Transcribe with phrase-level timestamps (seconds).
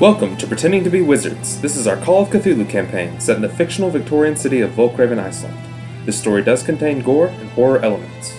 [0.00, 1.60] Welcome to Pretending to be Wizards.
[1.60, 5.20] This is our Call of Cthulhu campaign set in the fictional Victorian city of Volkraven,
[5.20, 5.56] Iceland.
[6.04, 8.34] This story does contain gore and horror elements.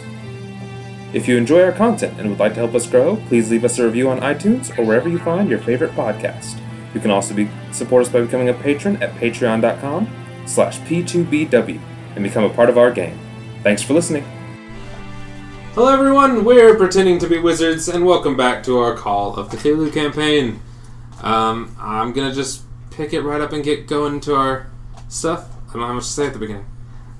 [1.13, 3.79] If you enjoy our content and would like to help us grow, please leave us
[3.79, 6.59] a review on iTunes or wherever you find your favorite podcast.
[6.93, 10.09] You can also be, support us by becoming a patron at patreon.com
[10.45, 11.79] slash p2bw
[12.15, 13.17] and become a part of our game.
[13.61, 14.25] Thanks for listening.
[15.75, 19.93] Hello everyone, we're Pretending to be Wizards and welcome back to our Call of Cthulhu
[19.93, 20.59] campaign.
[21.23, 24.67] Um, I'm gonna just pick it right up and get going to our
[25.07, 25.47] stuff.
[25.69, 26.65] I don't know how much to say at the beginning.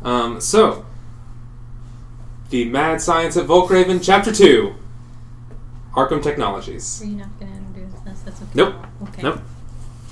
[0.04, 0.86] Um, so,
[2.50, 4.76] the Mad Science at Volkraven, Chapter 2
[5.96, 7.02] Arkham Technologies.
[7.02, 8.22] Are you not to introduce us?
[8.22, 8.52] That's okay.
[8.54, 8.76] Nope.
[9.04, 9.22] Okay.
[9.22, 9.40] Nope.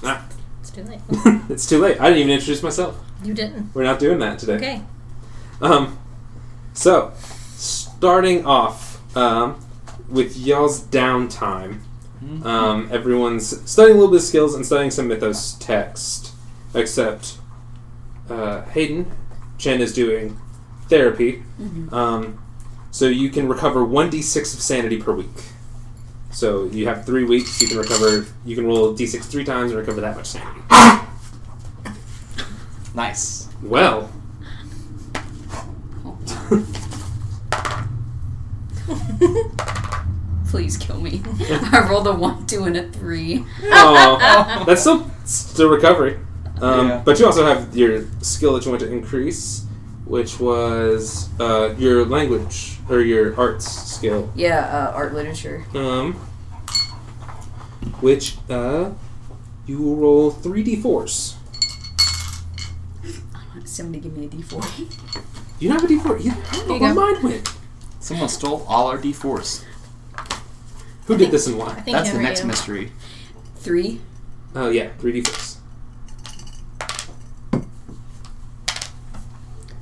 [0.02, 0.22] Nah.
[0.62, 1.00] It's too late.
[1.50, 2.00] it's too late.
[2.00, 3.00] I didn't even introduce myself.
[3.24, 3.76] You didn't.
[3.76, 4.56] We're not doing that today.
[4.56, 4.82] Okay.
[5.62, 6.00] Um,
[6.74, 9.64] so, starting off um,
[10.10, 11.82] with y'all's downtime,
[12.44, 16.34] um, everyone's studying a little bit of skills and studying some mythos text,
[16.74, 17.38] except
[18.30, 19.12] uh, Hayden,
[19.58, 20.40] Chen is doing
[20.88, 21.44] therapy.
[21.92, 22.44] Um,
[22.92, 25.28] so you can recover 1d6 of sanity per week.
[26.32, 29.80] So you have three weeks, you can recover, you can roll d6 three times and
[29.80, 30.62] recover that much sanity.
[32.94, 33.50] Nice.
[33.64, 34.12] Well,
[40.52, 41.22] Please kill me.
[41.50, 43.46] I rolled a one, two, and a three.
[43.64, 46.20] Oh, that's still still recovery.
[46.62, 47.02] Um, Yeah.
[47.06, 49.66] But you also have your skill that you want to increase,
[50.04, 55.64] which was uh, your language or your arts skill, Yeah, uh, art literature.
[55.74, 56.16] um,
[58.02, 58.92] which uh,
[59.66, 61.36] you will roll three d4s.
[63.34, 65.22] I want somebody to give me a d4.
[65.62, 66.36] You don't have a d4 either.
[66.52, 67.54] I don't know you where mine went.
[68.02, 69.64] Someone stole all our D4s.
[71.08, 71.74] Who did this and I why?
[71.82, 72.48] think That's the next you.
[72.48, 72.92] mystery.
[73.56, 74.00] Three.
[74.56, 75.58] Oh yeah, three d4s.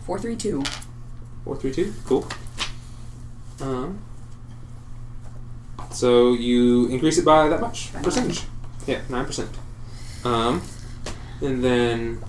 [0.06, 0.64] Four, three, two.
[1.44, 1.94] Four, three, two.
[2.06, 2.28] Cool.
[3.62, 4.00] Um.
[5.92, 8.44] So you increase it by that much By percentage.
[8.88, 9.50] Yeah, nine percent.
[10.24, 10.62] Um,
[11.42, 12.24] and then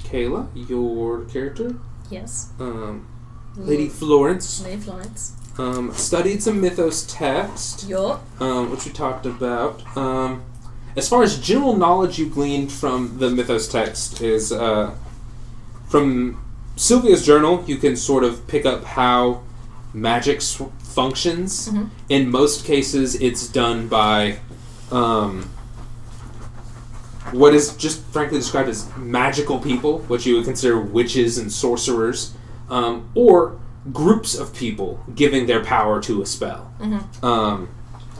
[0.00, 1.76] Kayla, your character,
[2.10, 2.50] Yes.
[2.58, 3.06] um,
[3.56, 5.32] Lady Florence, Lady Florence.
[5.58, 8.22] Um, studied some mythos text, Yup.
[8.40, 9.82] um, which we talked about.
[9.96, 10.42] Um,
[10.96, 14.94] as far as general knowledge you gleaned from the mythos text is uh,
[15.88, 16.42] from
[16.76, 19.42] Sylvia's journal, you can sort of pick up how
[19.92, 21.68] magic s- functions.
[21.68, 21.90] Mhm.
[22.08, 24.38] In most cases, it's done by
[24.92, 25.48] um,
[27.32, 32.32] what is just frankly described as magical people, which you would consider witches and sorcerers,
[32.70, 33.56] um, or
[33.92, 36.70] groups of people giving their power to a spell.
[36.80, 37.22] Mhm.
[37.24, 37.68] Um,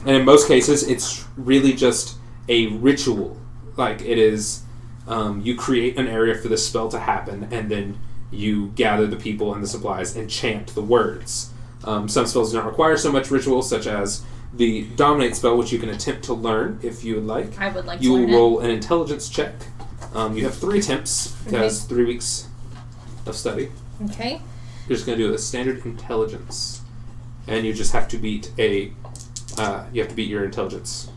[0.06, 2.16] and in most cases, it's really just
[2.48, 3.36] a ritual.
[3.76, 4.62] Like it is,
[5.06, 7.98] um, you create an area for the spell to happen, and then
[8.30, 11.50] you gather the people and the supplies and chant the words.
[11.84, 14.22] Um, some spells do not require so much ritual, such as
[14.54, 17.58] the dominate spell, which you can attempt to learn if you would like.
[17.60, 19.54] I would like You to will roll an intelligence check.
[20.14, 21.88] Um, you have three attempts because Okay.
[21.94, 22.46] three weeks
[23.26, 23.70] of study.
[24.06, 24.40] Okay.
[24.88, 26.80] You're just going to do a standard intelligence,
[27.46, 28.92] and you just have to beat a.
[29.58, 31.10] Uh, you have to beat your intelligence.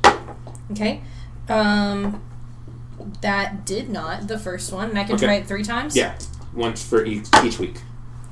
[0.72, 1.02] Okay.
[1.48, 2.22] Um,
[3.22, 5.26] that did not the first one, and I can Okay.
[5.26, 5.96] try it three times.
[5.96, 6.16] Yeah,
[6.54, 7.82] once for each each week.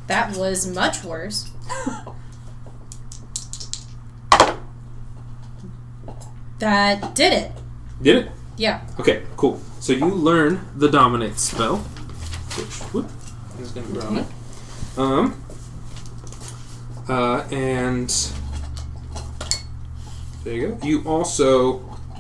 [0.08, 1.50] That was much worse.
[6.60, 7.52] that did it.
[8.02, 8.32] Did it?
[8.58, 8.82] Yeah.
[9.00, 9.62] Okay, cool.
[9.80, 13.10] So you learn the dominate spell, which whoop,
[13.94, 14.26] grab it.
[15.00, 15.42] Um.
[17.08, 18.14] Uh, and
[20.44, 20.86] there you go.
[20.86, 21.80] You also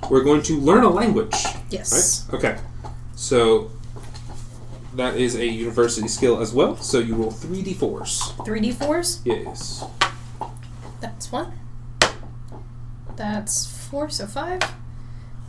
[0.09, 1.35] we're going to learn a language.
[1.69, 2.25] Yes.
[2.31, 2.38] Right?
[2.38, 2.57] Okay.
[3.16, 3.69] So
[4.95, 6.78] that is a university skill as well.
[6.78, 8.31] So you roll three d fours.
[8.45, 9.22] Three d fours.
[9.25, 9.84] Yes.
[11.01, 11.51] That's one.
[13.18, 14.62] That's four, so five.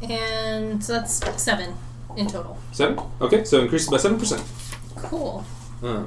[0.03, 1.75] And so that's seven
[2.17, 2.59] in total.
[2.73, 2.99] Seven.
[3.21, 3.45] Okay.
[3.45, 4.43] So increases by seven percent.
[4.97, 5.45] Cool.
[5.83, 6.07] Uh,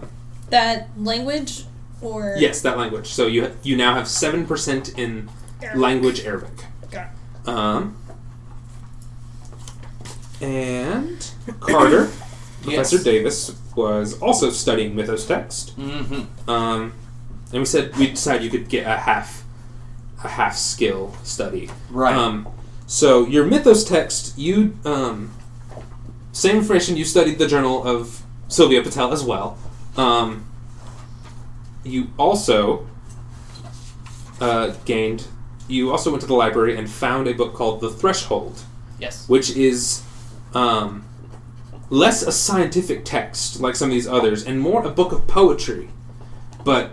[0.53, 1.65] That language
[1.99, 3.07] or yes, that language.
[3.07, 5.29] So you you now have seven percent in
[5.75, 6.65] language Arabic.
[6.91, 7.07] Got
[7.47, 7.97] Um.
[10.41, 12.11] And Carter,
[12.61, 15.77] Professor Davis, was also studying mythos text.
[15.79, 16.49] Mm-hmm.
[16.49, 16.93] Um,
[17.51, 19.43] and we said we decided you could get a half,
[20.23, 21.69] a half skill study.
[21.89, 22.15] Right.
[22.15, 22.47] Um,
[22.85, 25.33] so your mythos text, you um,
[26.31, 26.97] same information.
[26.97, 29.57] You studied the journal of Sylvia Patel as well.
[29.97, 30.45] Um,
[31.83, 32.87] you also
[34.39, 35.27] uh, gained.
[35.67, 38.61] You also went to the library and found a book called The Threshold,
[38.99, 39.27] Yes.
[39.29, 40.03] which is
[40.53, 41.05] um,
[41.89, 45.89] less a scientific text like some of these others and more a book of poetry.
[46.63, 46.91] But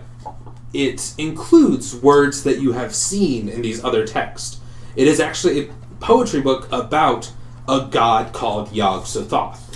[0.73, 4.59] it includes words that you have seen in these other texts.
[4.95, 7.31] It is actually a poetry book about
[7.67, 9.70] a god called Yog Sothoth.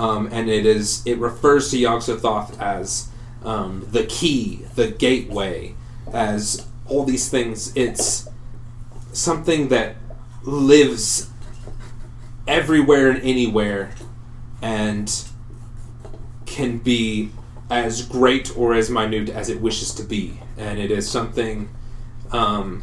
[0.00, 3.10] Um, and it is it refers to Yog Sothoth as
[3.44, 5.74] um, the key, the gateway,
[6.10, 7.70] as all these things.
[7.76, 8.26] It's
[9.12, 9.96] something that
[10.42, 11.28] lives
[12.48, 13.90] everywhere and anywhere
[14.62, 15.24] and
[16.46, 17.28] can be
[17.68, 20.40] as great or as minute as it wishes to be.
[20.56, 21.68] And it is something
[22.32, 22.82] um,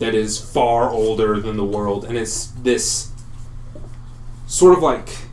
[0.00, 2.04] that is far older than the world.
[2.04, 3.10] And it's this
[4.46, 5.27] sort of like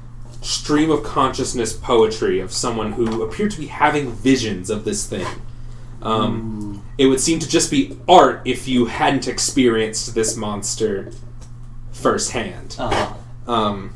[0.46, 5.28] stream of consciousness poetry of someone who appeared to be having visions of this thing.
[6.02, 11.12] Um, it would seem to just be art if you hadn't experienced this monster
[11.92, 12.76] firsthand.
[12.78, 13.52] Uh-huh.
[13.52, 13.96] Um,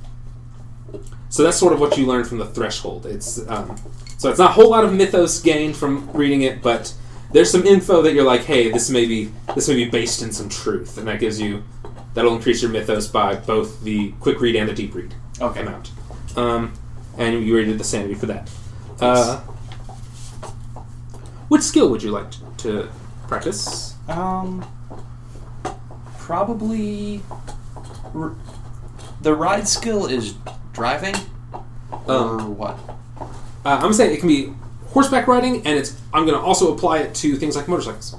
[1.30, 3.06] so that's sort of what you learn from the threshold.
[3.06, 3.75] It's um,
[4.18, 6.94] so it's not a whole lot of mythos gained from reading it, but
[7.31, 10.31] there's some info that you're like, hey, this may be this may be based in
[10.31, 11.63] some truth, and that gives you
[12.16, 15.62] that'll increase your mythos by both the quick read and the deep read Okay.
[15.62, 15.92] amount.
[16.35, 16.73] Um,
[17.17, 18.49] and you already did the sanity for that.
[19.01, 19.39] Uh,
[21.49, 22.89] which skill would you like to, to
[23.27, 23.95] practice?
[24.07, 24.65] Um,
[26.17, 27.21] probably
[28.13, 28.35] r-
[29.21, 30.35] the ride skill is
[30.73, 31.15] driving
[32.07, 32.77] or Um, what?
[33.65, 34.53] Uh, I'm saying it can be
[34.87, 35.99] horseback riding, and it's.
[36.13, 38.15] I'm going to also apply it to things like motorcycles.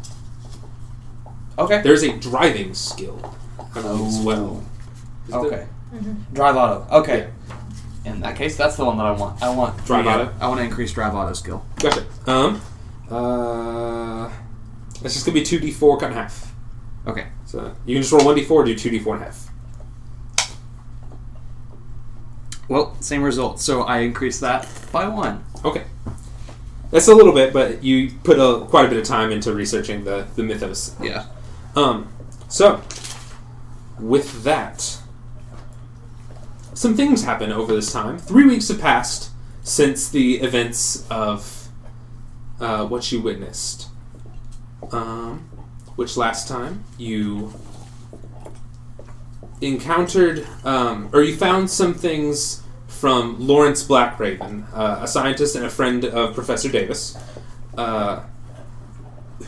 [1.59, 1.83] Okay.
[1.83, 3.35] There's a driving skill,
[3.75, 4.63] I believe, as well.
[5.27, 5.67] Is there- Okay.
[6.33, 6.87] Drive auto.
[6.99, 7.29] Okay.
[8.11, 9.43] In that case, that's the one that I want.
[9.43, 10.33] I want Drive auto?
[10.41, 11.65] I want to increase drive auto skill.
[11.77, 12.05] Gotcha.
[12.27, 12.61] Um,
[13.11, 14.31] uh,
[15.03, 16.53] it's just to be two d4 cut in half.
[17.07, 17.29] Okay.
[17.47, 19.51] So you can just roll one d4, do two d4 and half.
[22.69, 23.61] Well, same result.
[23.61, 25.45] So I increase that by one.
[25.65, 25.85] Okay.
[26.91, 30.05] That's a little bit, but you put a, quite a bit of time into researching
[30.05, 30.97] the, the mythos.
[31.01, 31.27] Yeah.
[31.77, 32.13] Um,
[32.49, 32.83] so,
[33.99, 35.00] with that,
[36.81, 38.17] some things happen over this time.
[38.17, 39.29] Three weeks have passed
[39.63, 41.69] since the events of
[42.59, 43.89] uh, what you witnessed.
[44.91, 45.41] Um,
[45.97, 47.53] which last time you
[49.61, 55.71] encountered, um, or you found some things from Lawrence Blackraven, uh, a scientist and a
[55.71, 57.15] friend of Professor Davis.
[57.77, 58.25] Uh,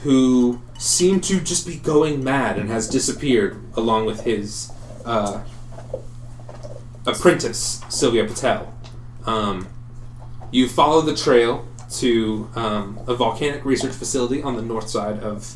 [0.02, 4.70] who seemed to just be going mad and has disappeared along with his
[5.06, 5.42] uh,
[7.06, 8.72] apprentice, Sylvia Patel.
[9.26, 9.68] Um,
[10.50, 11.66] you follow the trail
[11.98, 15.54] to um, a volcanic research facility on the north side of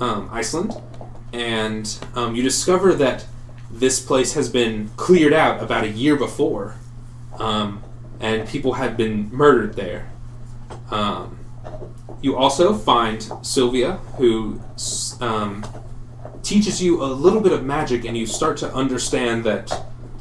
[0.00, 0.74] um, Iceland,
[1.32, 3.26] and um, you discover that
[3.70, 6.76] this place has been cleared out about a year before,
[7.38, 7.82] um,
[8.20, 10.10] and people had been murdered there.
[10.90, 11.38] Um,
[12.20, 14.60] you also find Sylvia, who
[16.42, 19.70] teaches you a little bit of magic, and you start to understand that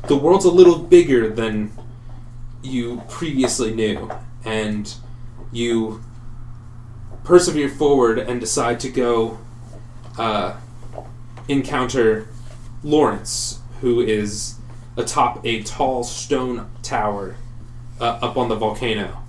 [0.07, 1.71] the world's a little bigger than
[2.61, 4.09] you previously knew,
[4.43, 4.93] and
[5.51, 6.03] you
[7.23, 9.37] persevere forward and decide to go
[10.17, 10.55] uh,
[11.47, 12.27] encounter
[12.83, 14.55] Lawrence, who is
[14.95, 17.35] atop a tall stone tower
[17.99, 19.23] uh, up on the volcano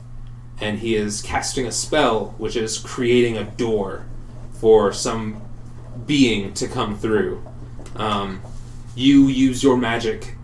[0.60, 4.06] and he is casting a spell which is creating a door
[4.52, 5.40] for some
[6.06, 7.42] being to come through.
[7.96, 8.42] Um,
[8.94, 10.34] you use your magic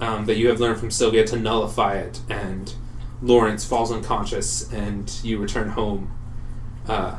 [0.00, 2.74] um, that you have learned from Sylvia to nullify it, and
[3.22, 6.12] Lawrence falls unconscious, and you return home
[6.88, 7.18] uh,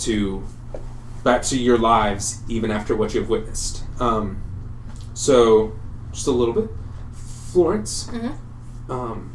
[0.00, 0.44] to
[1.24, 3.82] back to your lives even after what you have witnessed.
[4.00, 4.42] Um,
[5.14, 5.72] so,
[6.12, 6.70] just a little bit,
[7.12, 8.08] Florence.
[8.08, 8.34] Mhm.
[8.88, 9.30] Um,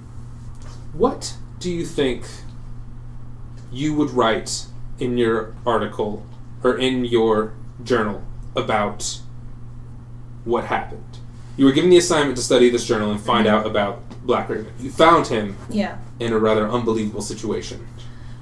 [0.93, 2.25] what do you think
[3.71, 4.65] you would write
[4.99, 6.25] in your article
[6.63, 8.23] or in your journal
[8.55, 9.19] about
[10.45, 11.17] what happened?
[11.57, 14.71] You were given the assignment to study this journal and find out about Black Raven.
[14.79, 15.97] You found him Yeah.
[16.19, 17.87] in a rather unbelievable situation.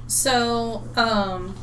[0.08, 1.56] So, um,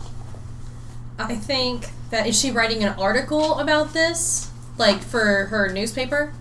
[1.18, 6.32] I think that is she writing an article about this, like for her newspaper?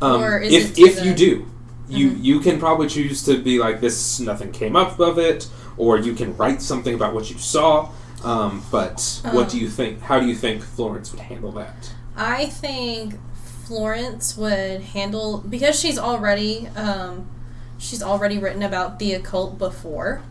[0.00, 1.46] Um, Or is if it to if the- you do,
[1.88, 2.22] you Mhm.
[2.24, 4.20] you can probably choose to be like this.
[4.20, 7.88] Nothing came up of it, or you can write something about what you saw.
[8.24, 9.62] Um, but what do Um.
[9.64, 10.00] you think?
[10.02, 11.90] How do you think Florence would handle that?
[12.16, 13.14] I think
[13.66, 17.28] Florence would handle because she's already um,
[17.78, 20.22] she's already written about the occult before.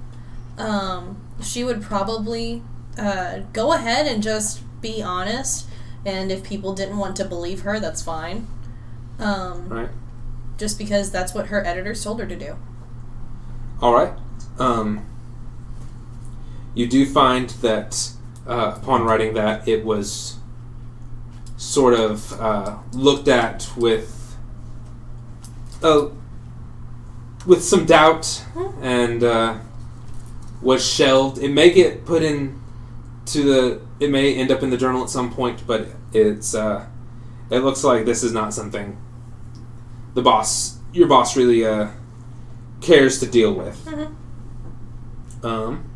[0.57, 2.61] Um, she would probably
[2.97, 5.67] uh, go ahead and just be honest
[6.05, 8.47] and if people didn't want to believe her, that's fine.
[9.19, 9.89] Um, Right.
[10.57, 12.55] just because that's what her editors told her to do.
[13.81, 14.13] All right.
[14.57, 15.05] Um,
[16.73, 18.11] you do find that
[18.47, 20.37] uh, upon writing that it was
[21.61, 24.35] sort of uh, looked at with
[25.83, 26.09] uh,
[27.45, 28.43] with some doubt
[28.81, 29.57] and uh,
[30.61, 31.37] was shelved.
[31.37, 32.59] It may get put in
[33.27, 33.81] to the.
[33.99, 36.55] It may end up in the journal at some point, but it's.
[36.55, 36.87] Uh,
[37.49, 38.97] it looks like this is not something
[40.13, 41.87] the boss, your boss, really uh,
[42.81, 43.87] cares to deal with.
[45.43, 45.89] Um,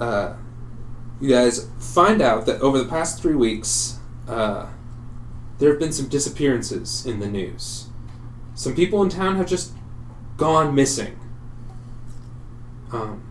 [0.00, 0.34] uh,
[1.20, 3.93] you guys find out that over the past three weeks,
[4.28, 4.66] uh,
[5.58, 7.86] there have been some disappearances in the news.
[8.54, 9.72] Some people in town have just
[10.36, 11.18] gone missing.
[12.92, 13.22] Um,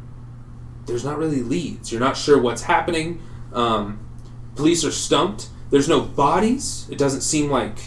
[0.86, 1.92] there's not really leads.
[1.92, 3.22] You're not sure what's happening.
[3.54, 4.00] Um,
[4.56, 5.50] police are stumped.
[5.70, 6.88] There's no bodies.
[6.90, 7.78] It doesn't seem like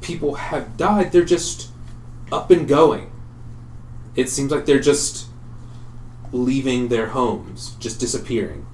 [0.00, 1.12] people have died.
[1.12, 1.70] They're just
[2.30, 3.10] up and going.
[4.14, 5.26] It seems like they're just
[6.32, 8.66] leaving their homes, just disappearing.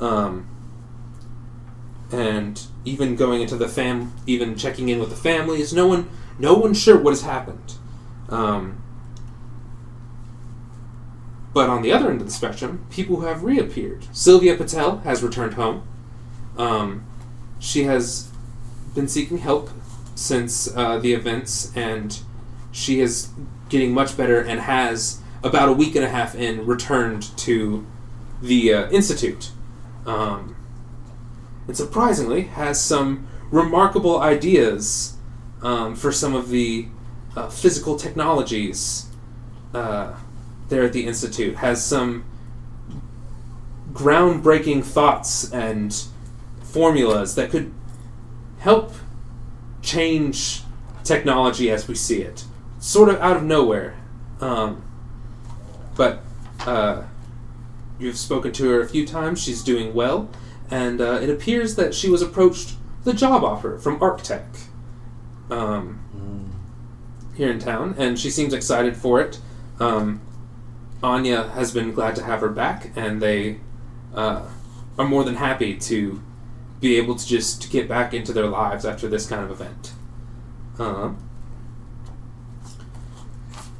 [0.00, 0.48] Um,
[2.12, 5.72] and even going into the fam, even checking in with the families.
[5.72, 6.08] No one,
[6.38, 7.74] no one's sure what has happened.
[8.28, 8.82] Um,
[11.52, 14.06] but on the other end of the spectrum, people who have reappeared.
[14.12, 15.86] Sylvia Patel has returned home.
[16.56, 17.04] Um,
[17.58, 18.30] she has
[18.94, 19.70] been seeking help
[20.14, 22.20] since uh, the events, and
[22.70, 23.30] she is
[23.68, 27.86] getting much better and has about a week and a half in returned to
[28.42, 29.50] the uh, institute.
[30.06, 30.56] Um,
[31.70, 35.16] and surprisingly, has some remarkable ideas
[35.62, 36.88] um, for some of the
[37.36, 39.06] uh, physical technologies
[39.72, 40.12] uh,
[40.68, 41.54] there at the institute.
[41.58, 42.24] Has some
[43.92, 45.96] groundbreaking thoughts and
[46.60, 47.72] formulas that could
[48.58, 48.92] help
[49.80, 50.62] change
[51.04, 52.46] technology as we see it,
[52.80, 53.94] sort of out of nowhere.
[54.40, 54.82] Um,
[55.94, 56.24] but
[56.66, 57.04] uh,
[58.00, 59.40] you've spoken to her a few times.
[59.40, 60.28] She's doing well,
[60.70, 64.44] and uh, it appears that she was approached with a job offer from Arctech
[65.50, 66.52] um,
[67.34, 69.40] here in town, and she seems excited for it.
[69.78, 70.20] Um,
[71.02, 73.60] Anya has been glad to have her back, and they
[74.14, 74.46] uh,
[74.98, 76.22] are more than happy to
[76.80, 79.92] be able to just get back into their lives after this kind of event.
[80.78, 81.12] Uh,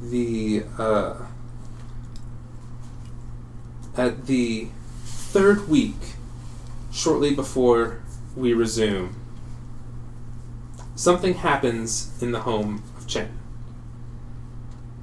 [0.01, 1.15] the uh,
[3.97, 4.69] at the
[5.05, 5.97] third week,
[6.91, 8.03] shortly before
[8.37, 9.17] we resume,
[10.95, 13.39] something happens in the home of Chen.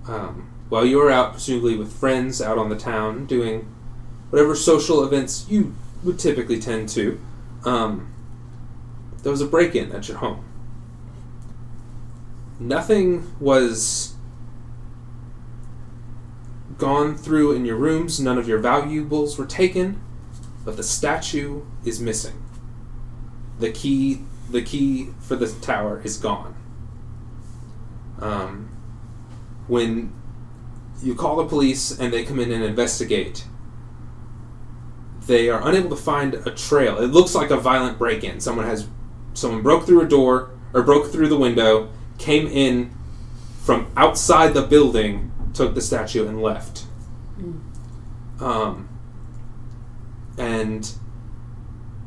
[0.08, 3.68] Um, while you are out, presumably with friends out on the town, doing
[4.30, 7.20] whatever social events you would typically tend to,
[7.66, 8.14] um,
[9.24, 10.44] there was a break in at your home.
[12.60, 14.16] Nothing was
[16.78, 20.02] gone through in your rooms, none of your valuables were taken,
[20.68, 22.44] but the statue is missing.
[23.58, 26.56] The key the key for the tower is gone.
[28.20, 28.68] Um,
[29.68, 30.14] when
[31.02, 33.46] you call the police and they come in and investigate,
[35.26, 36.98] they are unable to find a trail.
[36.98, 38.42] It looks like a violent break-in.
[38.42, 38.90] Someone has
[39.36, 42.94] someone broke through a door or broke through the window, came in
[43.64, 46.84] from outside the building, took the statue and left.
[48.42, 48.90] Um,
[50.38, 50.92] and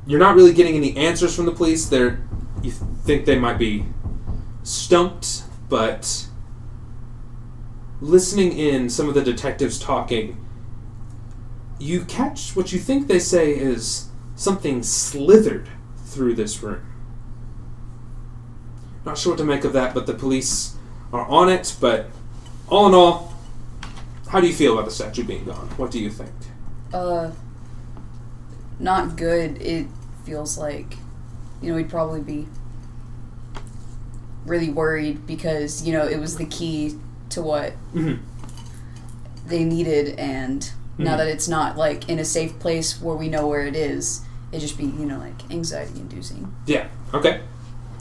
[0.06, 1.88] you're not really getting any answers from the police.
[1.88, 2.22] They're
[2.62, 3.86] you think they might be
[4.62, 6.26] stumped, but
[8.00, 10.44] listening in some of the detectives talking,
[11.78, 16.86] you catch what you think they say is something slithered through this room.
[19.04, 20.76] Not sure what to make of that, but the police
[21.12, 21.74] are on it.
[21.80, 22.10] But
[22.68, 23.34] all in all,
[24.28, 25.68] how do you feel about the statue being gone?
[25.76, 26.30] What do you think?
[26.92, 27.30] Uh,
[28.80, 29.60] not good.
[29.62, 29.86] It
[30.24, 30.96] feels like,
[31.62, 32.48] you know, we'd probably be
[34.46, 38.22] really worried because you know it was the key to what Mm-hmm.
[39.46, 41.18] they needed, and now Mhm.
[41.18, 44.22] that it's not like in a safe place where we know where it is,
[44.52, 46.52] it just be you know like anxiety inducing.
[46.66, 46.88] Yeah.
[47.12, 47.40] Okay.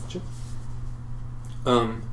[0.07, 0.21] Sure.
[1.65, 2.03] Um.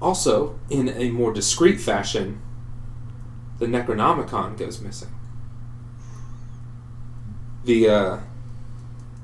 [0.00, 2.40] Also, in a more discreet fashion,
[3.58, 5.08] the Necronomicon goes missing.
[7.66, 8.18] The uh,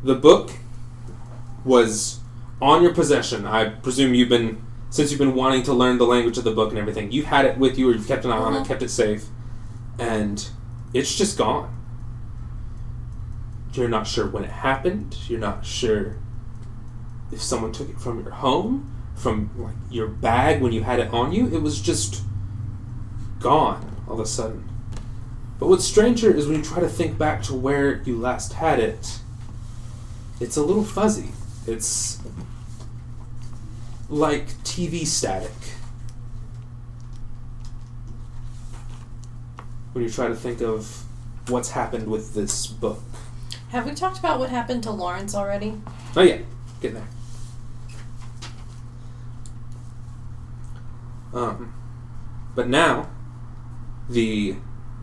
[0.02, 0.50] the book
[1.64, 2.18] was
[2.60, 3.46] on your possession.
[3.46, 6.70] I presume you've been since you've been wanting to learn the language of the book
[6.70, 7.12] and everything.
[7.12, 8.66] You've had it with you, or you've kept an eye on it, Mhm.
[8.66, 9.26] kept it safe,
[9.98, 10.44] and
[10.92, 11.68] it's just gone.
[13.74, 15.16] you're not sure when it happened.
[15.28, 16.16] You're not sure
[17.30, 21.10] if someone took it from your home, from like your bag when you had it
[21.10, 21.46] on you.
[21.46, 22.20] It was just
[23.40, 24.68] gone all of a sudden.
[25.58, 28.80] But what's stranger is when you try to think back to where you last had
[28.80, 29.20] it.
[30.40, 31.30] It's a little fuzzy.
[31.66, 32.20] It's
[34.08, 35.52] like TV static.
[39.92, 41.04] When you try to think of
[41.48, 43.00] what's happened with this book.
[43.70, 45.80] Have we talked about what happened to Lawrence already?
[46.16, 46.38] Oh yeah,
[46.80, 47.08] getting there.
[51.32, 51.72] Um,
[52.54, 53.08] but now,
[54.08, 54.56] the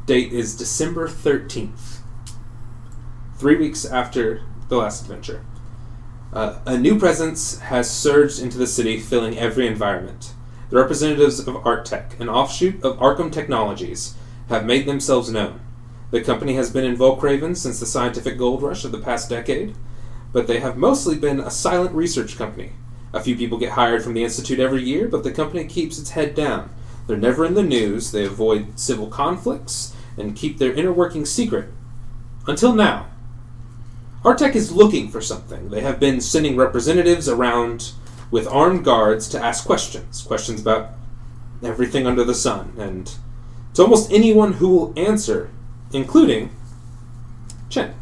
[0.10, 2.02] date is December thirteenth,
[3.38, 5.46] three weeks after the last adventure.
[6.34, 10.34] Uh, a new presence has surged into the city, filling every environment.
[10.72, 14.16] The representatives of ArtTech, an offshoot of Arkham Technologies,
[14.48, 15.60] have made themselves known.
[16.10, 19.76] The company has been in Volkraven since the scientific gold rush of the past decade,
[20.34, 22.72] but they have mostly been a silent research company.
[23.14, 26.10] A few people get hired from the Institute every year, but the company keeps its
[26.12, 26.74] head down.
[27.06, 31.70] They're never in the news, they avoid civil conflicts, and keep their inner workings secret.
[32.48, 33.08] Until now.
[34.24, 35.70] Artec is looking for something.
[35.70, 37.94] They have been sending representatives around
[38.32, 40.22] with armed guards to ask questions.
[40.22, 40.92] Questions about
[41.64, 43.16] everything under the sun, and
[43.74, 45.50] to almost anyone who will answer,
[45.94, 46.56] including
[47.70, 47.94] Chen.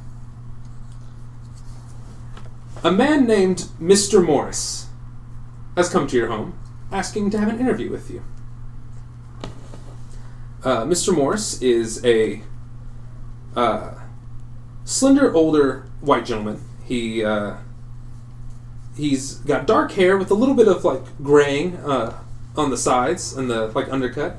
[2.83, 4.23] A man named Mr.
[4.23, 4.87] Morris
[5.75, 6.57] has come to your home
[6.91, 8.23] asking to have an interview with you.
[10.63, 11.15] Uh, Mr.
[11.15, 12.41] Morris is a
[13.55, 13.93] uh,
[14.85, 16.63] slender, older white gentleman.
[16.83, 17.57] He uh,
[18.95, 22.17] he's got dark hair with a little bit of like graying uh,
[22.55, 24.37] on the sides and the like undercut.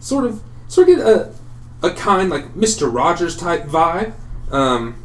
[0.00, 1.32] Sort of, sort of get a
[1.82, 2.92] a kind like Mr.
[2.92, 4.14] Rogers type vibe.
[4.50, 4.96] Um,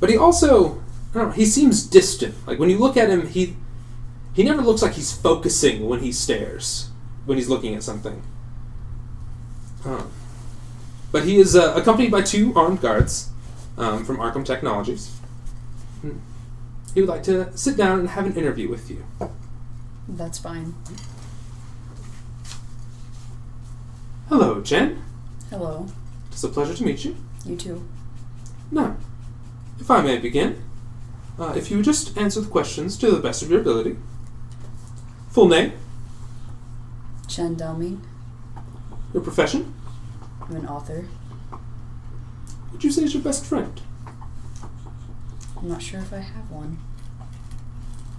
[0.00, 0.82] but he also,
[1.12, 2.34] I don't know, he seems distant.
[2.46, 3.56] Like when you look at him, he
[4.34, 6.90] he never looks like he's focusing when he stares
[7.24, 8.22] when he's looking at something.
[9.84, 10.10] Um,
[11.12, 13.30] but he is uh, accompanied by two armed guards
[13.76, 15.16] um, from Arkham Technologies.
[16.94, 19.04] He would like to sit down and have an interview with you.
[20.08, 20.74] That's fine.
[24.28, 25.02] Hello, Jen.
[25.50, 25.86] Hello.
[26.30, 27.16] It's a pleasure to meet you.
[27.44, 27.88] You too.
[28.70, 28.96] Now,
[29.78, 30.62] if I may begin,
[31.38, 33.96] uh, if you would just answer the questions to the best of your ability.
[35.30, 35.72] Full name,
[37.28, 38.00] Chen Daoming.
[39.14, 39.72] Your profession,
[40.42, 41.06] I'm an author.
[42.72, 43.80] would you say is your best friend?
[45.56, 46.78] I'm not sure if I have one.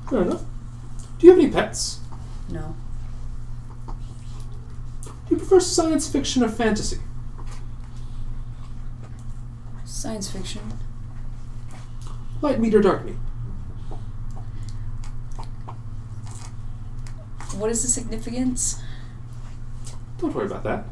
[0.09, 0.43] Fair enough.
[1.19, 1.99] Do you have any pets?
[2.49, 2.75] No.
[3.85, 6.99] Do you prefer science fiction or fantasy?
[9.83, 10.61] Science fiction.
[12.41, 13.15] Light meat or dark meat?
[17.57, 18.81] What is the significance?
[20.17, 20.85] Don't worry about that.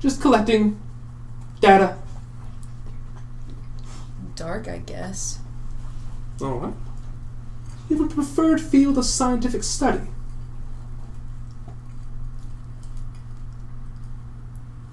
[0.00, 0.80] Just collecting
[1.60, 1.96] data.
[4.34, 5.38] Dark, I guess.
[6.40, 6.74] Alright.
[7.88, 10.02] You have a preferred field of scientific study?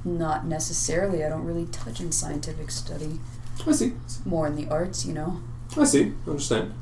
[0.03, 1.23] Not necessarily.
[1.23, 3.19] I don't really touch in scientific study.
[3.65, 3.93] I see.
[4.23, 5.41] More in the arts, you know.
[5.77, 6.13] I see.
[6.27, 6.73] Understand.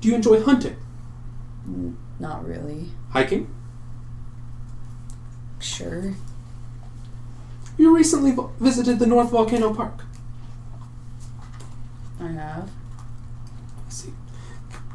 [0.00, 0.76] Do you enjoy hunting?
[1.66, 2.88] N- not really.
[3.10, 3.52] Hiking?
[5.60, 6.14] Sure.
[7.78, 10.04] You recently vo- visited the North Volcano Park.
[12.20, 12.68] I have.
[13.86, 14.12] I see.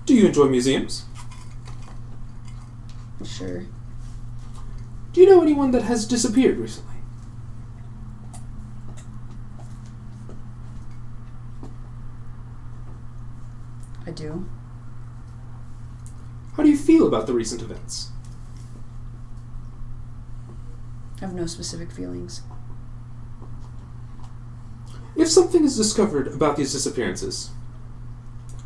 [0.05, 1.05] Do you enjoy museums?
[3.23, 3.63] Sure.
[5.13, 6.95] Do you know anyone that has disappeared recently?
[14.05, 14.45] I do.
[16.55, 18.09] How do you feel about the recent events?
[21.17, 22.41] I have no specific feelings.
[25.15, 27.51] If something is discovered about these disappearances,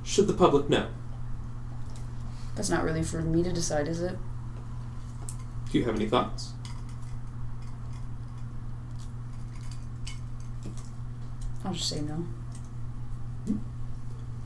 [0.03, 0.87] should the public know?
[2.55, 4.17] That's not really for me to decide, is it?
[5.71, 6.53] Do you have any thoughts?
[11.63, 12.25] I'll just say no.
[13.45, 13.57] Hmm.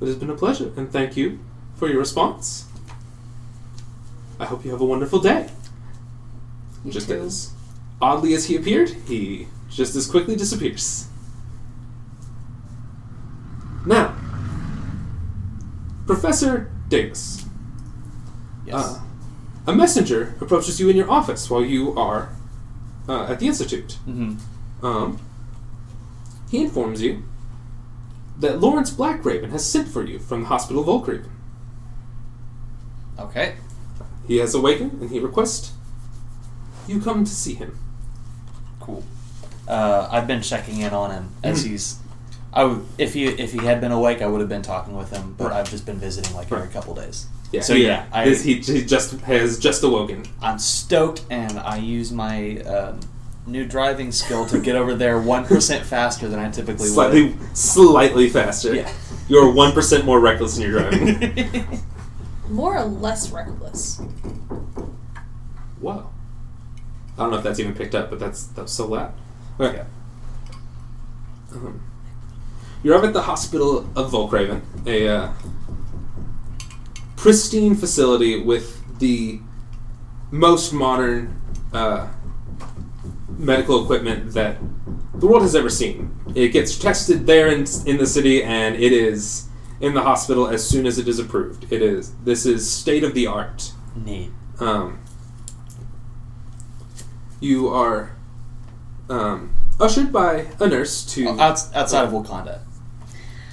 [0.02, 1.39] It has been a pleasure, and thank you
[1.76, 2.66] for your response.
[4.39, 5.50] I hope you have a wonderful day.
[6.84, 7.22] You just too.
[7.22, 7.53] as
[8.04, 11.08] oddly as he appeared, he just as quickly disappears.
[13.86, 14.13] Now,
[16.06, 17.46] Professor Davis.
[18.66, 18.76] Yes.
[18.76, 19.02] Uh,
[19.68, 22.36] a messenger approaches you in your office while you are
[23.08, 23.98] uh, at the institute.
[24.06, 24.86] mm-hmm.
[24.86, 25.20] Um,
[26.52, 27.24] he informs you
[28.38, 31.30] that Lawrence Blackraven has sent for you from the Hospital Volkraven.
[33.18, 33.56] Okay.
[34.28, 35.72] He has awakened and he requests
[36.86, 37.80] you come to see him.
[38.84, 39.04] Cool.
[39.67, 41.98] Uh, I've been checking in on him as he's.
[42.54, 45.10] I would, if he if he had been awake, I would have been talking with
[45.10, 45.60] him, but Right.
[45.62, 47.26] I've just been visiting like every couple days.
[47.52, 50.26] Yeah, So, he- yeah, I- his- he, he just has just awoken.
[50.41, 53.00] I'm stoked, and I use my um,
[53.48, 58.30] new driving skill to get over there one percent faster than I typically Slightly, slightly
[58.30, 58.76] faster.
[58.76, 58.91] Yeah.
[59.30, 61.80] You're one percent more reckless in your driving.
[62.50, 64.00] More or less reckless.
[65.80, 66.10] Whoa.
[67.17, 69.13] I don't know if that's even picked up, but that's that's so loud.
[69.60, 69.78] Okay.
[69.78, 71.56] Yeah.
[71.56, 71.84] Um,
[72.82, 75.34] you're up at the hospital of Volkraven, a uh,
[77.15, 79.39] pristine facility with the
[80.32, 81.39] most modern
[81.71, 82.08] uh,
[83.30, 84.58] medical equipment that
[85.15, 86.13] the world has ever seen.
[86.36, 89.47] It gets tested there in, in the city, and it is
[89.80, 91.71] in the hospital as soon as it is approved.
[91.71, 92.13] It is.
[92.23, 93.71] This is state of the art.
[93.95, 94.32] Neat.
[94.60, 95.03] Um,
[97.44, 98.16] you are
[99.10, 101.30] um, ushered by a nurse to.
[101.30, 102.62] Outs- outside of Wakanda,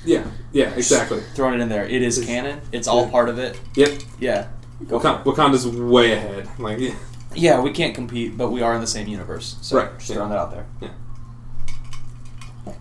[0.04, 1.20] yeah, yeah, exactly.
[1.34, 1.86] throwing it in there.
[1.86, 2.60] It is canon.
[2.72, 3.10] It's all yeah.
[3.10, 3.60] part of it.
[3.74, 4.00] Yep.
[4.18, 4.48] Yeah.
[4.86, 5.24] Go for Wakanda.
[5.24, 6.48] Wakanda's way ahead.
[6.58, 6.94] Like, yeah.
[7.34, 9.56] Yeah, we can't compete, but we are in the same universe.
[9.60, 10.16] So Right, just yeah.
[10.16, 10.66] throwing that out there.
[10.80, 10.88] Yeah.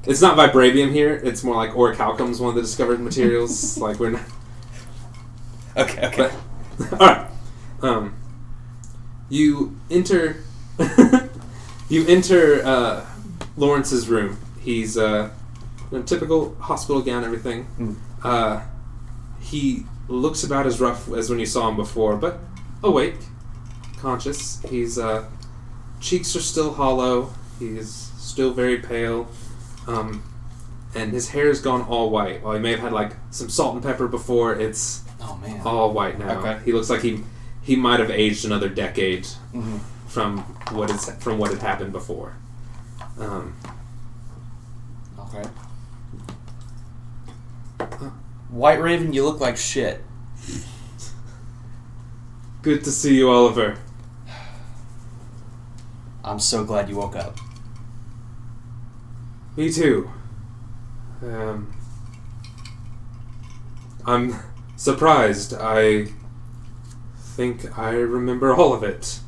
[0.06, 1.14] It's not vibranium here.
[1.24, 3.78] It's more like orichalcum's one of the discovered materials.
[3.82, 4.24] like we're not.
[5.78, 6.08] Okay.
[6.08, 6.32] Okay.
[6.78, 7.30] But, all right.
[7.82, 8.16] Um,
[9.30, 10.44] you enter.
[11.90, 13.06] you enter uh,
[13.58, 14.38] Lawrence's room.
[14.62, 15.30] He's uh,
[15.92, 17.68] in a typical hospital gown, everything.
[17.80, 17.96] Mm.
[18.24, 18.62] Uh,
[19.40, 22.40] he looks about as rough as when you saw him before, but
[22.84, 23.16] awake,
[23.98, 24.62] conscious.
[24.64, 25.26] His uh,
[26.00, 27.34] cheeks are still hollow.
[27.60, 29.28] He's still very pale,
[29.88, 30.24] um,
[30.96, 32.42] and his hair's gone all white.
[32.44, 35.62] While he may have had like some salt and pepper before, it's Oh man.
[35.66, 36.40] all white now.
[36.40, 36.60] Okay.
[36.64, 37.24] He looks like he
[37.62, 39.78] he might have aged another decade hmm
[40.10, 40.40] from
[40.76, 42.36] what is from what had happened before.
[43.20, 43.56] Um,
[45.20, 45.44] Okay.
[48.50, 50.04] White Raven, you look like shit.
[52.64, 53.78] good to see you, Oliver.
[56.24, 57.38] I'm so glad you woke up.
[59.56, 60.10] Me too.
[61.22, 61.76] Um,
[64.06, 64.36] I'm
[64.76, 65.54] surprised.
[65.54, 66.08] I
[67.18, 69.20] think I remember all of it.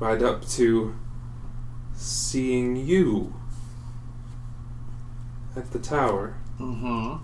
[0.00, 0.94] Right up to
[1.94, 3.34] seeing you
[5.56, 6.36] at the tower.
[6.60, 7.16] Mm-hmm.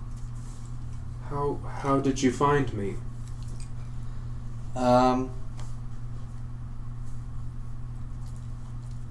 [1.29, 2.97] How how did you find me?
[4.75, 5.31] Um.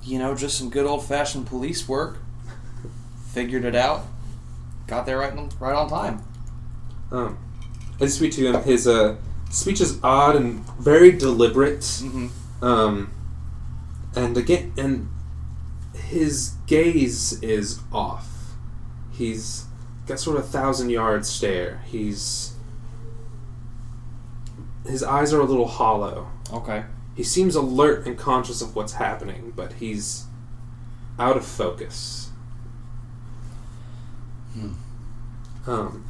[0.03, 2.17] You know, just some good old fashioned police work.
[3.31, 4.05] Figured it out.
[4.85, 6.21] Got there right on, right on time.
[7.09, 7.37] Um,
[8.01, 8.61] I speak to him.
[8.63, 9.15] His uh,
[9.49, 11.79] speech is odd and very deliberate.
[11.79, 12.63] Mm-hmm.
[12.63, 13.12] Um,
[14.15, 15.09] and again, and
[15.95, 18.27] his gaze is off.
[19.11, 19.65] He's
[20.05, 21.81] got sort of a thousand yard stare.
[21.85, 22.53] He's
[24.85, 26.29] his eyes are a little hollow.
[26.51, 26.83] Okay.
[27.15, 30.25] He seems alert and conscious of what's happening, but he's
[31.19, 32.29] out of focus.
[34.53, 34.73] Hmm.
[35.65, 36.05] Um.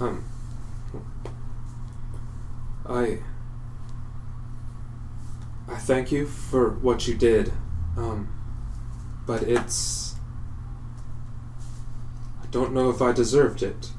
[0.00, 0.24] Um.
[2.88, 3.18] I.
[5.70, 7.52] I thank you for what you did.
[7.96, 8.28] Um.
[9.26, 10.16] But it's.
[12.42, 13.92] I don't know if I deserved it.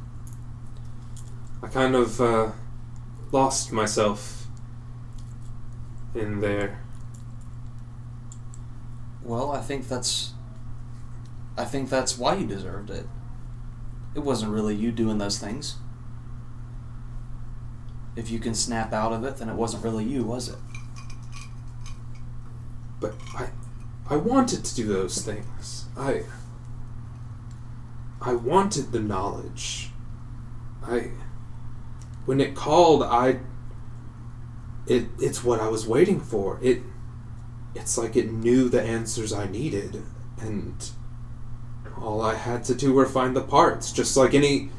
[1.63, 2.51] I kind of, uh,
[3.31, 4.47] lost myself
[6.13, 6.83] in there.
[9.23, 10.33] Well, I think that's.
[11.57, 13.07] I think that's why you deserved it.
[14.15, 15.77] It wasn't really you doing those things.
[18.15, 20.57] If you can snap out of it, then it wasn't really you, was it?
[23.01, 23.49] But I,
[24.09, 25.85] I wanted to do those things.
[25.97, 26.23] I,
[28.21, 29.89] I wanted the knowledge.
[30.83, 31.11] I,
[32.25, 33.39] when it called, I.
[34.87, 36.59] It it's what I was waiting for.
[36.61, 36.81] It,
[37.75, 40.03] it's like it knew the answers I needed,
[40.39, 40.89] and
[41.99, 44.69] all I had to do were find the parts, just like any.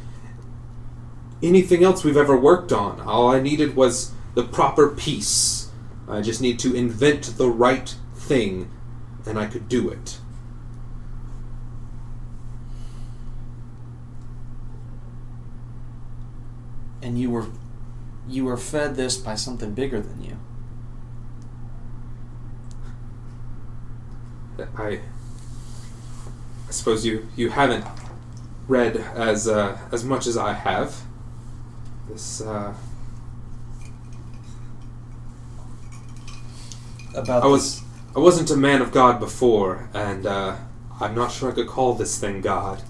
[1.43, 3.01] Anything else we've ever worked on.
[3.01, 5.71] All I needed was the proper piece.
[6.09, 8.71] I just need to invent the right thing,
[9.27, 10.19] and I could do it.
[17.03, 17.47] And you were
[18.29, 20.37] you were fed this by something bigger than you.
[24.79, 25.01] I
[26.69, 27.85] I suppose you you haven't
[28.69, 31.03] read as uh, as much as I have.
[32.09, 32.75] This uh,
[37.15, 37.82] About I was
[38.15, 40.57] I wasn't a man of God before, and uh,
[41.01, 42.83] I'm not sure I could call this thing God.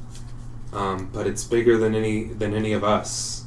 [0.72, 3.42] Um, but it's bigger than any than any of us.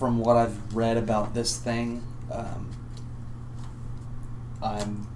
[0.00, 2.70] from what I've read about this thing, um,
[4.62, 5.06] I'm,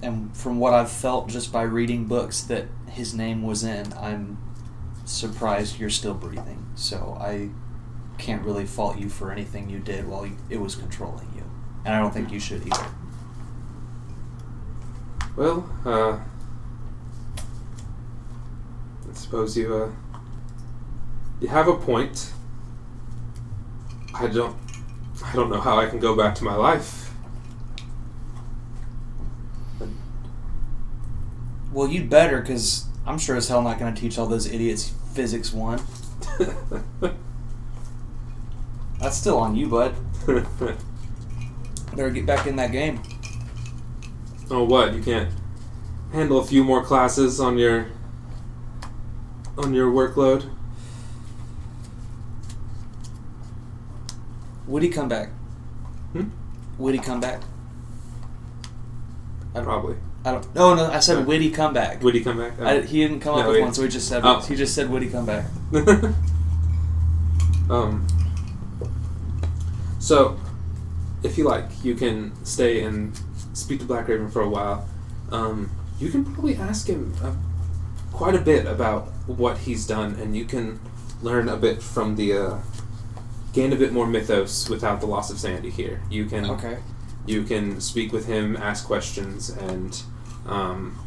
[0.00, 4.38] and from what I've felt just by reading books that his name was in, I'm
[5.04, 6.64] surprised you're still breathing.
[6.76, 7.50] So I
[8.18, 11.44] can't really fault you for anything you did while you, it was controlling you,
[11.84, 12.86] and I don't think you should either.
[15.36, 16.18] Well, uh,
[19.10, 19.90] I suppose you uh,
[21.40, 22.32] you have a point.
[24.14, 24.56] I don't
[25.24, 27.12] I don't know how I can go back to my life.
[29.78, 29.88] But
[31.72, 34.92] Well, you'd better, because I'm sure as hell not going to teach all those idiots
[35.12, 35.80] physics one.
[39.00, 39.94] That's still on you, bud.
[41.94, 43.00] Better get back in that game.
[44.50, 44.94] oh, what?
[44.94, 45.30] You can't
[46.12, 47.88] handle a few more classes on your
[49.58, 50.50] on your workload?
[54.66, 55.28] Would he come back?
[56.12, 56.28] Hmm?
[56.78, 57.42] Would he come back?
[59.52, 59.96] I don't, Probably.
[60.24, 60.54] I don't.
[60.54, 60.86] No, no.
[60.90, 61.24] I said Yeah.
[61.24, 62.02] would he come back?
[62.02, 62.58] Would he come back?
[62.60, 64.22] I, he didn't come up with one, so he just said.
[64.24, 64.40] Oh.
[64.40, 65.44] He just said would he come back?
[67.70, 68.06] um.
[70.04, 70.38] So,
[71.22, 73.18] if you like, you can stay and
[73.54, 74.86] speak to Black Raven for a while.
[75.32, 77.32] Um, you can probably ask him uh,
[78.12, 80.78] quite a bit about what he's done, and you can
[81.22, 82.34] learn a bit from the.
[82.34, 82.58] Uh,
[83.54, 86.02] gain a bit more mythos without the loss of sanity here.
[86.10, 86.78] You can Okay.
[87.24, 90.02] you can speak with him, ask questions, and
[90.46, 90.98] um,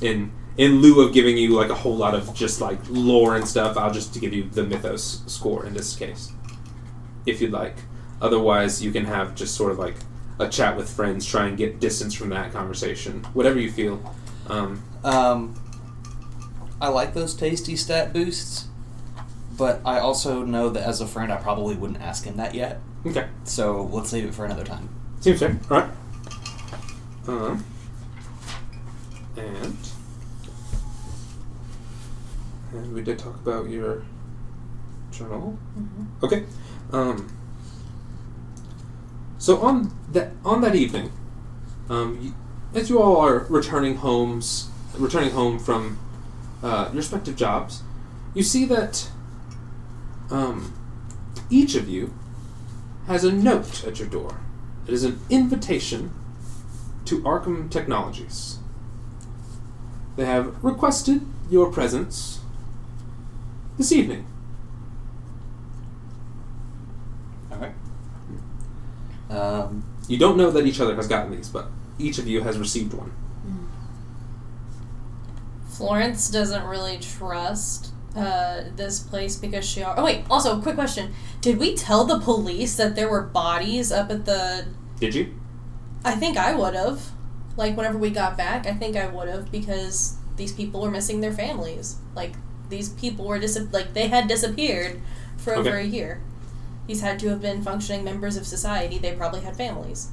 [0.00, 3.48] in in lieu of giving you like a whole lot of just like lore and
[3.48, 6.32] stuff, I'll just give you the mythos score in this case,
[7.26, 7.76] if you'd like.
[8.20, 9.96] Otherwise, you can have just sort of like
[10.38, 14.00] a chat with friends, try and get distance from that conversation, whatever you feel.
[14.48, 15.54] Um, Um,
[16.80, 18.68] I like those tasty stat boosts,
[19.56, 22.80] but I also know that as a friend, I probably wouldn't ask him that yet.
[23.06, 24.88] okay, So let's leave it for another time.
[25.20, 25.58] seems fair.
[25.70, 25.90] All right.
[27.28, 27.64] Um,
[29.36, 29.76] and
[32.72, 34.02] and we did talk about your
[35.10, 35.58] journal.
[36.22, 36.44] Okay.
[36.92, 37.36] Um,
[39.38, 41.12] so on that on that evening,
[41.88, 42.34] um, you,
[42.78, 45.98] as you all are returning homes, returning home from
[46.62, 47.82] uh, your respective jobs,
[48.34, 49.08] you see that
[50.30, 50.74] um,
[51.48, 52.14] each of you
[53.06, 54.40] has a note at your door.
[54.86, 56.12] It is an invitation
[57.06, 58.58] to Arkham Technologies.
[60.16, 62.40] They have requested your presence
[63.78, 64.26] this evening.
[67.50, 67.72] Okay.
[69.30, 72.58] Um, You don't know that each other has gotten these, but each of you has
[72.58, 73.12] received one.
[75.68, 79.82] Florence doesn't really trust uh, this place because she.
[79.84, 80.24] Oh wait.
[80.30, 84.66] Also, quick question: Did we tell the police that there were bodies up at the?
[84.98, 85.34] Did you?
[86.04, 87.10] I think I would have.
[87.56, 91.20] Like whenever we got back, I think I would have because these people were missing
[91.20, 91.96] their families.
[92.14, 92.34] Like
[92.68, 95.00] these people were dis- like they had disappeared
[95.36, 95.80] for over Okay.
[95.82, 96.20] a year.
[96.90, 98.98] These had to have been functioning members of society.
[98.98, 100.08] They probably had families.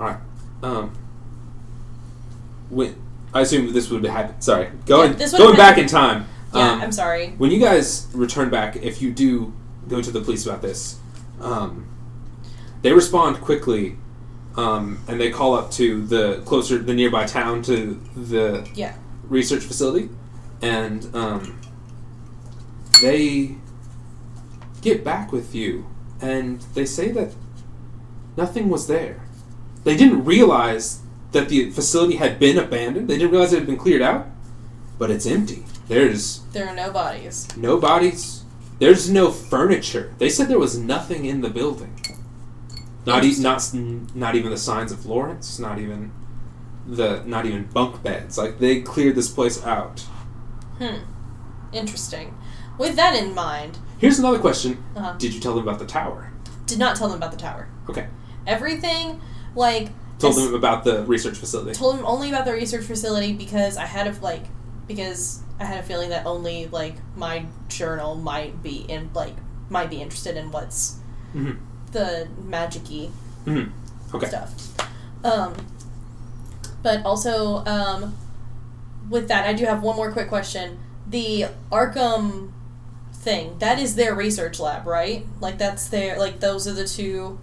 [0.00, 0.18] All right.
[0.60, 0.98] Um.
[2.70, 2.96] When
[3.32, 4.40] I assume this would happen.
[4.40, 6.26] Sorry, going Yeah, going back in time.
[6.52, 7.34] Yeah, um, I'm sorry.
[7.38, 9.54] When you guys return back, if you do
[9.86, 10.98] go to the police about this,
[11.40, 11.86] um,
[12.82, 13.96] they respond quickly,
[14.56, 18.96] um, and they call up to the closer, the nearby town to the Yeah.
[19.28, 20.08] research facility,
[20.60, 21.60] and um,
[23.00, 23.54] they
[24.86, 25.84] get back with you,
[26.20, 27.34] and they say that
[28.36, 29.20] nothing was there.
[29.84, 31.00] They didn't realize
[31.32, 33.08] that the facility had been abandoned.
[33.08, 34.26] They didn't realize it had been cleared out,
[34.98, 35.64] but it's empty.
[35.88, 37.48] There's There are no bodies.
[37.56, 38.44] no bodies.
[38.78, 40.14] There's no furniture.
[40.18, 41.94] They said there was nothing in the building.
[43.06, 43.60] Not e- not
[44.14, 45.58] not even the signs of Lawrence.
[45.58, 46.12] Not even
[46.86, 48.36] the not even bunk beds.
[48.38, 50.00] Like they cleared this place out.
[50.78, 51.02] Hmm.
[51.72, 52.28] Interesting.
[52.78, 54.82] With that in mind, Here's another question.
[54.94, 55.14] Uh-huh.
[55.18, 56.32] Did you tell them about the tower?
[56.66, 57.68] did not tell them about the tower.
[57.88, 58.08] Okay.
[58.44, 59.20] Everything,
[59.54, 61.72] like, Told them about the research facility.
[61.78, 64.44] told them only about the research facility because I had a like
[64.88, 69.34] because I had a feeling that only like my journal might be in like
[69.70, 70.96] might be interested in what's
[71.32, 71.52] hmm
[71.92, 73.10] the magicy
[73.44, 73.64] hmm
[74.14, 74.26] Okay.
[74.26, 74.52] stuff.
[75.22, 75.54] Um,
[76.82, 78.16] but also, um,
[79.10, 80.78] with that, I do have one more quick question.
[81.08, 82.50] The Arkham
[83.26, 85.26] thing, that is their research lab, right?
[85.40, 87.38] Like, that's their, like, those are the two,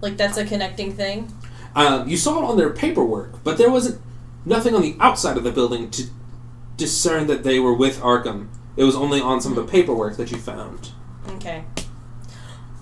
[0.00, 1.30] like, that's a connecting thing?
[1.76, 4.00] Um, you saw it on their paperwork, but there wasn't
[4.46, 6.04] nothing on the outside of the building to
[6.78, 8.48] discern that they were with Arkham.
[8.76, 10.92] It was only on some of the paperwork that you found.
[11.34, 11.64] Okay.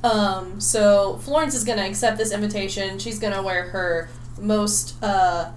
[0.04, 2.98] Um, so Florence is gonna accept this invitation.
[3.00, 5.50] She's gonna wear her most uh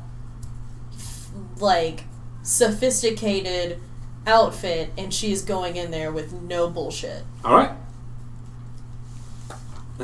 [0.94, 1.30] f-
[1.60, 2.06] like
[2.44, 3.80] sophisticated
[4.28, 7.24] outfit and she's going in there with no bullshit.
[7.44, 7.72] All right.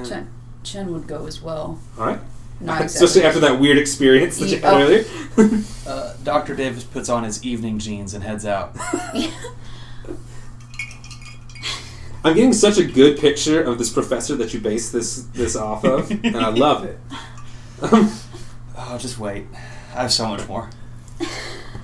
[0.05, 0.27] Chen,
[0.63, 1.79] Chen would go as well.
[1.99, 2.19] all right.
[2.59, 3.05] Not exactly.
[3.05, 4.81] Especially after that weird experience that you had Oh.
[4.81, 5.03] earlier.
[5.85, 6.55] Uh, Dr.
[6.55, 8.73] Davis puts on his evening jeans and heads out.
[12.23, 15.83] I'm getting such a good picture of this professor that you base this this off
[15.83, 16.97] of, and I love it.
[17.81, 18.09] Um,
[18.77, 19.45] Oh, just wait.
[19.93, 20.69] I have so much more.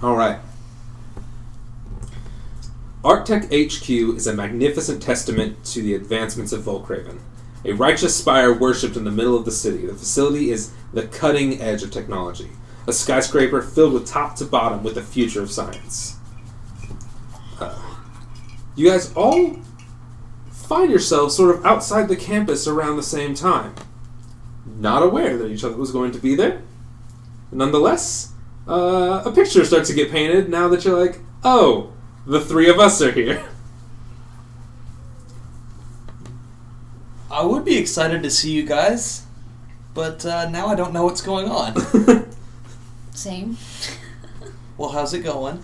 [0.02, 0.40] all right.
[3.04, 7.20] Arctech HQ is a magnificent testament to the advancements of Volcraven.
[7.64, 9.86] A righteous spire worshipped in the middle of the city.
[9.86, 12.50] The facility is the cutting edge of technology.
[12.88, 16.18] A skyscraper filled with top to bottom with the future of science.
[17.60, 17.82] Uh,
[18.76, 19.58] you guys all
[20.52, 23.76] find yourselves sort of outside the campus around the same time.
[24.66, 26.64] Not aware that each other was going to be there.
[27.50, 28.34] Nonetheless,
[28.68, 31.94] uh, a picture starts to get painted now that you're like, oh,
[32.30, 33.44] the three of us are here.
[37.32, 39.26] I would be excited to see you guys,
[39.96, 41.74] but uh, now I don't know what's going on.
[43.14, 43.58] Same.
[44.78, 45.64] well, how's it going?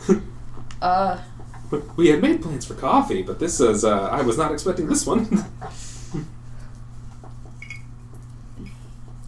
[0.82, 1.20] Uh,
[1.96, 5.06] we had made plans for coffee, but this is, uh, I was not expecting this
[5.06, 5.46] one.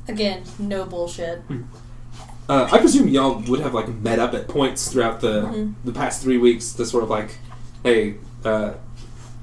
[0.07, 1.43] Again, no bullshit.
[2.49, 5.73] Uh, I presume y'all would have like met up at points throughout the Mhm.
[5.83, 7.37] the past three weeks to sort of like,
[7.83, 8.71] hey, uh,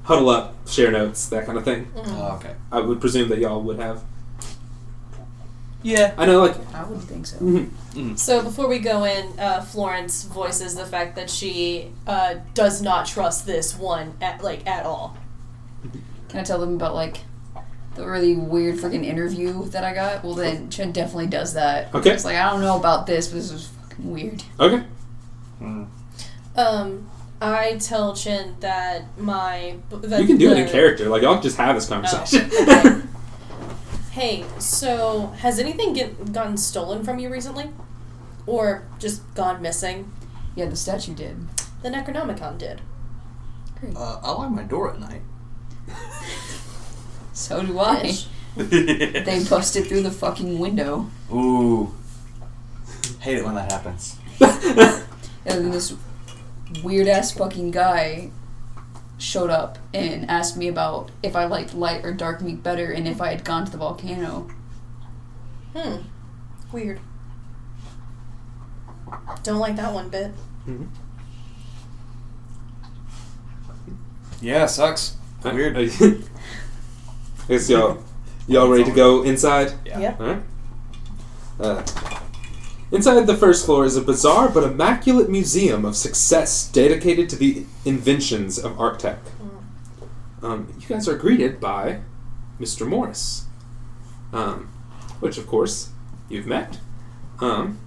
[0.03, 1.85] huddle up, share notes, that kind of thing.
[1.95, 2.03] Mm.
[2.17, 2.53] Oh, okay.
[2.71, 4.01] I would presume that y'all would have.
[5.83, 6.13] Yeah.
[6.17, 7.37] I know, like, I wouldn't think so.
[7.37, 8.17] mhm.
[8.17, 13.05] So before we go in, uh, Florence voices the fact that she uh, does not
[13.05, 15.15] trust this one at like at all.
[16.29, 17.19] Can I tell them about like
[17.95, 20.23] the really weird freaking interview that I got?
[20.23, 21.93] Well, then Chen definitely does that.
[21.93, 22.11] Okay.
[22.11, 24.43] It's like I don't know about this, but this was fucking weird.
[24.59, 24.83] okay.
[25.61, 25.87] Mm.
[26.55, 27.09] Um,
[27.41, 31.09] I tell Chin that my that you can do it in character.
[31.09, 32.49] Like, y'all just have this conversation.
[32.51, 33.01] Oh, okay.
[34.15, 37.71] Hey, so has anything get, gotten stolen from you recently,
[38.47, 40.09] or just gone missing?
[40.55, 41.35] Yeah, the statue did.
[41.81, 42.79] The Necronomicon did.
[43.77, 43.93] Great.
[43.93, 45.21] Uh, I lock my door at night.
[47.35, 48.01] So do I.
[48.03, 48.27] Bitch.
[49.25, 51.09] They busted through the fucking window.
[51.31, 51.93] Ooh.
[53.19, 54.17] Hate it when that happens.
[55.47, 55.93] And then this
[56.83, 58.31] weird ass fucking guy
[59.19, 63.07] showed up and asked me about if I liked light or dark meat better and
[63.07, 64.49] if I had gone to the volcano.
[65.75, 65.97] Hmm.
[66.71, 66.99] Weird.
[69.43, 70.31] Don't like that one bit.
[70.67, 70.87] Mhm.
[74.41, 75.17] Yeah, sucks.
[75.43, 75.75] Weird.
[77.45, 78.03] I guess y'all,
[78.47, 79.73] y'all ready to go inside?
[79.85, 79.99] Yeah.
[79.99, 80.19] Yep.
[80.19, 80.43] Alright.
[81.59, 81.83] Uh,
[82.91, 87.65] inside the first floor is a bizarre but immaculate museum of success dedicated to the
[87.85, 89.19] inventions of Arctech.
[90.41, 92.01] Um, you guys are greeted by
[92.59, 92.87] Mr.
[92.87, 93.45] Morris,
[94.33, 94.69] um,
[95.19, 95.89] which, of course,
[96.29, 96.79] you've met.
[97.39, 97.79] Um,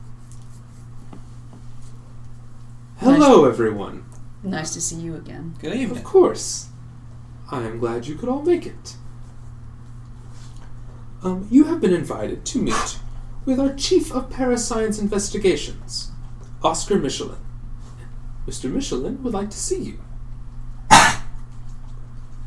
[2.99, 4.05] hello, everyone.
[4.43, 5.57] Nice to see you again.
[5.61, 5.99] Good evening.
[5.99, 6.69] Of course.
[7.51, 8.97] I am glad you could all make it.
[11.23, 12.99] Um, you have been invited to meet
[13.45, 16.11] with our Chief of Parascience Investigations,
[16.63, 17.39] Oscar Michelin.
[18.47, 18.71] Mr.
[18.73, 20.01] Michelin would like to see you.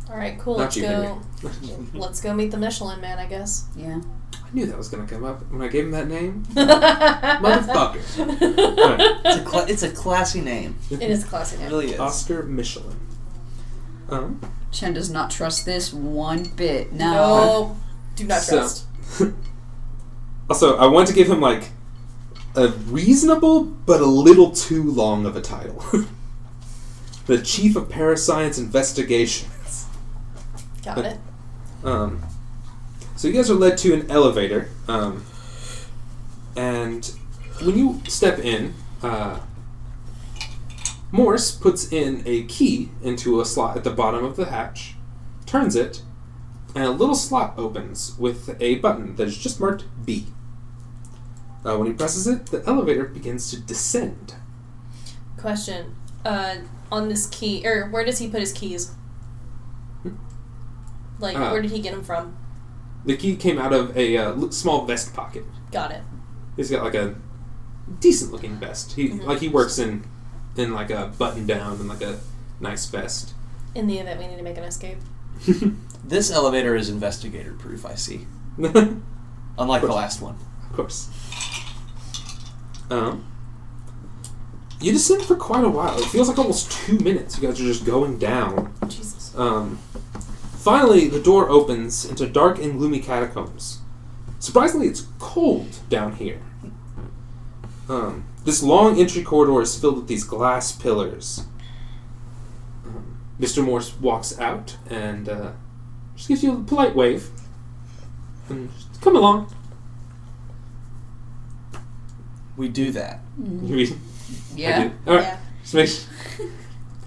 [0.10, 0.58] All right, cool.
[0.58, 1.22] Not let's you, go.
[1.42, 1.88] Henry.
[1.94, 3.68] Let's go meet the Michelin Man, I guess.
[3.78, 4.02] Yeah.
[4.34, 6.44] I knew that was going to come up when I gave him that name.
[6.54, 8.02] Motherfucker.
[9.26, 10.76] It's a, cla- it's a classy name.
[10.90, 11.70] It is a classy It name.
[11.70, 12.00] really is.
[12.00, 13.00] Oscar Michelin.
[14.10, 14.42] Um,
[14.72, 16.92] Chen does not trust this one bit.
[16.92, 17.06] No.
[17.14, 17.78] No,
[18.16, 18.86] do not So- trust.
[20.50, 21.72] also, I want to give him like
[22.56, 25.84] a reasonable but a little too long of a title.
[27.26, 29.86] the Chief of Parascience Investigations.
[30.84, 31.18] Got it.
[31.84, 32.24] Um,
[33.16, 35.24] so you guys are led to an elevator, um,
[36.56, 37.06] and
[37.62, 39.40] when you step in, uh,
[41.12, 44.96] Morris puts in a key into a slot at the bottom of the hatch,
[45.46, 46.02] turns it,
[46.76, 50.28] and a little slot opens with a button that is just marked B.
[51.66, 54.36] Uh, when he presses it, the elevator begins to descend.
[55.38, 55.96] Question.
[56.26, 56.56] Uh,
[56.92, 58.92] on this key, or where does he put his keys?
[61.20, 62.36] Like, Uh, where did he get them from?
[63.06, 65.46] The key came out of a uh, small vest pocket.
[65.72, 66.02] Got it.
[66.56, 67.16] He's got like a
[68.00, 68.94] decent looking vest.
[68.94, 69.26] He Mhm.
[69.26, 70.04] like he works in
[70.56, 72.20] in like a button down and like a
[72.60, 73.34] nice vest.
[73.74, 74.98] In the event we need to make an escape.
[76.12, 78.28] This elevator is investigator proof, I see.
[79.58, 80.36] Unlike the last one.
[80.70, 81.10] Of course.
[82.90, 83.26] Um,
[84.82, 85.98] you descend for quite a while.
[85.98, 87.38] It feels like almost two minutes.
[87.38, 88.74] You guys are just going down.
[88.90, 89.34] Jesus.
[89.38, 89.78] Um,
[90.58, 93.80] finally, the door opens into dark and gloomy catacombs.
[94.38, 96.42] Surprisingly, it's cold down here.
[97.88, 101.46] Um, this long entry corridor is filled with these glass pillars.
[102.86, 103.64] Um, Mr.
[103.64, 105.52] Morse walks out and uh,
[106.16, 107.30] just gives you a polite wave.
[108.50, 109.54] And just come along.
[112.58, 113.20] We do that.
[113.38, 114.00] You read-
[114.56, 114.90] Yeah.
[115.08, 115.24] All right.
[115.24, 115.38] Yeah.
[115.62, 116.48] Just make sure.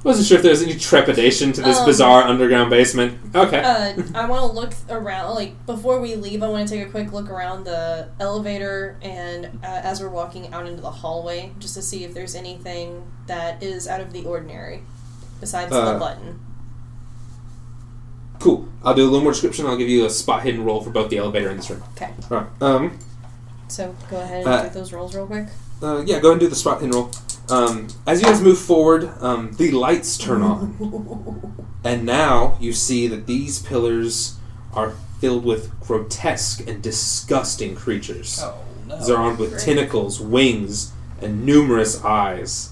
[0.02, 3.18] Wasn't sure if there was any trepidation to this Um, bizarre underground basement.
[3.34, 3.62] Okay.
[3.62, 5.34] Uh, I want to look around.
[5.34, 9.46] Like before we leave, I want to take a quick look around the elevator and
[9.62, 13.62] uh, as we're walking out into the hallway, just to see if there's anything that
[13.62, 14.82] is out of the ordinary,
[15.40, 16.38] besides Uh, the button.
[18.85, 18.91] Cool.
[18.91, 19.66] I'll do a little more description.
[19.66, 21.82] I'll give you a spot hidden roll for both the elevator and this room.
[21.97, 22.11] Okay.
[22.30, 22.47] All right.
[22.62, 22.99] Um.
[23.68, 25.47] So go ahead and Uh, do those rolls real quick.
[25.82, 26.20] Uh, yeah.
[26.20, 27.11] Go ahead and do the spot hidden roll.
[27.49, 27.89] Um.
[28.07, 33.26] As you guys move forward, um, the lights turn on, and now you see that
[33.26, 34.37] these pillars
[34.74, 38.41] are filled with grotesque and disgusting creatures.
[38.43, 38.55] Oh
[38.87, 38.99] no.
[38.99, 39.62] These are armed with Great.
[39.62, 42.70] tentacles, wings, and numerous eyes.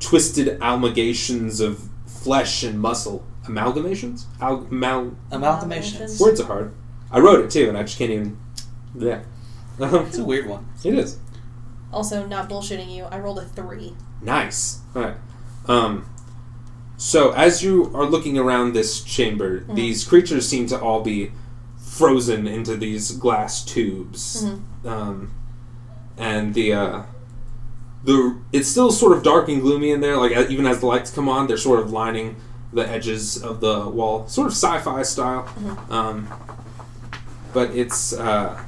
[0.00, 3.24] Twisted amalgamations of flesh and muscle.
[3.46, 4.24] Amalgamations?
[4.40, 6.20] Al- mal- Amalgamations.
[6.20, 6.74] Words are hard.
[7.10, 8.38] I wrote it too, and I just can't even.
[8.98, 9.22] Yeah.
[9.78, 10.66] It's a weird one.
[10.84, 11.18] it is.
[11.92, 13.04] Also, not bullshitting you.
[13.04, 13.94] I rolled a three.
[14.22, 14.80] Nice.
[14.94, 15.16] Alright.
[15.66, 16.06] Um,
[16.96, 19.74] so, as you are looking around this chamber, Mhm.
[19.76, 21.32] these creatures seem to all be
[21.78, 24.44] frozen into these glass tubes.
[24.44, 24.60] Mhm.
[24.90, 25.30] Um,
[26.16, 26.72] and the.
[26.72, 27.02] Uh,
[28.04, 30.16] the, it's still sort of dark and gloomy in there.
[30.16, 32.36] Like uh, even as the lights come on, they're sort of lining
[32.76, 35.44] the edges of the wall, sort of sci-fi style.
[35.58, 35.90] Mhm.
[35.90, 36.28] Um,
[37.52, 38.60] but it's uh,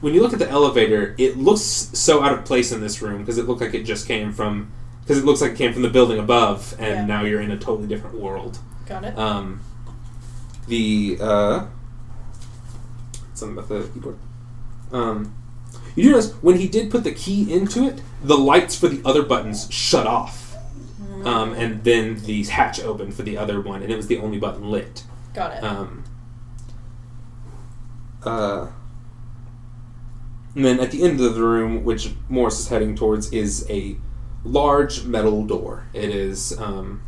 [0.00, 1.62] when you look at the elevator, it looks
[1.94, 4.68] so out of place in this room because it looked like it just came from
[5.02, 7.06] because it looks like it came from the building above, and Yeah.
[7.06, 8.58] now you're in a totally different world.
[8.86, 9.18] Got it.
[9.18, 9.60] Um,
[10.68, 11.64] the uh,
[13.34, 14.16] something about the keyboard.
[14.92, 15.32] Um,
[15.94, 19.00] you do notice when he did put the key into it, the lights for the
[19.04, 20.45] other buttons shut off,
[21.26, 24.38] um, and then the hatch opened for the other one, and it was the only
[24.38, 25.04] button lit.
[25.34, 25.64] Got it.
[25.64, 26.04] Um,
[28.24, 28.68] uh,
[30.54, 33.96] and then at the end of the room, which Morris is heading towards, is a
[34.44, 35.86] large metal door.
[35.92, 36.58] It is.
[36.58, 37.02] Um,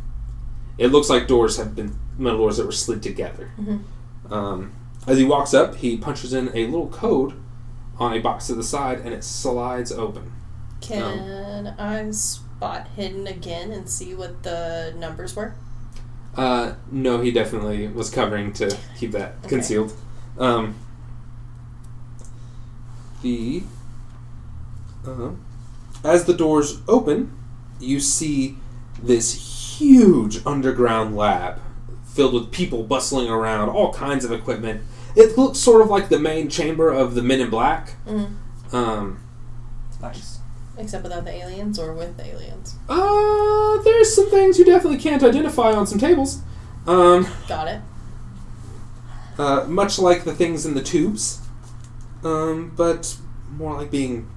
[0.77, 3.51] it looks like doors have been metal doors that were slid together.
[3.59, 3.81] Mhm.
[4.29, 4.71] Um,
[5.07, 7.33] as he walks up, he punches in a little code
[7.97, 10.31] on a box to the side, and it slides open.
[10.81, 12.11] Can I
[12.59, 15.53] spot hidden again and see what the numbers were?
[16.35, 19.47] Uh, no, he definitely was covering to keep that Okay.
[19.47, 19.93] concealed.
[20.37, 20.75] Um,
[23.21, 23.63] the
[25.07, 25.31] uh,
[26.03, 27.31] as the doors open,
[27.79, 28.57] you see
[29.01, 31.61] this huge underground lab
[32.05, 34.81] filled with people bustling around, all kinds of equipment.
[35.15, 37.95] It looks sort of like the main chamber of the Men in Black.
[38.05, 38.35] Mm.
[38.73, 39.23] Um,
[40.01, 40.38] Nice.
[40.79, 42.75] Except without the aliens or with the aliens.
[42.87, 46.41] uh, there's some things you definitely can't identify on some tables.
[46.87, 47.81] Um, Got it.
[49.37, 51.41] Uh, much like the things in the tubes,
[52.23, 53.17] um, but
[53.51, 54.29] more like being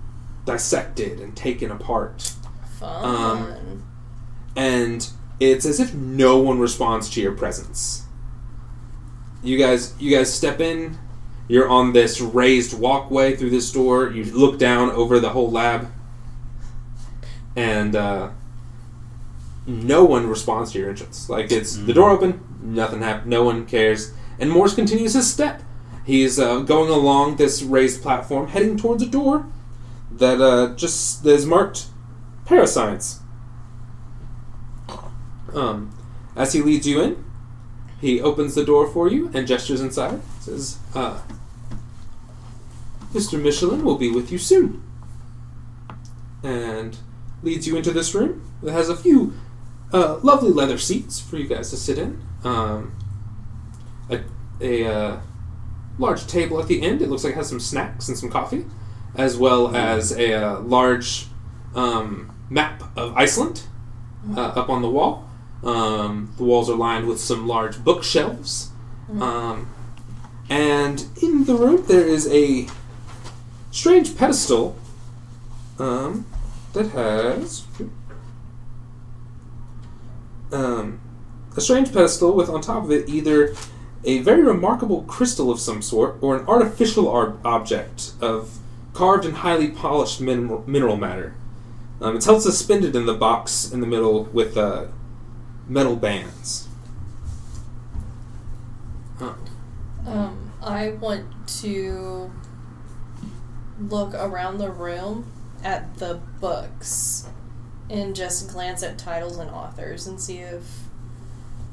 [0.44, 2.32] dissected and taken apart.
[2.78, 3.04] Fun.
[3.04, 3.82] Um,
[4.56, 5.08] And
[5.40, 8.04] it's as if no one responds to your presence.
[9.42, 10.98] You guys, you guys step in.
[11.48, 14.10] You're on this raised walkway through this door.
[14.10, 15.88] You look down over the whole lab,
[17.56, 18.30] and uh,
[19.66, 21.28] no one responds to your entrance.
[21.28, 23.30] Like it's the door open, nothing happened.
[23.30, 24.12] No one cares.
[24.38, 25.62] And Morse continues his step.
[26.04, 29.46] He's uh, going along this raised platform, heading towards a door
[30.10, 31.86] that uh, just that is marked
[32.44, 33.20] parascience.
[35.54, 35.96] Um,
[36.34, 37.24] as he leads you in,
[38.00, 40.20] he opens the door for you and gestures inside.
[40.40, 41.20] Says, uh,
[43.12, 43.40] "Mr.
[43.40, 44.82] Michelin will be with you soon,"
[46.42, 46.96] and
[47.42, 49.34] leads you into this room that has a few
[49.92, 52.22] uh, lovely leather seats for you guys to sit in.
[52.44, 52.96] Um,
[54.10, 54.20] a
[54.60, 55.20] a uh,
[55.98, 57.02] large table at the end.
[57.02, 58.64] It looks like it has some snacks and some coffee,
[59.14, 61.26] as well as a uh, large
[61.74, 63.64] um, map of Iceland
[64.36, 65.28] uh, up on the wall.
[65.62, 68.70] Um, the walls are lined with some large bookshelves.
[69.20, 69.68] Um,
[70.48, 72.66] and in the room, there is a
[73.70, 74.76] strange pedestal
[75.78, 76.26] um,
[76.72, 77.64] that has
[80.52, 81.00] um,
[81.56, 83.54] a strange pedestal with on top of it either
[84.04, 88.58] a very remarkable crystal of some sort or an artificial ar- object of
[88.94, 91.34] carved and highly polished mineral, mineral matter.
[92.00, 94.86] Um, it's held suspended in the box in the middle with uh,
[95.68, 96.68] metal bands.
[100.04, 101.26] Um, I want
[101.60, 102.32] to
[103.78, 105.30] look around the room
[105.64, 107.28] at the books
[107.90, 110.62] and just glance at titles and authors and see if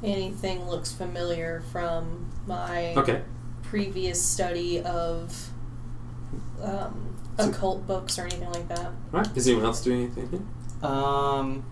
[0.03, 3.21] anything looks familiar from my Okay.
[3.63, 5.49] previous study of
[6.61, 8.91] um, So- occult books or anything like that.
[9.11, 9.27] Right.
[9.37, 10.47] Is anyone else doing anything?
[10.83, 11.63] Um,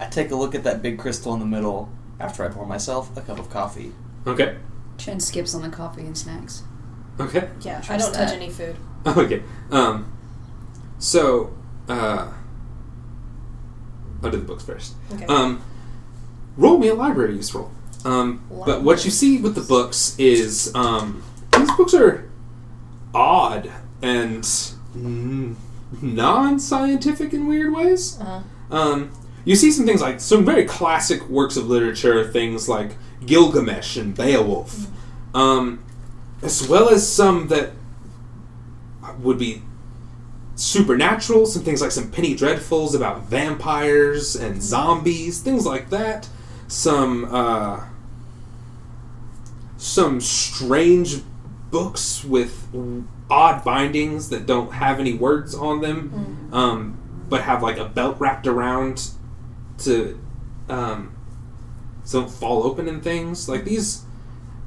[0.00, 1.88] I take a look at that big crystal in the middle
[2.20, 3.92] after I pour myself a cup of coffee.
[4.26, 4.56] Okay.
[4.98, 6.62] Chen skips on the coffee and snacks.
[7.18, 7.48] Okay.
[7.62, 8.76] Yeah, I don't touch any food.
[9.16, 9.42] Okay.
[9.70, 10.12] Um,
[10.98, 11.54] so,
[11.88, 12.30] uh,
[14.22, 14.94] I'll do the books first.
[15.12, 15.24] Okay.
[15.26, 15.62] Um,
[16.56, 17.70] roll me a library use roll.
[18.04, 21.22] Um, but what you see with the books is um,
[21.56, 22.28] these books are
[23.14, 23.70] odd
[24.02, 25.54] and mm,
[26.02, 28.18] non-scientific in weird ways.
[28.20, 28.42] uh-huh.
[28.70, 29.10] Um,
[29.44, 34.14] you see some things like some very classic works of literature, things like Gilgamesh and
[34.14, 34.88] Beowulf,
[35.34, 35.82] um,
[36.42, 37.70] as well as some that
[39.20, 39.62] would be
[40.54, 46.28] supernatural, some things like some Penny Dreadfuls about vampires and zombies, things like that.
[46.66, 47.84] Some uh,
[49.76, 51.22] some strange
[51.70, 52.68] books with
[53.30, 58.16] odd bindings that don't have any words on them, um, but have like a belt
[58.18, 59.10] wrapped around
[59.78, 60.18] to
[60.68, 61.14] um,
[62.04, 64.04] so don't fall open and things like these.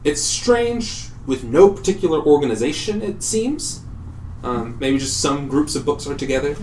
[0.03, 3.01] It's strange with no particular organization.
[3.01, 3.81] It seems.
[4.43, 6.55] Um, maybe just some groups of books are together.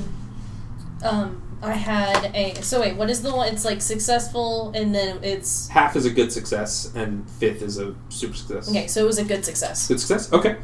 [1.02, 2.54] Um, I had a.
[2.62, 3.52] So wait, what is the one?
[3.52, 7.94] It's like successful, and then it's Half is a good success, and fifth is a
[8.08, 8.68] super success.
[8.68, 8.86] okay.
[8.88, 9.86] So it was a good success.
[9.88, 10.32] Good success.
[10.32, 10.56] Okay.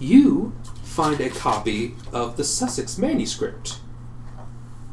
[0.00, 0.52] You
[0.82, 3.80] find a copy of the Sussex manuscript.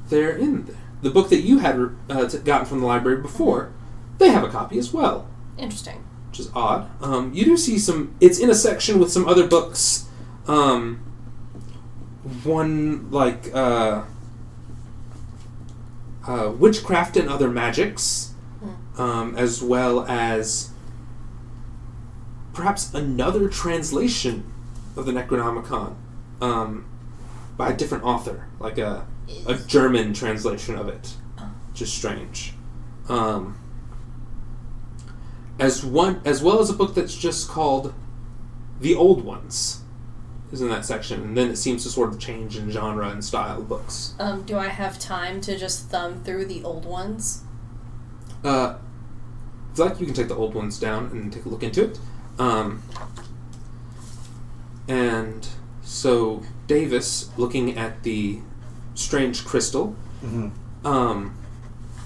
[0.10, 0.76] They're in there.
[1.02, 3.72] The book that you had uh, t- gotten from the library before,
[4.18, 6.04] they have a copy as well, Interesting.
[6.30, 6.90] which is odd.
[7.04, 8.16] Um, you do see some.
[8.20, 10.06] It's in a section with some other books.
[10.48, 11.02] Um,
[12.44, 14.04] one like uh,
[16.28, 18.34] uh, witchcraft and other magics,
[18.98, 20.72] um, as well as
[22.54, 24.52] perhaps another translation
[24.96, 25.96] of the Necronomicon
[26.42, 26.86] um,
[27.58, 29.06] by a different author, like a
[29.48, 31.14] a German translation of it,
[31.70, 32.54] which is strange.
[33.10, 33.58] Um,
[35.60, 37.94] as one, as well as a book that's just called
[38.80, 39.82] "The Old Ones,"
[40.52, 43.24] is in that section, and then it seems to sort of change in genre and
[43.24, 44.14] style of books.
[44.20, 47.42] Um, do I have time to just thumb through the old ones?
[48.44, 48.76] Uh,
[49.74, 52.00] if like, you can take the old ones down and take a look into it.
[52.40, 52.84] Um,
[54.88, 55.48] and
[55.82, 58.40] so Davis, looking at the
[58.94, 60.88] strange crystal, Mm-hmm.
[60.88, 61.38] um,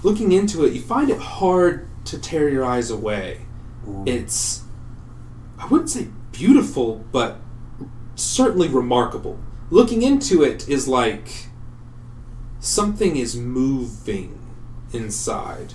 [0.02, 3.42] looking into it, you find it hard to tear your eyes away.
[4.04, 4.62] It's,
[5.58, 7.38] I wouldn't say beautiful, but
[8.20, 9.38] certainly remarkable.
[9.70, 11.46] Looking into it is like
[12.58, 14.38] something is moving
[14.92, 15.74] inside.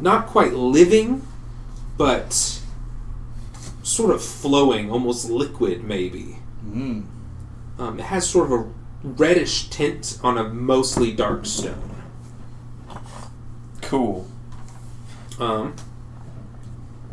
[0.00, 1.26] Not quite living,
[1.96, 2.60] but
[3.82, 6.38] sort of flowing, almost liquid, maybe.
[6.68, 7.04] Mm.
[7.78, 8.72] Um, it has sort of a
[9.02, 12.04] reddish tint on a mostly dark stone.
[13.82, 14.26] Cool.
[15.38, 15.76] Um,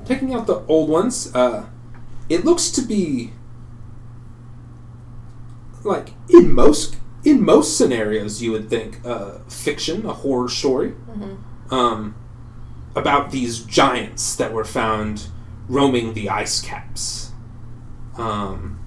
[0.06, 1.66] taking out the old ones, uh,
[2.30, 3.34] it looks to be
[5.84, 10.94] like in most in most scenarios you would think uh, fiction, a horror story,
[11.72, 12.16] um,
[12.96, 15.28] about these giants that were found
[15.70, 17.32] roaming the ice caps,
[18.18, 18.80] um,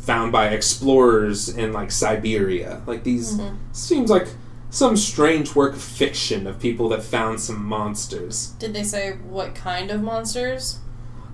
[0.00, 2.82] found by explorers in like Siberia.
[2.86, 3.40] Like these
[3.72, 4.28] seems like
[4.70, 8.48] some strange work of fiction of people that found some monsters.
[8.58, 10.80] Did they say what kind of monsters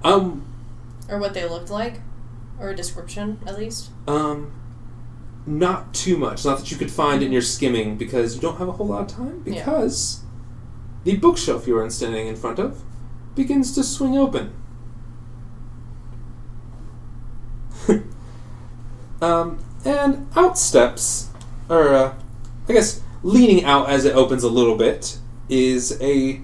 [0.05, 0.45] Um,
[1.09, 2.01] or what they looked like,
[2.61, 3.91] or a description at least?
[4.07, 4.53] um,
[5.47, 6.45] not too much.
[6.45, 9.03] Not that you could find in your skimming because you don't have a whole lot
[9.03, 9.43] of time.
[9.47, 9.55] Yeah.
[9.55, 10.23] Because
[11.05, 12.83] the bookshelf you are standing in front of
[13.35, 14.55] begins to swing open.
[19.23, 21.31] Um, and out steps,
[21.71, 22.15] or uh,
[22.69, 25.17] I guess leaning out as it opens a little bit,
[25.49, 26.43] is a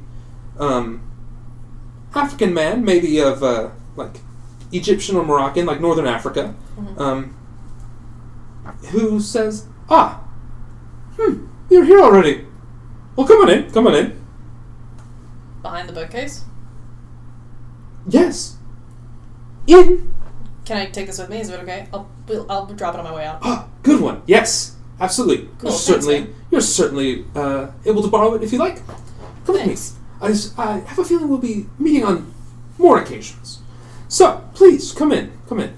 [0.59, 1.03] um,
[2.15, 4.21] African man, maybe of uh, like
[4.73, 6.55] Egyptian or Moroccan, like Northern Africa,
[6.97, 7.37] um,
[8.91, 10.21] who says, "Ah,
[11.17, 12.47] hmm, you're here already.
[13.17, 14.21] Well, come on in, come on in.
[15.63, 16.45] Behind the bookcase.
[18.09, 18.57] Yes,
[19.67, 20.13] in.
[20.65, 21.41] Can I take this with me?
[21.41, 21.89] Is it okay?
[21.93, 22.09] I'll
[22.49, 23.41] I'll drop it on my way out.
[23.43, 24.23] Ah, good one.
[24.27, 25.49] Yes, absolutely.
[25.59, 26.35] Cool, You're thanks, certainly, man.
[26.51, 28.77] you're certainly uh, able to borrow it if you like.
[29.45, 29.95] Come with Thanks.
[29.95, 29.99] me.
[30.59, 32.33] I, I have a feeling we'll be meeting on
[32.79, 33.59] more occasions.
[34.09, 35.77] So please come in, come in.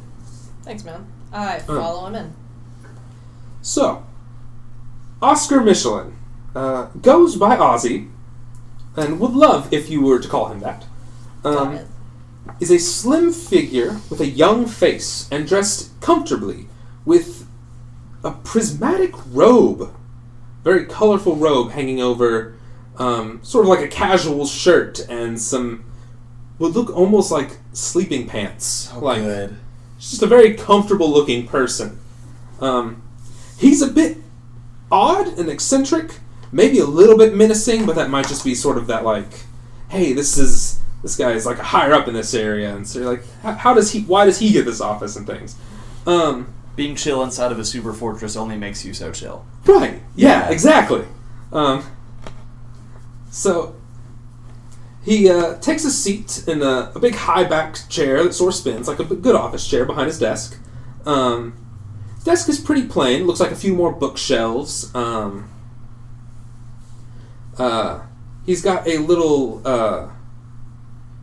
[0.63, 1.07] Thanks, man.
[1.33, 2.35] I follow him in.
[3.63, 4.05] So,
[5.23, 6.17] Oscar Michelin
[6.55, 8.11] uh, goes by Ozzy,
[8.97, 10.85] and would love if you were to call him that.
[11.45, 11.87] Um, it.
[12.61, 16.67] is a slim figure with a young face and dressed comfortably
[17.05, 17.49] with
[18.25, 19.95] a prismatic robe,
[20.63, 22.55] very colorful robe hanging over,
[22.99, 25.85] um, sort of like a casual shirt and some
[26.59, 28.91] would look almost like sleeping pants.
[28.95, 29.57] Oh, like good.
[29.99, 31.99] Just a very comfortable looking person.
[32.61, 33.03] Um,
[33.63, 34.19] he's a bit
[34.91, 36.19] odd and eccentric,
[36.53, 39.31] maybe a little bit menacing, but that might just be sort of that like,
[39.89, 42.99] hey, this is this guy is like a higher up in this area, and so
[43.01, 43.25] you're like,
[43.59, 44.03] how, does he?
[44.03, 45.57] Why does he get this office and things?
[46.07, 49.45] Um, Being chill inside of a super fortress only makes you so chill.
[49.67, 50.01] Right.
[50.15, 50.51] Yeah, Yeah.
[50.51, 51.05] exactly.
[51.53, 51.85] Um,
[53.31, 53.75] so
[55.05, 58.59] he uh, takes a seat in a, a big high back chair that sort of
[58.59, 60.59] spins, like a good office chair behind his desk.
[61.05, 61.55] Um,
[62.25, 64.95] desk is pretty plain, looks like a few more bookshelves.
[64.95, 65.49] Um,
[67.59, 68.03] uh,
[68.47, 69.61] he's got a little.
[69.67, 70.09] Uh,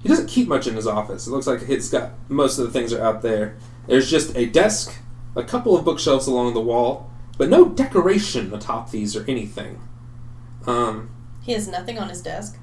[0.01, 1.27] he doesn't keep much in his office.
[1.27, 3.55] It looks like he's got most of the things are out there.
[3.87, 4.93] There's just a desk,
[5.35, 9.81] a couple of bookshelves along the wall, but no decoration atop these or anything.
[10.67, 11.09] Um,
[11.41, 12.57] He has nothing on his desk.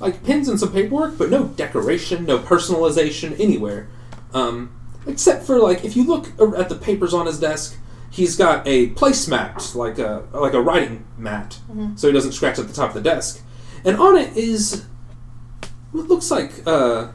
[0.00, 3.88] like pins and some paperwork, but no decoration, no personalization anywhere.
[4.32, 4.70] Um,
[5.06, 6.28] except for like if you look
[6.58, 7.76] at the papers on his desk,
[8.10, 11.58] he's got a placemat, like a like a writing mat,
[11.96, 13.42] so he doesn't scratch at the top of the desk.
[13.84, 14.84] And on it is
[15.92, 17.08] what looks like uh,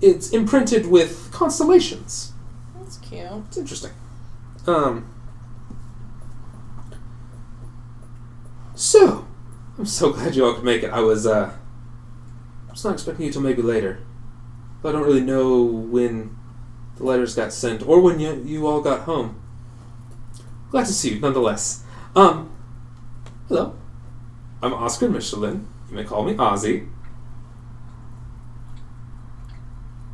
[0.00, 2.32] it's imprinted with constellations.
[2.78, 3.26] That's cute.
[3.48, 3.92] It's interesting.
[4.66, 5.12] Um.
[8.74, 9.26] So,
[9.78, 10.90] I'm so glad you all could make it.
[10.90, 11.52] I was, uh.
[12.68, 14.00] I was not expecting you till maybe later.
[14.84, 16.36] I don't really know when
[16.96, 19.40] the letters got sent or when you, you all got home.
[20.70, 21.84] Glad to see you, nonetheless.
[22.14, 22.50] Um.
[23.48, 23.76] Hello.
[24.62, 25.68] I'm Oscar Michelin.
[25.88, 26.88] You may call me Ozzy.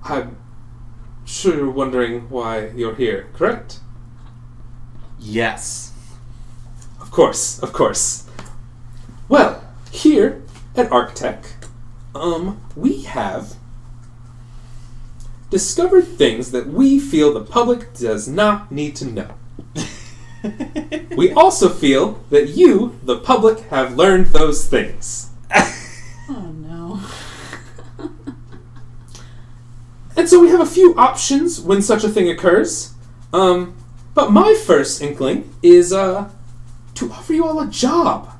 [0.04, 0.36] I'm
[1.24, 3.78] sure you're wondering why you're here, correct?
[5.18, 5.92] Yes.
[7.00, 8.28] Of course, of course.
[9.28, 10.42] Well, here
[10.76, 11.44] at Arctech,
[12.14, 13.54] um, we have
[15.53, 19.34] discovered things that we feel the public does not need to know.
[21.16, 25.30] We also feel that you, the public, have learned those things.
[26.28, 27.00] Oh no.
[30.16, 32.94] And so we have a few options when such a thing occurs.
[33.32, 33.76] Um,
[34.14, 36.30] but my first inkling is uh,
[36.94, 38.30] to offer you all a job.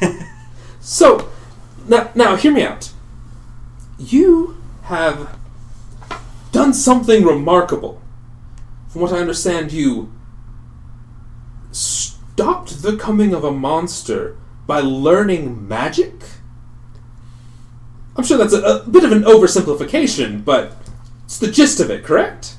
[0.80, 1.30] so,
[1.86, 2.90] now, now hear me out.
[3.98, 5.38] You have
[6.62, 8.00] done something remarkable.
[8.88, 10.12] From what I understand, you
[11.72, 14.36] stopped the coming of a monster
[14.66, 16.14] by learning magic?
[18.16, 20.76] I'm sure that's a, a bit of an oversimplification, but
[21.24, 22.56] it's the gist of it, correct?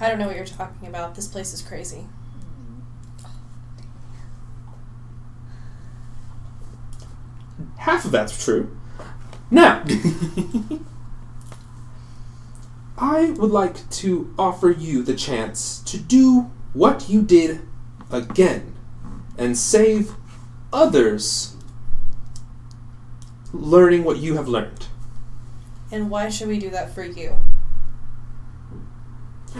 [0.00, 1.14] I don't know what you're talking about.
[1.14, 2.06] This place is crazy.
[7.76, 8.74] Half of that's true.
[9.50, 9.84] Now,
[12.98, 17.60] I would like to offer you the chance to do what you did
[18.10, 18.74] again
[19.36, 20.14] and save
[20.72, 21.56] others
[23.52, 24.86] learning what you have learned.
[25.92, 27.36] And why should we do that for you?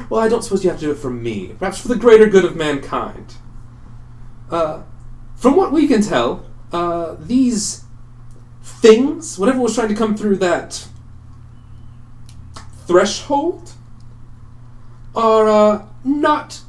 [0.09, 1.55] Well, I don't suppose you have to do it for me.
[1.59, 3.35] Perhaps for the greater good of mankind.
[4.51, 4.83] Uh,
[5.35, 7.85] from what we can tell, uh, these
[8.63, 10.89] things, whatever was trying to come through that
[12.87, 13.73] threshold,
[15.15, 16.61] are uh, not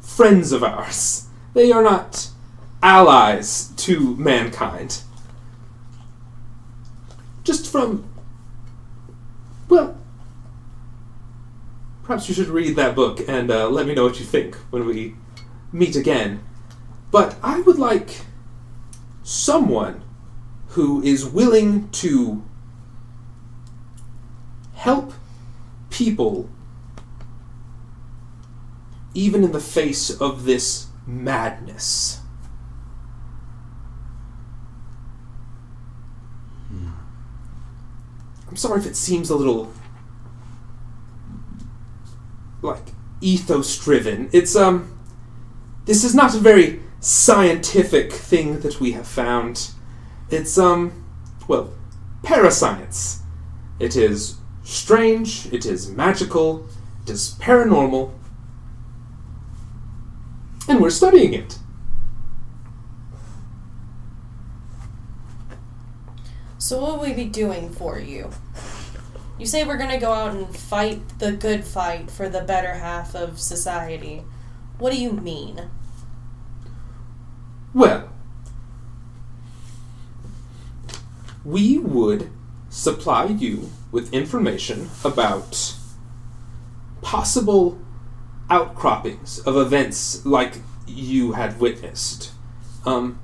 [0.00, 1.26] friends of ours.
[1.54, 2.30] They are not
[2.82, 5.02] allies to mankind.
[7.44, 8.08] Just from,
[9.68, 9.96] well,
[12.02, 14.86] perhaps you should read that book and uh, let me know what you think when
[14.86, 15.14] we
[15.72, 16.42] meet again.
[17.10, 18.22] But I would like
[19.22, 20.02] someone
[20.68, 22.44] who is willing to
[24.86, 25.12] help
[25.90, 26.48] people
[29.14, 32.20] even in the face of this madness.
[38.48, 39.72] I'm sorry if it seems a little
[42.62, 42.86] like
[43.20, 44.30] ethos driven.
[44.32, 44.96] It's um
[45.84, 49.70] this is not a very scientific thing that we have found.
[50.30, 51.04] It's um
[51.48, 51.72] well,
[52.22, 53.22] parascience.
[53.80, 54.36] It is
[54.66, 56.66] strange, it is magical,
[57.04, 58.12] it is paranormal.
[60.68, 61.58] And we're studying it.
[66.58, 68.30] So what will we be doing for you?
[69.38, 73.14] You say we're gonna go out and fight the good fight for the better half
[73.14, 74.24] of society.
[74.78, 75.70] What do you mean?
[77.72, 78.08] Well,
[81.44, 82.30] we would
[82.68, 85.74] supply you with information about
[87.00, 87.78] possible
[88.50, 92.30] outcroppings of events like you had witnessed.
[92.84, 93.18] Um,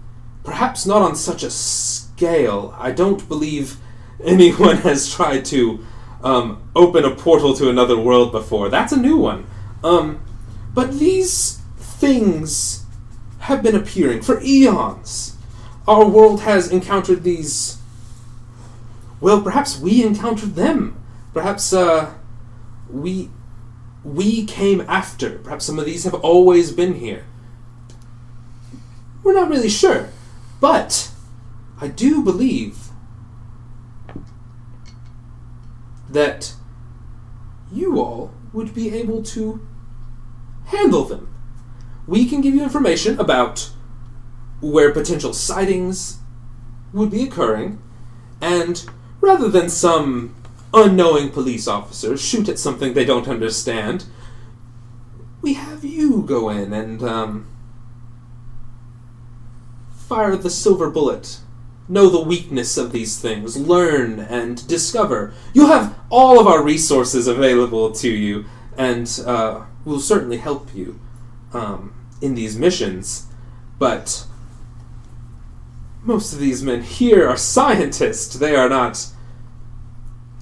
[0.44, 2.74] perhaps not on such a scale.
[2.78, 3.76] I don't believe
[4.24, 5.84] anyone has tried to
[6.24, 8.70] um, open a portal to another world before.
[8.70, 9.46] That's a new one.
[9.84, 10.24] Um,
[10.72, 12.86] but these things
[13.40, 15.36] have been appearing for eons.
[15.86, 17.76] Our world has encountered these.
[19.22, 21.00] Well, perhaps we encountered them.
[21.32, 22.12] Perhaps uh,
[22.90, 23.30] we
[24.02, 25.38] we came after.
[25.38, 27.24] Perhaps some of these have always been here.
[29.22, 30.08] We're not really sure,
[30.60, 31.12] but
[31.80, 32.88] I do believe
[36.10, 36.54] that
[37.72, 39.64] you all would be able to
[40.66, 41.32] handle them.
[42.08, 43.70] We can give you information about
[44.60, 46.18] where potential sightings
[46.92, 47.80] would be occurring,
[48.40, 48.84] and
[49.22, 50.34] rather than some
[50.74, 54.04] unknowing police officer shoot at something they don't understand,
[55.40, 57.46] we have you go in and um,
[59.94, 61.38] fire the silver bullet.
[61.88, 65.34] Know the weakness of these things, learn and discover.
[65.52, 68.44] You have all of our resources available to you,
[68.76, 71.00] and uh, we'll certainly help you
[71.52, 73.26] um, in these missions.
[73.78, 74.26] But
[76.03, 78.34] most of these men here are scientists.
[78.34, 79.07] They are not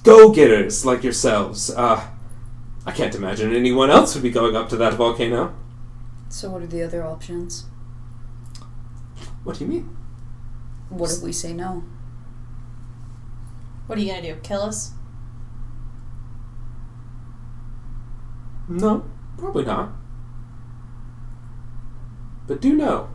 [0.03, 1.69] go getters like yourselves.
[1.69, 2.07] Uh,
[2.85, 5.55] I can't imagine anyone else would be going up to that volcano.
[6.29, 7.65] So what are the other options?
[9.43, 9.97] What do you mean?
[10.89, 11.83] What if we say no?
[13.85, 14.35] What are you gonna do?
[14.41, 14.91] Kill us?
[18.67, 19.05] No,
[19.37, 19.91] probably not.
[22.47, 23.09] But do know,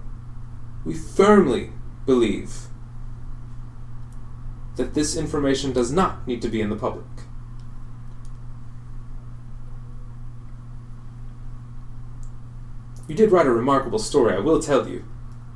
[0.85, 1.73] we firmly
[2.07, 2.69] believe
[4.77, 7.05] that this information does not need to be in the public.
[13.09, 15.05] You did write a remarkable story, I will tell you,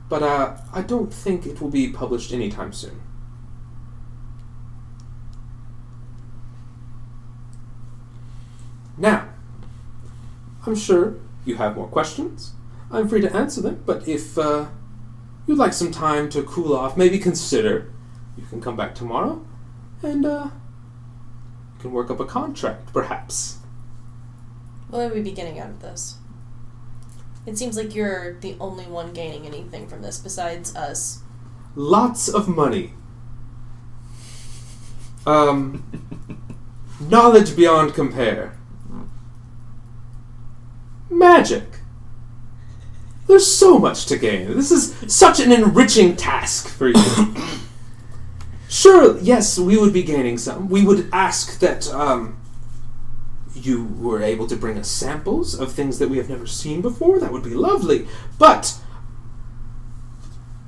[0.08, 3.00] but uh, I don't think it will be published anytime soon.
[8.96, 9.28] Now,
[10.66, 12.52] I'm sure you have more questions.
[12.90, 14.66] I'm free to answer them, but if uh,
[15.50, 17.92] you'd like some time to cool off, maybe consider,
[18.36, 19.44] you can come back tomorrow
[20.00, 20.48] and uh,
[21.74, 23.58] you can work up a contract, perhaps.
[24.90, 26.18] What will we be getting out of this?
[27.46, 31.24] It seems like you're the only one gaining anything from this besides us.
[31.74, 32.92] Lots of money.
[35.26, 36.38] Um,
[37.00, 38.56] knowledge beyond compare.
[41.10, 41.69] Magic.
[43.30, 44.56] There's so much to gain.
[44.56, 47.34] This is such an enriching task for you.
[48.68, 50.68] sure, yes, we would be gaining some.
[50.68, 52.40] We would ask that um,
[53.54, 57.20] you were able to bring us samples of things that we have never seen before.
[57.20, 58.08] That would be lovely.
[58.36, 58.76] But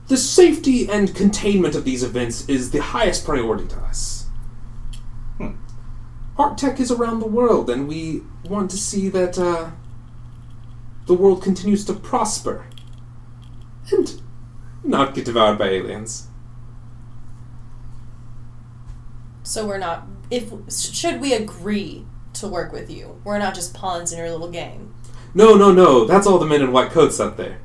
[0.07, 4.29] the safety and containment of these events is the highest priority to us.
[5.39, 5.57] Hmm.
[6.39, 9.73] Arctech is around the world, and we want to see that uh,
[11.07, 12.67] the world continues to prosper
[13.91, 14.21] and
[14.85, 16.29] not get devoured by aliens.
[19.43, 20.07] So we're not.
[20.31, 23.21] If should we agree to work with you?
[23.25, 24.95] We're not just pawns in your little game.
[25.35, 26.07] No, no, no.
[26.07, 27.59] That's all the men in white coats up there.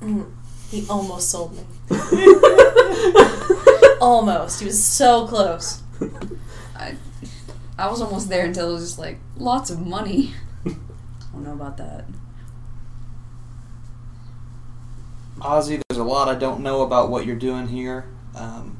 [0.00, 0.30] Mm,
[0.70, 1.64] he almost sold me.
[4.00, 4.60] almost.
[4.60, 5.82] He was so close.
[6.76, 6.96] I
[7.78, 10.34] I was almost there until it was just like lots of money.
[11.32, 12.04] I don't know about that.
[15.38, 18.06] Ozzy, there's a lot I don't know about what you're doing here.
[18.36, 18.76] Um,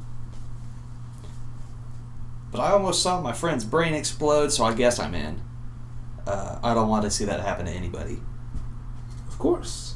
[2.50, 5.40] but I almost saw my friend's brain explode, so I guess I'm in.
[6.26, 8.18] Uh, I don't want to see that happen to anybody.
[9.28, 9.94] Of course.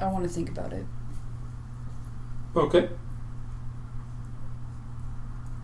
[0.00, 0.84] I want to think about it.
[2.54, 2.90] Okay.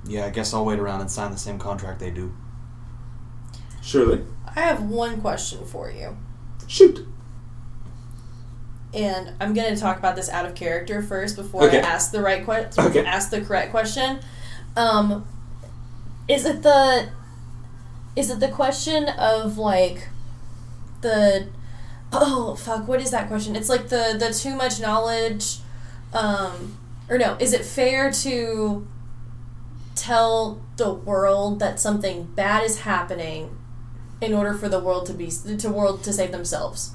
[0.05, 2.35] Yeah, I guess I'll wait around and sign the same contract they do.
[3.83, 4.23] Surely.
[4.47, 6.17] I have one question for you.
[6.69, 7.07] Shoot.
[8.95, 11.81] and I'm gonna talk about this out of character first before Okay.
[11.81, 12.85] I ask the right question.
[12.85, 13.05] Okay.
[13.05, 14.21] Ask the correct question.
[14.77, 15.27] Um,
[16.29, 17.09] is it the
[18.17, 20.09] is it the question of like
[21.01, 21.49] the
[22.13, 23.57] oh fuck what is that question?
[23.57, 25.59] It's like the the too much knowledge,
[26.13, 26.77] um,
[27.09, 27.37] or no?
[27.41, 28.87] Is it fair to
[29.95, 33.57] tell the world that something bad is happening
[34.23, 36.91] in order for the world to be to world to save themselves?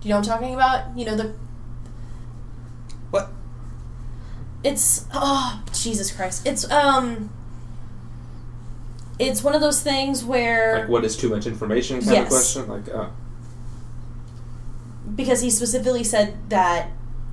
[0.00, 0.96] Do you know what I'm talking about?
[0.96, 1.34] You know the
[3.10, 3.30] What?
[4.62, 6.46] it's oh Jesus Christ.
[6.46, 7.30] It's um
[9.18, 12.68] it's one of those things where Like, what is too much information kind of question?
[12.68, 13.08] Like, uh,
[15.14, 16.90] because he specifically said that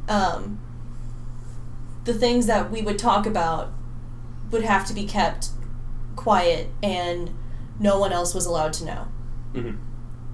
[0.09, 0.59] um
[2.05, 3.71] the things that we would talk about
[4.49, 5.49] would have to be kept
[6.15, 7.29] quiet and
[7.79, 9.07] no one else was allowed to know.
[9.53, 9.77] Mhm.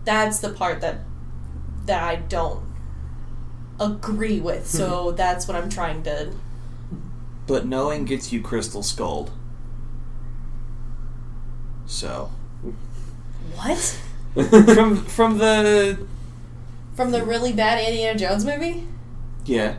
[0.06, 1.00] That's the part that
[1.86, 2.64] that I don't
[3.80, 4.68] agree with.
[4.68, 6.32] So that's what I'm trying to
[7.48, 9.32] But knowing gets you crystal skulled.
[11.86, 12.32] So
[13.56, 14.00] What?
[14.74, 15.98] from from the
[16.96, 18.88] From the really bad Indiana Jones movie?
[19.46, 19.76] yeah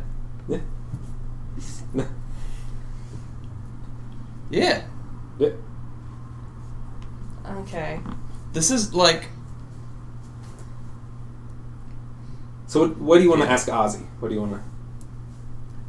[4.50, 4.82] yeah
[5.38, 5.50] Yeah.
[7.46, 8.00] Okay.
[8.54, 9.28] This is like
[12.74, 14.04] So, what, what do you want to ask Ozzy?
[14.18, 14.60] What do you want to?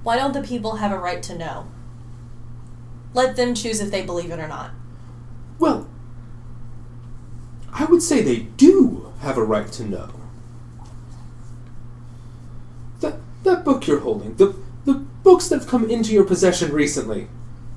[0.03, 1.65] Why don't the people have a right to know?
[3.15, 4.69] Let them choose if they believe it or not.
[5.57, 5.89] Well,
[7.73, 10.11] I would say they do have a right to know.
[12.99, 14.55] That that book you're holding, the
[14.85, 17.29] the books that have come into your possession recently,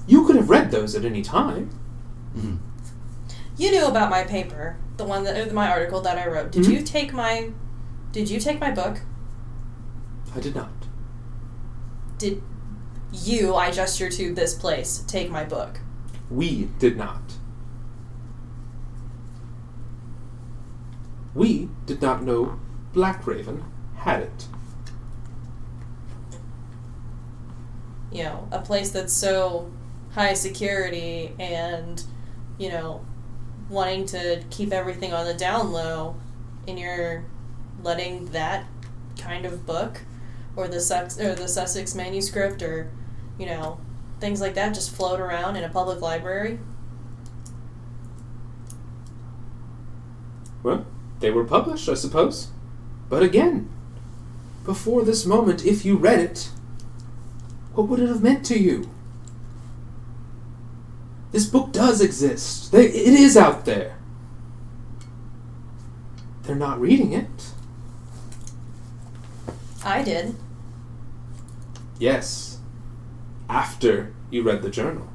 [0.07, 1.71] you could have read those at any time.
[2.37, 2.57] Mm-hmm.
[3.59, 6.53] You knew about my paper, the one that my article that I wrote.
[6.53, 6.71] Did Mhm.
[6.73, 7.51] you take my
[8.11, 9.03] Did you take my book?
[10.35, 10.71] I did not.
[12.17, 12.43] Did
[13.13, 15.81] you, I gesture to this place, take my book?
[16.31, 17.21] We did not.
[21.35, 22.59] We did not know
[22.95, 23.63] Black Raven
[23.97, 24.47] had it.
[28.11, 29.71] You know, a place that's so
[30.13, 32.03] high security and,
[32.59, 33.03] you know,
[33.69, 36.17] wanting to keep everything on the down low,
[36.67, 37.25] and you're
[37.83, 38.67] letting that
[39.19, 40.03] kind of book
[40.57, 42.91] or the Sussex or the Sussex manuscript or,
[43.39, 43.79] you know,
[44.21, 46.59] things like that just float around in a public library.
[50.63, 50.87] Well,
[51.21, 52.49] they were published, I suppose.
[53.09, 53.71] But again,
[54.65, 56.51] before this moment, if you read it,
[57.75, 58.91] what would it have meant to you?
[61.31, 62.73] This book does exist.
[62.73, 63.97] They, it is out there.
[66.43, 67.53] They're not reading it.
[69.85, 70.35] I did.
[71.99, 72.59] Yes.
[73.49, 75.09] After you read the journal.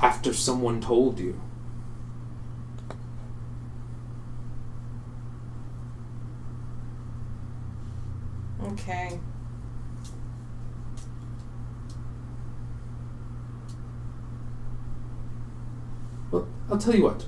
[0.00, 1.40] After someone told you.
[8.62, 9.20] Okay.
[16.70, 17.26] I'll tell you what.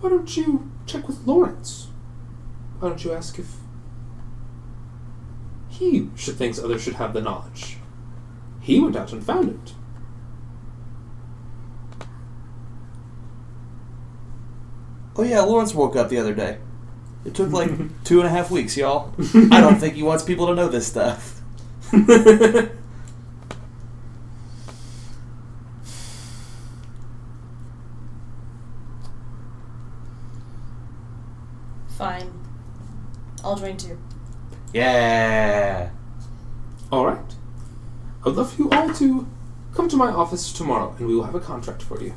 [0.00, 1.88] Why don't you check with Lawrence?
[2.78, 3.56] Why don't you ask if
[5.68, 7.76] he should thinks others should have the knowledge?
[8.60, 9.74] He went out and found it.
[15.20, 16.58] oh yeah Lawrence woke up the other day.
[17.24, 17.70] It took like
[18.04, 19.14] two and a half weeks, y'all.
[19.52, 21.42] I don't think he wants people to know this stuff.
[31.98, 32.32] Fine.
[33.50, 33.98] I'll join too.
[34.72, 35.90] Yeah.
[36.92, 37.34] all right.
[38.24, 39.26] I'd love for you all to
[39.74, 42.14] come to my office tomorrow, and we will have a contract for you.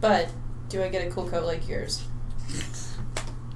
[0.00, 0.30] But
[0.68, 2.02] do I get a cool coat like yours?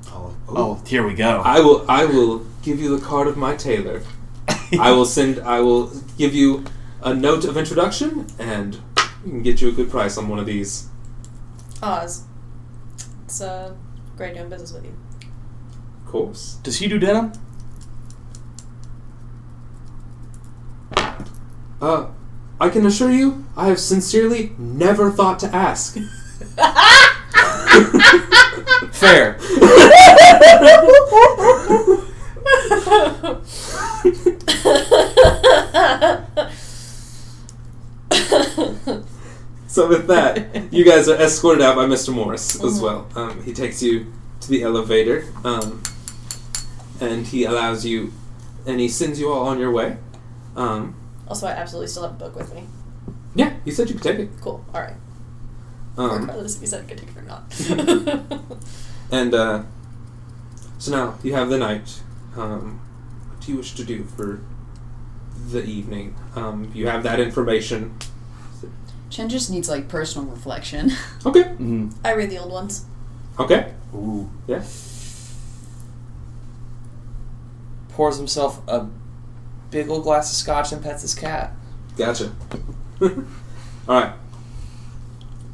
[0.08, 1.42] Oh, oh, here we go.
[1.44, 1.84] I will.
[1.88, 4.02] I will give you the card of my tailor.
[4.78, 5.40] I will send.
[5.40, 6.64] I will give you
[7.02, 8.78] a note of introduction, and
[9.24, 10.88] We can get you a good price on one of these.
[11.82, 12.22] Oz.
[13.24, 13.74] It's uh,
[14.16, 14.96] great doing business with you.
[16.06, 16.56] Of course.
[16.62, 17.32] Does he do denim?
[21.82, 22.06] Uh,
[22.60, 25.96] I can assure you, I have sincerely never thought to ask.
[28.92, 29.38] Fair.
[39.68, 42.14] So with that, you guys are escorted out by Mr.
[42.14, 42.82] Morris as Mhm.
[42.82, 43.06] well.
[43.14, 44.06] Um, he takes you
[44.40, 45.82] to the elevator, um,
[47.00, 48.12] and he allows you,
[48.66, 49.98] and he sends you all on your way.
[50.54, 50.94] Um,
[51.28, 52.66] also, I absolutely still have a book with me.
[53.34, 54.30] yeah, he said you could take it.
[54.40, 54.64] Cool.
[54.74, 54.94] All right.
[55.98, 58.50] Um, Regardless if you said I could take it or not.
[59.10, 59.62] and uh,
[60.78, 62.00] so now you have the night.
[62.36, 62.80] Um,
[63.28, 64.40] what do you wish to do for
[65.50, 66.14] the evening?
[66.34, 67.96] Um, you have that information.
[69.08, 70.92] Chen just needs like personal reflection.
[71.24, 71.44] Okay.
[71.44, 71.88] Mm-hmm.
[72.04, 72.84] I read the old ones.
[73.38, 73.72] Okay.
[73.94, 74.28] Ooh.
[74.46, 74.62] Yeah.
[77.96, 78.86] Pours himself a
[79.70, 81.52] big old glass of scotch and pets his cat.
[81.96, 82.30] Gotcha.
[83.00, 83.08] All
[83.88, 84.12] right.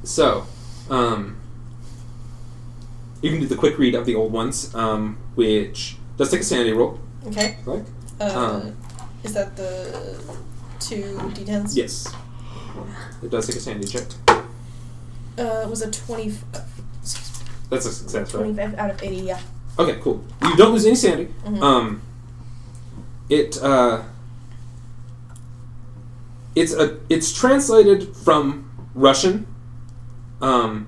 [0.03, 0.45] So,
[0.91, 1.37] um,
[3.21, 6.45] you can do the quick read of the old ones, um, which does take a
[6.45, 6.99] sanity roll.
[7.29, 7.59] Okay.
[7.65, 7.85] Like,
[8.21, 8.77] Uh, Um.
[9.23, 10.19] is that the
[10.81, 11.77] two d10s?
[11.77, 12.09] yes,
[13.23, 14.03] it does take a sanity check.
[15.39, 16.59] Uh, it was a 20, uh,
[17.71, 18.43] That's a success, right?
[18.43, 19.39] 25 out of 80, yeah.
[19.79, 20.25] Okay, cool.
[20.43, 21.33] You don't lose any sanity.
[21.47, 21.63] Mhm.
[21.63, 22.03] Um,
[23.33, 24.03] it uh,
[26.55, 29.47] it's a it's translated from Russian,
[30.41, 30.87] um,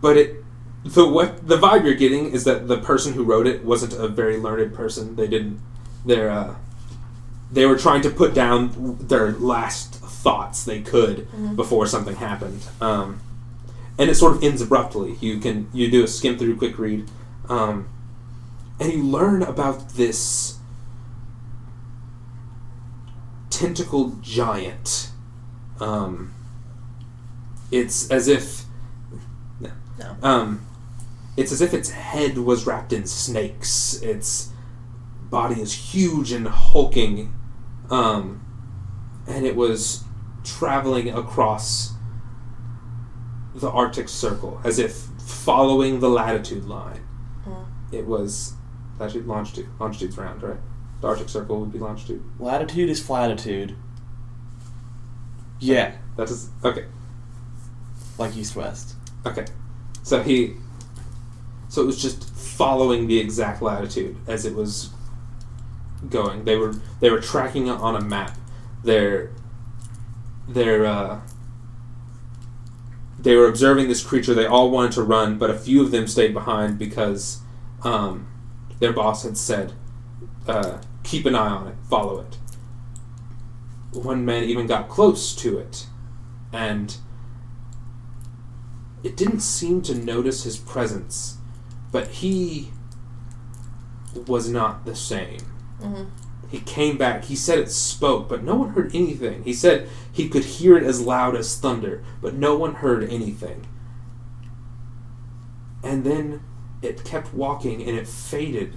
[0.00, 0.36] but it
[0.84, 4.08] the what the vibe you're getting is that the person who wrote it wasn't a
[4.08, 5.16] very learned person.
[5.16, 5.60] They didn't
[6.06, 6.54] they're uh,
[7.50, 11.56] they were trying to put down their last thoughts they could Mhm.
[11.56, 12.62] before something happened.
[12.80, 13.20] Um,
[13.98, 15.16] and it sort of ends abruptly.
[15.20, 17.10] You can you do a skim through quick read,
[17.48, 17.86] um,
[18.78, 20.57] and you learn about this
[23.58, 25.10] tentacled giant.
[25.80, 26.32] Um,
[27.72, 28.64] it's as if
[29.60, 29.70] no.
[29.98, 30.16] No.
[30.22, 30.66] Um,
[31.36, 34.00] it's as if its head was wrapped in snakes.
[34.00, 34.50] Its
[35.28, 37.34] body is huge and hulking,
[37.90, 38.44] um,
[39.26, 40.04] and it was
[40.44, 41.94] traveling across
[43.56, 47.04] the Arctic Circle as if following the latitude line.
[47.44, 47.66] Mm.
[47.90, 48.54] It was
[49.00, 49.68] latitude, longitude.
[49.80, 50.60] Longitude's round, right?
[51.00, 52.22] The Arctic Circle would be longitude.
[52.38, 53.76] Latitude is flatitude.
[55.60, 56.84] Yeah, That is okay.
[58.16, 58.94] like east west.
[59.26, 59.46] Okay.
[60.02, 60.54] So he.
[61.68, 64.90] So it was just following the exact latitude as it was
[66.08, 66.44] going.
[66.44, 68.36] They were they were tracking it on a map.
[68.84, 69.30] Their
[70.48, 71.20] their uh,
[73.18, 74.34] they were observing this creature.
[74.34, 77.40] They all wanted to run, but a few of them stayed behind because
[77.82, 78.28] um,
[78.78, 79.72] their boss had said,
[80.46, 81.76] uh, "Keep an eye on it.
[81.88, 82.38] Follow it."
[83.92, 85.86] One man even got close to it,
[86.52, 86.96] and
[89.02, 91.38] it didn't seem to notice his presence,
[91.92, 92.70] but he
[94.26, 95.40] was not the same.
[95.80, 96.04] hmm
[96.50, 97.24] He came back.
[97.24, 99.44] He said it spoke, but no one heard anything.
[99.44, 103.66] He said he could hear it as loud as thunder, but no one heard anything.
[105.82, 106.40] And then
[106.82, 108.74] it kept walking and it faded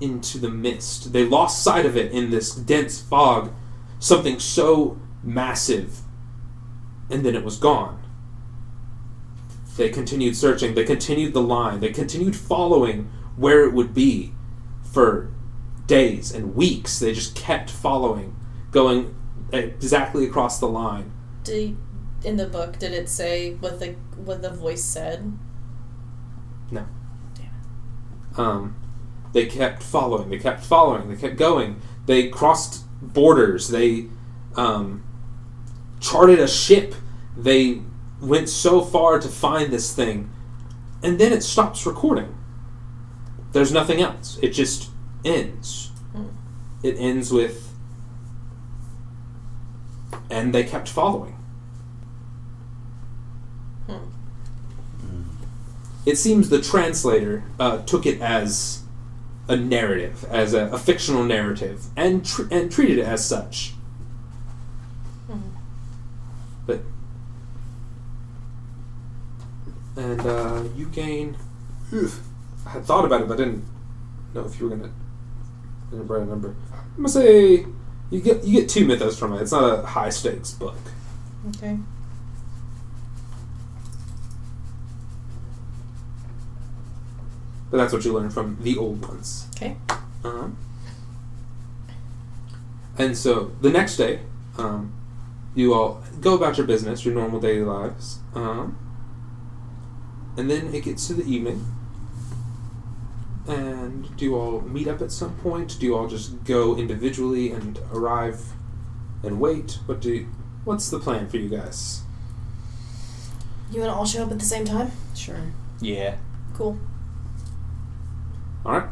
[0.00, 1.12] into the mist.
[1.12, 3.52] They lost sight of it in this dense fog,
[3.98, 6.00] something so massive,
[7.10, 8.02] and then it was gone.
[9.76, 14.32] They continued searching, they continued the line, they continued following where it would be
[14.82, 15.30] for
[15.86, 16.98] days and weeks.
[16.98, 18.36] They just kept following,
[18.70, 19.14] going
[19.52, 21.12] exactly across the line.
[21.44, 21.76] Did
[22.24, 25.38] in the book did it say what the what the voice said?
[26.70, 26.86] No.
[27.34, 28.76] damn Um,
[29.32, 31.80] they kept following, they kept following, they kept going.
[32.06, 34.06] They crossed borders, they
[34.56, 35.04] um,
[36.00, 36.94] charted a ship,
[37.36, 37.82] they
[38.20, 40.30] went so far to find this thing,
[41.02, 42.34] and then it stops recording.
[43.52, 44.38] There's nothing else.
[44.42, 44.90] It just
[45.24, 45.90] ends.
[46.14, 46.34] Mm.
[46.82, 47.72] It ends with.
[50.30, 51.38] And they kept following.
[53.86, 55.22] Hmm.
[56.04, 58.82] It seems the translator uh, took it as
[59.48, 63.72] a narrative, as a, a fictional narrative, and tr- and treated it as such.
[65.30, 65.40] Mhm.
[66.66, 66.80] But
[69.96, 71.36] and uh, you gain.
[72.66, 73.64] I had thought about it, but I didn't
[74.34, 74.90] know if you were gonna
[75.90, 76.54] didn't write a number.
[76.72, 77.64] I'm gonna say
[78.10, 79.40] you get you get two mythos from it.
[79.40, 80.76] It's not a high stakes book.
[81.56, 81.78] Okay.
[87.70, 89.46] But that's what you learn from the old ones.
[89.56, 89.76] Okay.
[90.24, 90.48] Uh-huh.
[92.98, 94.20] And so the next day,
[94.56, 94.92] um,
[95.54, 98.18] you all go about your business, your normal daily lives.
[98.34, 98.76] Um,
[100.36, 101.64] and then it gets to the evening.
[103.46, 105.78] And do you all meet up at some point?
[105.80, 108.52] Do you all just go individually and arrive
[109.22, 109.78] and wait?
[109.86, 110.28] What do you,
[110.64, 112.02] what's the plan for you guys?
[113.70, 114.92] You want to all show up at the same time?
[115.14, 115.40] Sure.
[115.80, 116.16] Yeah.
[116.54, 116.78] Cool.
[118.64, 118.88] All right.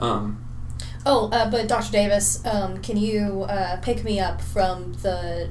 [0.00, 0.44] Um,
[1.06, 1.90] Oh, uh, but Dr.
[1.90, 5.48] Davis, um, can you uh, pick me up from the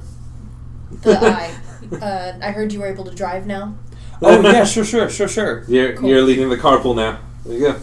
[1.01, 1.51] the eye?
[1.99, 3.75] Uh, I heard you were able to drive now.
[4.21, 5.63] Oh yeah, sure, sure, sure, sure.
[5.67, 6.09] you're Cool.
[6.09, 7.19] you're leading the carpool now.
[7.45, 7.79] There you go.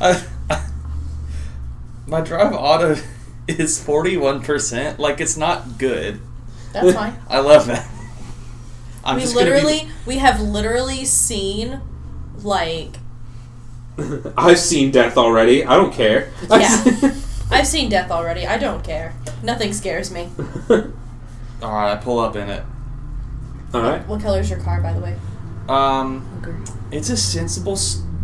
[0.00, 0.22] I,
[2.06, 2.96] my drive auto
[3.48, 4.98] is forty one percent.
[4.98, 6.20] Like it's not good.
[6.72, 7.18] That's fine.
[7.28, 7.88] I love that.
[9.04, 11.80] I'm we just gonna be- literally, we have literally seen,
[12.42, 12.96] like,
[14.36, 15.64] I've seen death already.
[15.64, 16.30] I don't care.
[16.50, 16.84] Yeah.
[17.50, 18.46] I've seen death already.
[18.46, 19.14] I don't care.
[19.42, 20.30] Nothing scares me.
[20.70, 22.64] All right, I pull up in it.
[23.74, 24.06] All right.
[24.08, 25.16] What color is your car, by the way?
[25.68, 26.56] Um, Okay.
[26.96, 27.78] it's a sensible.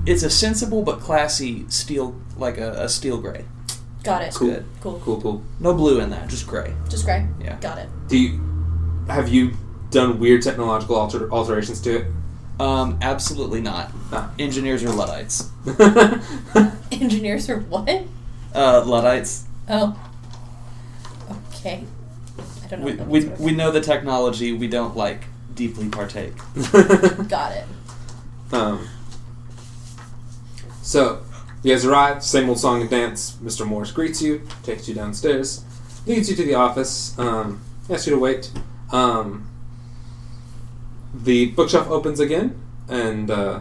[0.07, 3.45] It's a sensible but classy steel, like a, a steel gray.
[4.03, 4.35] Got it.
[4.35, 4.49] Cool.
[4.49, 4.65] Good.
[4.81, 5.01] Cool.
[5.05, 5.21] Cool.
[5.21, 5.43] Cool.
[5.61, 6.73] No blue in that, just gray.
[6.89, 7.27] Just gray.
[7.41, 7.57] Yeah.
[7.61, 7.89] Got it.
[8.09, 8.41] Do you
[9.09, 9.53] have you
[9.91, 12.07] done weird technological alter, alterations to it?
[12.59, 13.93] Um, absolutely not.
[14.13, 14.33] Ah.
[14.39, 15.51] Engineers are Luddites.
[16.93, 18.05] Engineers or what?
[18.55, 19.45] Uh, Luddites.
[19.69, 19.99] Oh.
[21.55, 21.85] Okay.
[22.65, 22.87] I don't know.
[22.87, 24.53] We, what that we, we know the technology.
[24.53, 26.35] We don't like deeply partake.
[27.29, 27.65] Got it.
[28.53, 28.89] um,
[30.83, 31.23] so
[31.63, 32.23] you guys arrive.
[32.25, 33.37] Same old song and dance.
[33.43, 33.67] Mr.
[33.67, 35.65] Morris greets you, takes you downstairs,
[36.07, 37.19] leads you to the office.
[37.19, 38.51] Um, asks you to wait.
[38.93, 39.49] Um,
[41.23, 43.61] the bookshelf opens again, and uh,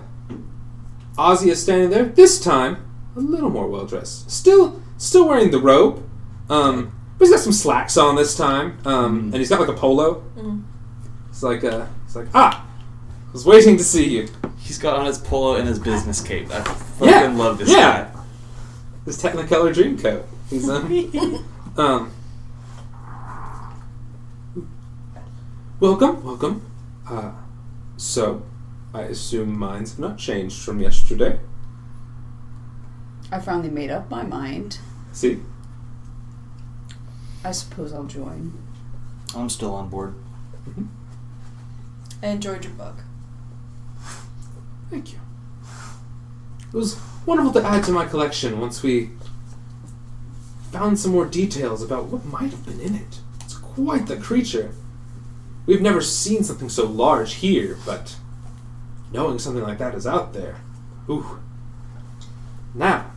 [1.18, 2.06] Ozzy is standing there.
[2.06, 2.86] This time,
[3.16, 4.30] a little more well dressed.
[4.32, 6.04] Still, still wearing the robe.
[6.50, 9.26] Um, but he's got some slacks on this time, um, Mm.
[9.26, 10.24] and he's got like a polo.
[10.38, 10.64] Mm.
[11.30, 14.28] It's like, uh, it's like, ah, I was waiting to see you.
[14.60, 16.50] He's got on his polo and his business cape.
[16.52, 18.10] I fucking Yeah, love this yeah.
[18.14, 18.20] guy.
[19.06, 20.26] His Technicolor dream coat.
[20.50, 20.78] He's uh,
[21.78, 22.12] um.
[25.80, 26.62] Welcome, welcome.
[27.10, 27.32] Uh,
[27.98, 28.44] so,
[28.94, 31.40] I assume minds have not changed from yesterday.
[33.32, 34.80] I finally made up my mind.
[35.12, 35.42] See,
[37.44, 38.54] I suppose I'll join.
[39.36, 40.16] I'm still on board.
[40.70, 40.86] Mm-hmm.
[42.24, 42.96] I enjoyed your book.
[44.90, 45.20] thank you.
[46.68, 49.12] It was wonderful to add to my collection once we
[50.72, 53.20] found some more details about what might have been in it.
[53.42, 54.74] It's quite the creature.
[55.68, 58.16] We've never seen something so large here, but
[59.12, 60.62] knowing something like that is out there.
[61.10, 61.40] Ooh.
[62.74, 63.12] Now,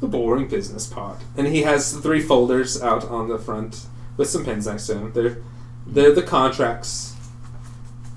[0.00, 1.18] the boring business part.
[1.36, 3.86] And he has three folders out on the front
[4.16, 5.12] with some pens next to them.
[5.12, 5.38] They're,
[5.86, 7.16] they're the contracts.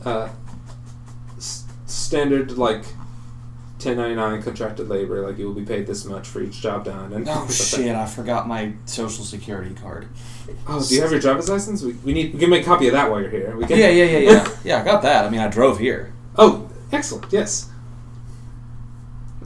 [0.04, 0.30] Uh,
[1.38, 2.84] s- standard, like,
[3.84, 7.14] 1099 contracted labor, like you will be paid this much for each job done.
[7.14, 7.96] And Oh like shit!
[7.96, 10.08] I forgot my social security card.
[10.68, 11.82] Oh, do you have your driver's license?
[11.82, 13.56] We, we need we can make a copy of that while you're here.
[13.56, 13.78] We can.
[13.78, 14.58] Yeah, yeah, yeah, yeah.
[14.64, 15.26] yeah, I got that.
[15.26, 16.14] I mean, I drove here.
[16.38, 17.32] Oh, excellent.
[17.32, 17.70] Yes.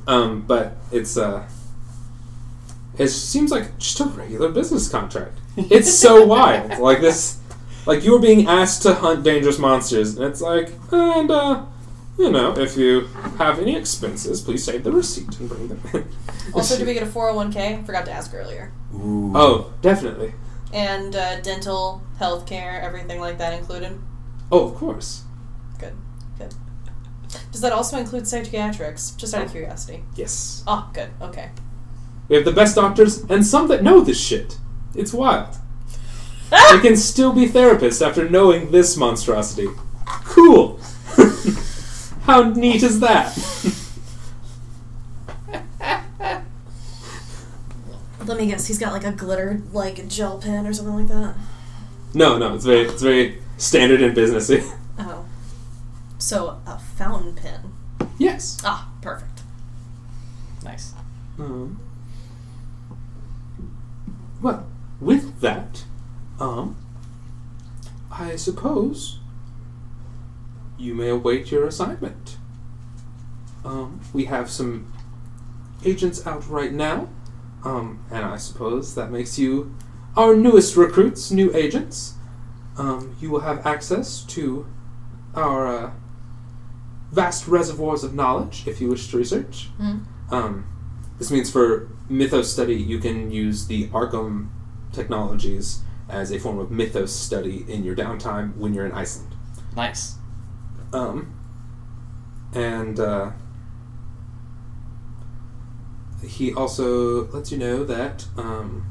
[0.07, 1.47] Um, but it's uh,
[2.97, 5.37] it seems like just a regular business contract.
[5.55, 6.79] It's so wild.
[6.79, 7.39] Like this,
[7.85, 11.65] like you were being asked to hunt dangerous monsters, and it's like, and uh,
[12.17, 13.07] you know, if you
[13.37, 16.07] have any expenses, please save the receipt and bring them in.
[16.53, 17.85] Also, do we get a 401k?
[17.85, 18.71] Forgot to ask earlier.
[18.93, 19.31] Ooh.
[19.35, 20.33] Oh, definitely.
[20.73, 23.99] And uh, dental, health care, everything like that included?
[24.51, 25.23] Oh, of course.
[25.79, 25.93] Good.
[26.37, 26.53] Good.
[27.51, 29.11] Does that also include psychiatrics?
[29.11, 30.03] Just out of curiosity.
[30.15, 30.63] Yes.
[30.67, 31.09] Oh, good.
[31.21, 31.49] Okay.
[32.27, 34.57] We have the best doctors and some that know this shit.
[34.95, 35.55] It's wild.
[36.51, 36.73] Ah!
[36.73, 39.67] They can still be therapists after knowing this monstrosity.
[40.05, 40.79] Cool.
[42.23, 43.35] How neat is that?
[48.29, 48.67] Let me guess.
[48.67, 51.33] He's got like a glitter, like gel pen or something like that.
[52.13, 54.63] no, no, it's very, it's very standard and businessy.
[55.01, 55.25] Oh.
[56.17, 57.71] So a fountain pen.
[58.17, 58.57] yes.
[58.65, 59.43] Ah, perfect.
[60.61, 60.93] Nice.
[61.39, 61.79] Um,
[64.41, 64.67] well,
[64.99, 65.85] with that,
[66.37, 66.75] um,
[68.11, 69.19] I suppose
[70.77, 72.35] you may await your assignment.
[73.63, 74.91] Um, we have some
[75.85, 77.07] agents out right now,
[77.63, 79.75] um, and I suppose that makes you
[80.15, 82.15] our newest recruits, new agents.
[82.77, 84.65] Um, you will have access to
[85.35, 85.91] our uh,
[87.11, 89.67] vast reservoirs of knowledge if you wish to research.
[89.77, 89.99] Hmm.
[90.31, 90.65] Um,
[91.17, 94.49] this means for mythos study, you can use the Arkham
[94.91, 99.35] technologies as a form of mythos study in your downtime when you're in Iceland.
[99.75, 100.15] Nice.
[100.93, 101.35] Um,
[102.53, 103.31] and uh,
[106.25, 108.85] he also lets you know that um,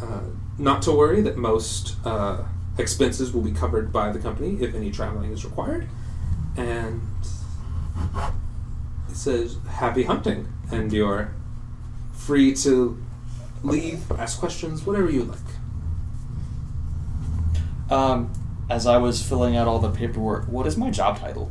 [0.00, 0.20] uh,
[0.58, 2.44] not to worry that most uh,
[2.78, 5.88] expenses will be covered by the company if any traveling is required.
[6.56, 7.00] And
[9.08, 11.34] it says happy hunting, and you're
[12.12, 13.02] free to
[13.62, 15.38] leave, ask questions, whatever you like.
[17.90, 18.32] Um,
[18.70, 21.50] as I was filling out all the paperwork, what is my job title?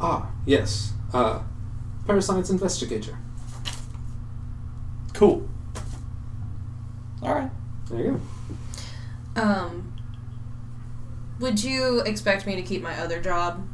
[0.00, 1.42] Ah, yes, uh,
[2.06, 3.18] parascience investigator.
[5.12, 5.48] Cool.
[7.22, 7.50] All right.
[7.90, 8.20] There you
[9.34, 9.40] go.
[9.42, 9.94] Um,
[11.40, 13.66] would you expect me to keep my other job?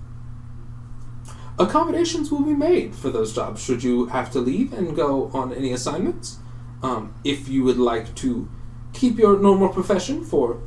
[1.61, 5.52] accommodations will be made for those jobs should you have to leave and go on
[5.52, 6.39] any assignments.
[6.82, 8.48] Um, if you would like to
[8.94, 10.62] keep your normal profession for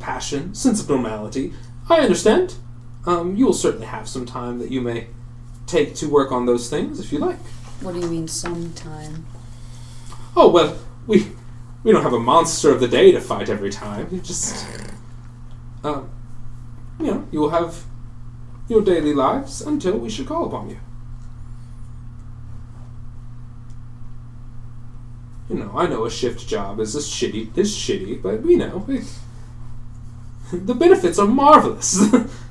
[0.00, 1.52] passion, sense of normality,
[1.88, 2.56] I understand.
[3.06, 5.08] Um, you will certainly have some time that you may
[5.66, 7.38] take to work on those things if you like.
[7.80, 9.26] What do you mean sometime?
[10.36, 10.76] Oh well,
[11.06, 11.32] we
[11.82, 14.08] we don't have a monster of the day to fight every time.
[14.10, 14.66] You just,
[15.82, 16.10] um,
[16.98, 17.84] you know, you will have
[18.68, 20.78] your daily lives until we should call upon you.
[25.50, 28.86] You know, I know a shift job is a shitty is shitty, but we know
[28.88, 29.04] it,
[30.52, 32.02] the benefits are marvelous.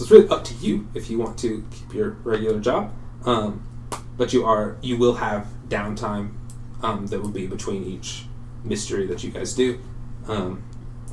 [0.00, 2.90] so it's really up to you if you want to keep your regular job.
[3.26, 3.66] Um,
[4.16, 6.32] but you are you will have downtime
[6.82, 8.24] um, that will be between each
[8.64, 9.78] mystery that you guys do,
[10.26, 10.62] um,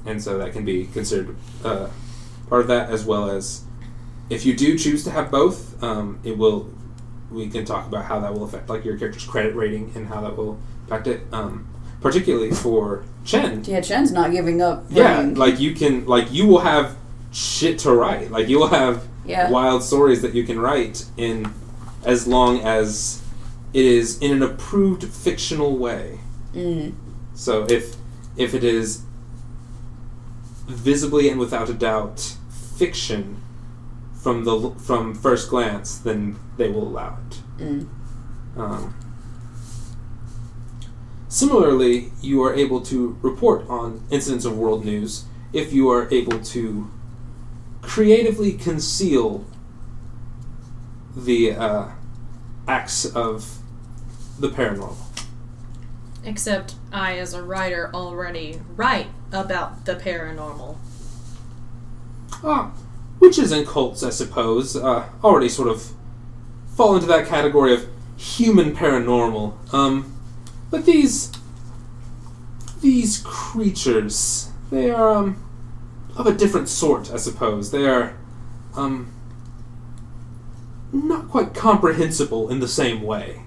[0.06, 1.36] and so that can be considered
[1.66, 1.88] uh,
[2.48, 3.64] part of that as well as
[4.30, 6.72] if you do choose to have both, um, it will.
[7.30, 10.22] We can talk about how that will affect like your character's credit rating and how
[10.22, 11.22] that will affect it.
[11.34, 11.68] Um,
[12.00, 14.86] particularly for Chen, Yeah, Chen's not giving up.
[14.90, 16.96] yeah, like you can like you will have
[17.32, 18.32] shit to write.
[18.32, 19.50] Like you will have yeah.
[19.50, 21.54] wild stories that you can write in
[22.06, 23.22] as long as
[23.74, 26.20] it is in an approved fictional way.
[26.54, 26.96] Mm.
[27.34, 27.96] So if
[28.38, 29.04] if it is
[30.68, 32.38] visibly and without a doubt
[32.78, 33.42] fiction
[34.14, 37.42] from the from first glance, then they will allow it.
[37.58, 37.88] Mm.
[38.56, 38.96] Um,
[41.28, 46.40] similarly, you are able to report on incidents of world news if you are able
[46.40, 46.92] to
[47.88, 49.46] creatively conceal
[51.16, 51.88] the uh,
[52.68, 53.60] acts of
[54.38, 54.98] the paranormal.
[56.24, 60.76] Except I, as a writer, already write about the paranormal.
[62.44, 62.72] Ah,
[63.22, 65.94] witches and cults, I suppose, uh, already sort of
[66.76, 67.88] fall into that category of
[68.18, 69.74] human paranormal.
[69.74, 70.14] Um,
[70.70, 71.32] but these
[72.82, 75.47] these creatures, they are um,
[76.18, 77.72] of a different sort, I suppose.
[77.72, 78.18] They are
[78.76, 79.14] um,
[80.92, 83.44] not quite comprehensible in the same way.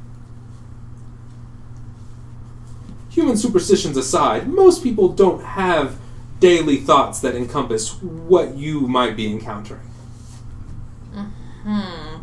[3.10, 5.98] Human superstitions aside, most people don't have
[6.38, 9.90] daily thoughts that encompass what you might be encountering.
[11.12, 12.16] Hmm.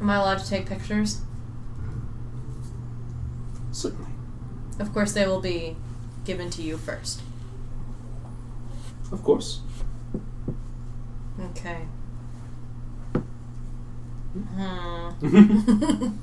[0.00, 1.20] Am I allowed to take pictures?
[3.70, 4.10] Certainly.
[4.80, 5.76] Of course, they will be
[6.24, 7.22] given to you first.
[9.12, 9.60] Of course.
[11.38, 11.86] Okay.
[14.32, 16.08] Hmm.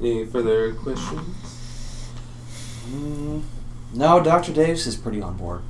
[0.00, 2.08] Any further questions?
[2.88, 3.42] Mm,
[3.92, 4.54] no, Dr.
[4.54, 5.60] Davis is pretty on board.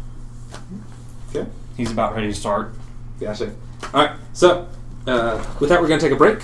[1.31, 1.51] Okay.
[1.77, 2.75] He's about ready to start.
[3.19, 3.53] Gotcha.
[3.93, 4.69] Alright, so
[5.07, 6.43] uh, with that, we're going to take a break.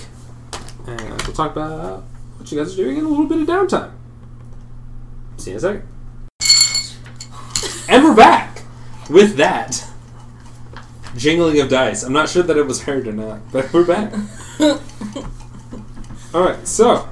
[0.87, 2.03] And we'll talk about
[2.37, 3.93] what you guys are doing in a little bit of downtime.
[5.37, 5.89] See you in a second.
[7.89, 8.54] And we're back
[9.11, 9.87] with that
[11.17, 12.03] jingling of dice.
[12.03, 14.13] I'm not sure that it was heard or not, but we're back.
[16.35, 17.09] Alright, so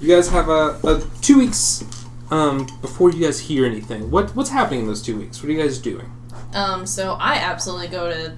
[0.00, 1.84] you guys have a, a two weeks
[2.30, 4.10] um, before you guys hear anything.
[4.10, 5.42] What what's happening in those two weeks?
[5.42, 6.10] What are you guys doing?
[6.54, 6.86] um.
[6.86, 8.36] So I absolutely go to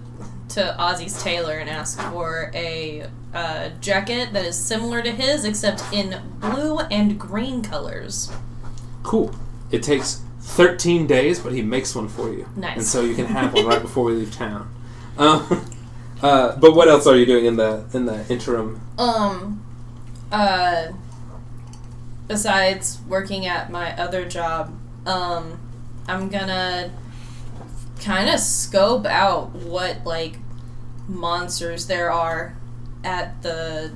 [0.51, 5.83] to Ozzy's tailor and ask for a uh, jacket that is similar to his, except
[5.93, 8.31] in blue and green colors.
[9.03, 9.35] Cool.
[9.71, 12.47] It takes 13 days, but he makes one for you.
[12.55, 12.77] Nice.
[12.77, 14.73] And so you can have one right before we leave town.
[15.19, 15.71] Um,
[16.23, 18.81] uh, but what else are you doing in the in the interim?
[18.99, 19.65] Um,
[20.31, 20.93] uh,
[22.29, 25.59] besides working at my other job, um,
[26.07, 26.93] I'm gonna
[28.01, 30.37] kind of scope out what like
[31.09, 32.57] monsters there are
[33.03, 33.93] at the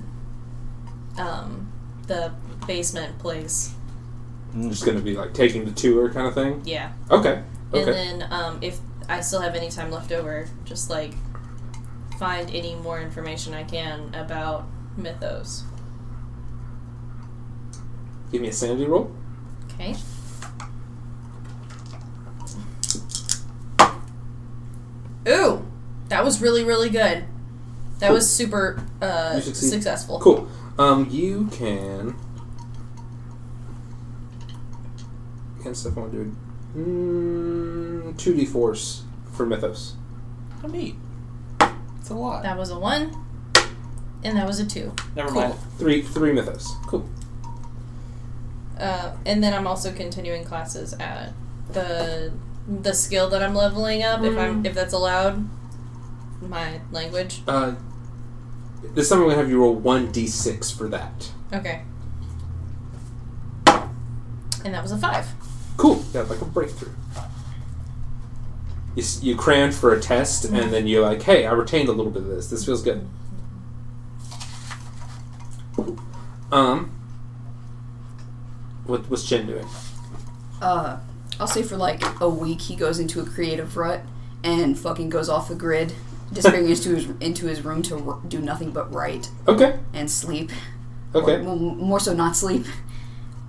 [1.18, 1.70] um
[2.06, 2.32] the
[2.66, 3.74] basement place.
[4.68, 6.62] Just gonna be like taking the tour kind of thing.
[6.64, 6.92] Yeah.
[7.10, 7.42] Okay.
[7.72, 7.82] okay.
[7.82, 8.78] And then um if
[9.08, 11.14] I still have any time left over, just like
[12.18, 14.66] find any more information I can about
[14.96, 15.64] Mythos.
[18.32, 19.10] Give me a sanity roll.
[19.72, 19.94] Okay.
[25.28, 25.66] Ooh,
[26.08, 27.24] that was really really good.
[27.98, 28.14] That Cool.
[28.14, 30.20] was super uh, successful.
[30.20, 30.48] Cool.
[30.78, 32.14] Um, you can.
[35.68, 36.36] Can stuff I want to do.
[36.76, 39.96] Mm, Two d fours for Mythos.
[40.62, 40.94] How neat.
[42.00, 42.42] It's a lot.
[42.42, 43.14] That was a one,
[44.24, 44.94] and that was a two.
[45.14, 45.40] Never Cool.
[45.42, 45.54] mind.
[45.78, 46.74] Three three Mythos.
[46.86, 47.06] Cool.
[48.78, 51.34] Uh, and then I'm also continuing classes at
[51.72, 52.32] the
[52.66, 54.22] the skill that I'm leveling up.
[54.22, 55.46] If I'm if that's allowed,
[56.40, 57.42] my language.
[57.46, 57.74] Uh,
[58.94, 61.30] this time I'm gonna have you roll one d six for that.
[61.52, 61.82] Okay.
[64.64, 65.26] And that was a five.
[65.78, 66.04] Cool.
[66.12, 66.92] Yeah, like a breakthrough.
[68.94, 71.92] You, s- you crammed for a test, and then you're like, hey, I retained a
[71.92, 72.48] little bit of this.
[72.50, 73.06] This feels good.
[76.50, 76.90] Um,
[78.86, 79.66] what, what's Chen doing?
[80.60, 80.98] Uh,
[81.38, 84.00] I'll say for like a week he goes into a creative rut
[84.42, 85.92] and fucking goes off the grid,
[86.32, 90.50] disappearing into his into his room to r- do nothing but write Okay, and sleep.
[91.14, 91.36] okay.
[91.36, 92.64] Or, well, more so not sleep.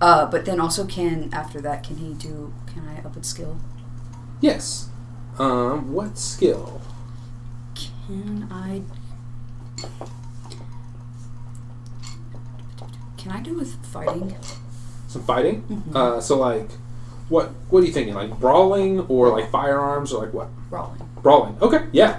[0.00, 2.52] Uh, but then also can after that can he do?
[2.72, 3.58] Can I up its skill?
[4.40, 4.88] Yes.
[5.38, 6.80] Um, what skill?
[7.74, 8.82] Can I?
[13.16, 14.34] Can I do with fighting?
[15.08, 15.62] Some fighting?
[15.64, 15.94] Mhm.
[15.94, 16.70] Uh, so like,
[17.28, 18.14] what what are you thinking?
[18.14, 20.48] Like brawling or like firearms or like what?
[20.70, 21.02] Brawling.
[21.22, 21.56] Brawling.
[21.60, 22.18] Okay, yeah.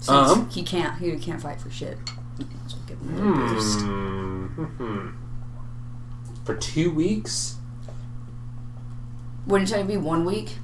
[0.00, 0.50] Since Um.
[0.50, 0.98] he can't.
[0.98, 1.96] He can't fight for shit.
[2.66, 3.80] So give him a little boost.
[3.80, 5.08] Hmm.
[6.44, 7.56] For two weeks?
[9.46, 10.58] Wouldn't it be one week?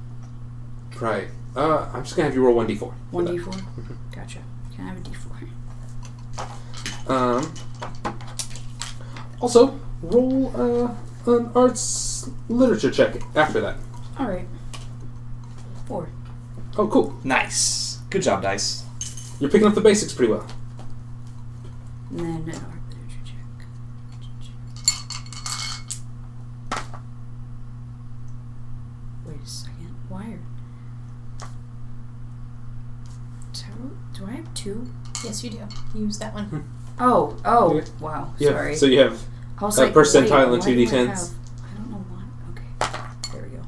[1.01, 1.29] Right.
[1.57, 2.95] Uh, I'm just gonna have you roll one d four.
[3.11, 3.55] One d four.
[4.15, 4.39] Gotcha.
[4.75, 5.37] Can I have a d four?
[7.15, 7.53] Um.
[9.41, 10.95] Also, roll uh,
[11.33, 13.77] an arts literature check after that.
[14.19, 14.47] All right.
[15.87, 16.11] Four.
[16.77, 17.19] Oh, cool.
[17.25, 17.99] Nice.
[18.11, 18.85] Good job, Dice.
[19.41, 20.47] You're picking up the basics pretty well.
[22.11, 23.67] And then an art literature check.
[29.27, 29.95] Wait a second.
[30.09, 30.37] Why
[31.41, 31.49] are.
[33.53, 33.67] So,
[34.13, 34.91] do I have two?
[35.25, 35.59] Yes, you do.
[35.95, 36.65] Use that one.
[36.99, 37.85] Oh, oh, Yeah.
[38.01, 38.35] wow.
[38.39, 38.51] Yeah.
[38.51, 38.77] Sorry.
[38.77, 39.21] So you have
[39.59, 41.09] I was a like, percentile wait, and why two do I d10s.
[41.09, 41.19] have-
[41.63, 42.23] I don't know why.
[42.53, 43.33] Okay.
[43.33, 43.63] There we go.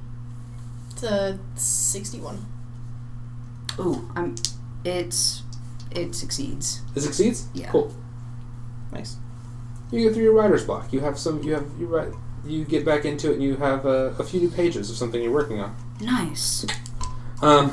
[0.91, 2.45] It's a sixty-one.
[3.79, 4.35] Ooh, I'm.
[4.85, 5.43] It's.
[5.91, 6.81] It succeeds.
[6.95, 7.47] it succeeds.
[7.55, 7.71] Yeah.
[7.71, 7.95] Cool.
[8.93, 9.17] Nice.
[9.91, 10.93] You get through your writer's block.
[10.93, 11.43] You have some.
[11.43, 12.13] You have you write.
[12.47, 15.23] You get back into it, and you have uh, a few new pages of something
[15.23, 15.77] you're working on.
[16.01, 16.67] Nice.
[17.43, 17.73] Um,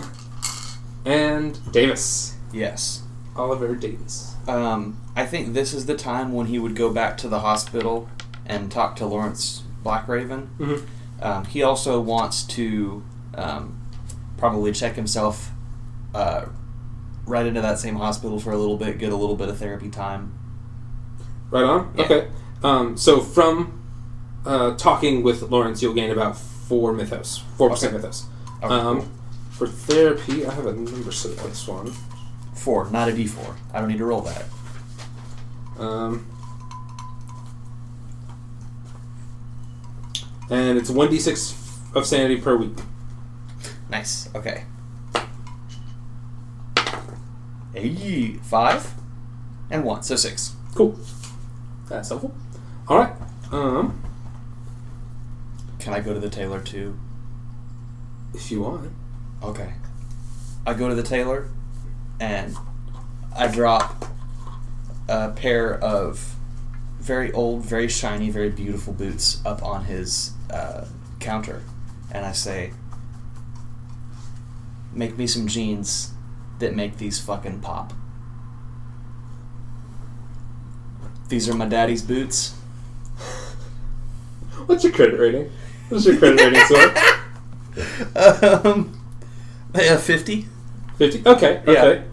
[1.06, 3.03] and Davis, Yes.
[3.40, 4.36] Oliver Davis.
[4.48, 8.10] Um, I think this is the time when he would go back to the hospital
[8.45, 10.48] and talk to Lawrence Blackraven.
[10.60, 10.82] Mhm.
[11.22, 13.03] Um, he also wants to
[13.36, 13.80] um,
[14.38, 15.52] probably check himself
[16.14, 16.45] uh,
[17.26, 19.90] right into that same hospital for a little bit, get a little bit of therapy
[19.90, 20.34] time.
[21.52, 21.94] Right on.
[21.95, 22.03] Yeah.
[22.06, 22.28] Okay.
[22.64, 23.82] Um, so from
[24.45, 28.02] uh, talking with Lawrence, you'll gain about four mythos, four percent Okay.
[28.02, 28.26] mythos.
[28.64, 29.07] Okay, um, cool.
[29.52, 31.91] For therapy, I have a number set this one.
[32.60, 33.56] Four, not a D4.
[33.73, 34.44] I don't need to roll that.
[35.77, 36.27] Um,
[40.49, 42.77] and it's one d six of sanity per week.
[43.90, 44.30] Nice.
[44.36, 44.65] Okay.
[47.73, 48.94] Hey, five
[49.72, 50.56] and one, so six.
[50.76, 50.99] Cool.
[51.88, 52.36] That's helpful.
[52.90, 53.14] All right.
[53.52, 54.02] Um,
[55.80, 56.99] Can I go to the tailor too?
[58.34, 58.91] if you want.
[59.41, 59.73] Okay.
[60.68, 61.49] I go to the tailor
[62.20, 62.56] and
[63.38, 64.06] I drop
[65.08, 66.36] a pair of
[67.00, 70.86] very old, very shiny, very beautiful boots up on his uh,
[71.20, 71.64] counter
[72.12, 72.74] and I say,
[74.91, 76.12] Make me some jeans
[76.58, 77.94] that make these fucking pop.
[81.30, 82.56] These are my daddy's boots.
[84.66, 85.52] What's your credit rating?
[85.90, 88.62] What's your credit rating, sir?
[88.66, 89.00] um,
[89.76, 90.48] yeah, 50.
[91.00, 91.24] Fifty.
[91.26, 91.64] Okay.
[91.66, 91.84] Yeah.
[91.86, 92.04] Okay.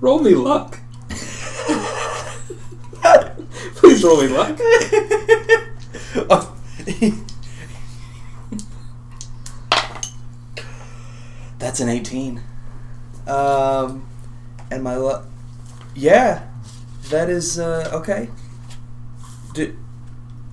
[0.00, 0.78] Roll me luck.
[3.76, 4.58] Please roll me luck.
[11.58, 12.42] That's an 18.
[13.26, 14.06] Um,
[14.70, 15.24] and my luck.
[15.94, 16.46] Yeah.
[17.08, 18.28] That is, uh, okay.
[19.54, 19.74] Do,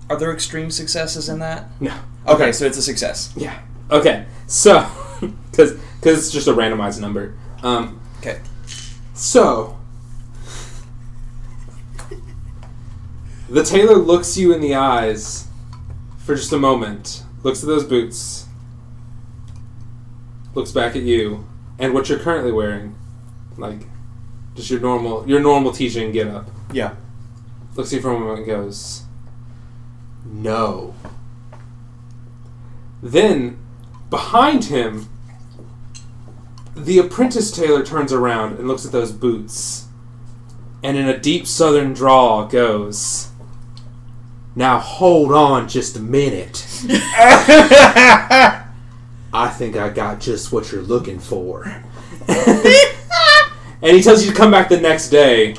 [0.10, 1.70] are there extreme successes in that?
[1.82, 1.92] No.
[2.26, 3.34] Okay, okay, so it's a success.
[3.36, 3.60] Yeah.
[3.92, 4.26] Okay.
[4.48, 4.88] So,
[5.52, 7.36] because because it's just a randomized number.
[7.64, 8.40] Um, Okay.
[9.14, 9.78] so,
[13.50, 15.48] the tailor looks you in the eyes
[16.18, 18.48] for just a moment, looks at those boots,
[20.56, 21.46] looks back at you,
[21.78, 22.96] and what you're currently wearing,
[23.58, 23.82] like
[24.56, 26.50] just your normal your normal teaching get up.
[26.72, 26.96] Yeah.
[27.76, 29.04] Looks at you for a moment and goes,
[30.26, 30.96] No.
[33.04, 33.60] Then,
[34.10, 35.08] behind him,
[36.76, 39.88] the apprentice tailor turns around and looks at those boots,
[40.84, 43.30] and in a deep southern drawl goes,
[44.56, 46.66] Now hold on just a minute.
[49.34, 51.64] I think I got just what you're looking for.
[52.28, 55.56] and he tells you to come back the next day,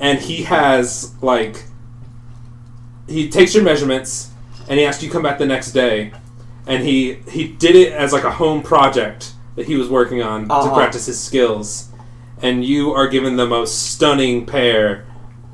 [0.00, 1.64] and he has, like,
[3.08, 4.30] he takes your measurements,
[4.68, 6.12] and he asks you to come back the next day,
[6.66, 10.46] and he he did it as like a home project that he was working on
[10.48, 10.74] to Uh-huh.
[10.74, 11.88] practice his skills,
[12.42, 15.06] and you are given the most stunning pair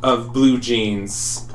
[0.02, 1.46] of blue jeans.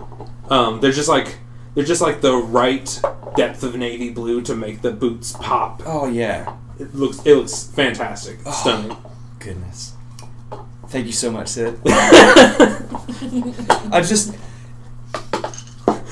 [0.49, 1.37] Um, they're just like
[1.75, 3.01] they're just like the right
[3.35, 5.81] depth of navy blue to make the boots pop.
[5.85, 6.55] Oh yeah.
[6.79, 8.95] It looks it looks fantastic, stunning.
[9.39, 9.93] Goodness.
[10.89, 11.79] Thank you so much, Sid.
[13.91, 14.33] I just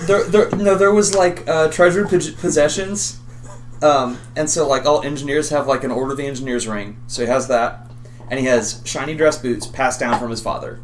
[0.08, 3.20] there, there, no, there was like uh, treasured possessions,
[3.82, 6.98] um, and so like all engineers have like an order of the engineers ring.
[7.08, 7.92] So he has that,
[8.30, 10.80] and he has shiny dress boots passed down from his father.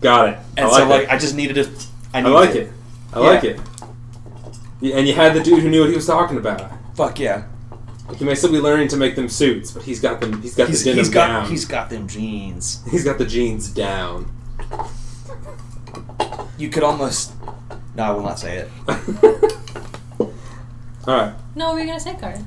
[0.00, 0.38] Got it.
[0.56, 1.12] And I so like like it.
[1.12, 1.70] I just needed to.
[2.14, 2.72] I, I like it.
[3.12, 3.60] I like it.
[4.82, 6.70] And you had the dude who knew what he was talking about.
[6.94, 7.44] Fuck yeah.
[8.16, 10.40] He may still be learning to make them suits, but he's got them.
[10.40, 11.48] He's got He's, the denim he's got down.
[11.50, 12.82] he's got them jeans.
[12.90, 14.30] he's got the jeans down.
[16.58, 17.32] You could almost.
[17.96, 18.70] No, I will not say it.
[20.20, 20.30] All
[21.06, 21.34] right.
[21.56, 22.38] No, what were you gonna say, Card?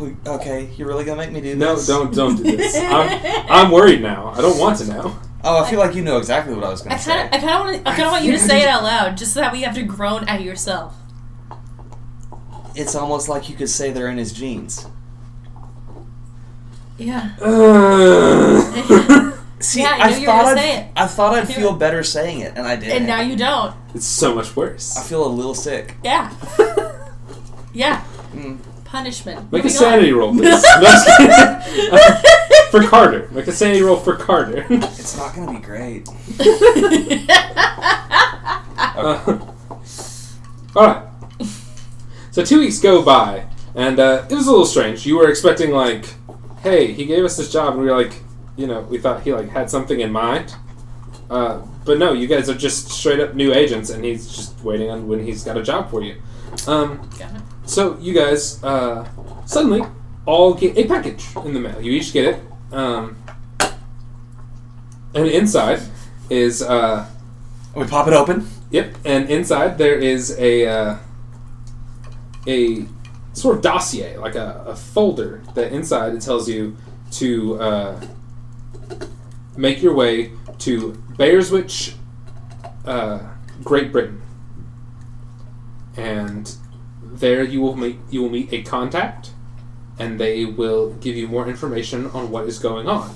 [0.00, 1.58] We- Okay, you're really gonna make me do this?
[1.58, 1.86] No, this?
[1.86, 2.76] don't don't do this.
[2.80, 4.32] I'm, I'm worried now.
[4.36, 5.16] I don't want to know.
[5.42, 7.36] Oh, I feel like you know exactly what I was gonna I kind of, say.
[7.38, 9.32] I kind of want, I kind of want you to say it out loud, just
[9.32, 10.94] so that we have to groan at yourself.
[12.74, 14.86] It's almost like you could say they're in his jeans.
[16.98, 17.30] Yeah.
[17.40, 20.86] Uh, See, Yeah, I I, knew you were thought gonna I'd, say it.
[20.96, 22.88] I thought I'd knew feel better saying it, and I did.
[22.92, 23.74] And now you don't.
[23.94, 24.96] it's so much worse.
[24.96, 25.96] I feel a little sick.
[26.02, 26.32] Yeah.
[27.72, 28.04] Yeah.
[28.32, 28.58] Mm.
[28.84, 29.52] Punishment.
[29.52, 30.18] Make a sanity on.
[30.18, 30.42] roll, please.
[30.42, 32.70] No, I'm just kidding.
[32.70, 33.28] for Carter.
[33.32, 34.66] Make a sanity roll for Carter.
[34.70, 36.08] It's not gonna be great.
[38.78, 39.38] Uh,
[40.76, 41.02] all right.
[42.32, 45.04] So two weeks go by, and uh, it was a little strange.
[45.06, 46.04] You were expecting like,
[46.62, 48.14] hey, he gave us this job, and we were like,
[48.56, 50.54] you know, we thought he like had something in mind.
[51.28, 54.90] Uh, but no, you guys are just straight up new agents, and he's just waiting
[54.90, 56.16] on when he's got a job for you.
[56.66, 57.39] Um, Got it.
[57.70, 59.08] So you guys uh,
[59.46, 59.82] suddenly
[60.26, 61.80] all get a package in the mail.
[61.80, 62.36] You each get it,
[62.72, 63.16] um,
[65.14, 65.80] and inside
[66.28, 66.62] is.
[66.62, 67.06] Uh,
[67.76, 68.48] We pop it open.
[68.72, 70.96] Yep, and inside there is a uh,
[72.48, 72.84] a
[73.32, 76.74] sort of dossier, like a, a folder that inside it tells you
[77.12, 77.94] to uh,
[79.56, 80.32] make your way
[80.66, 81.94] to Bearswich,
[82.84, 83.20] uh,
[83.62, 84.20] Great Britain,
[85.96, 86.50] and
[87.10, 89.30] there you will meet you will meet a contact,
[89.98, 93.14] and they will give you more information on what is going on.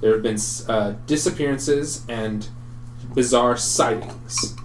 [0.00, 0.38] There have been
[0.68, 2.48] uh, disappearances and
[3.14, 4.56] bizarre sightings.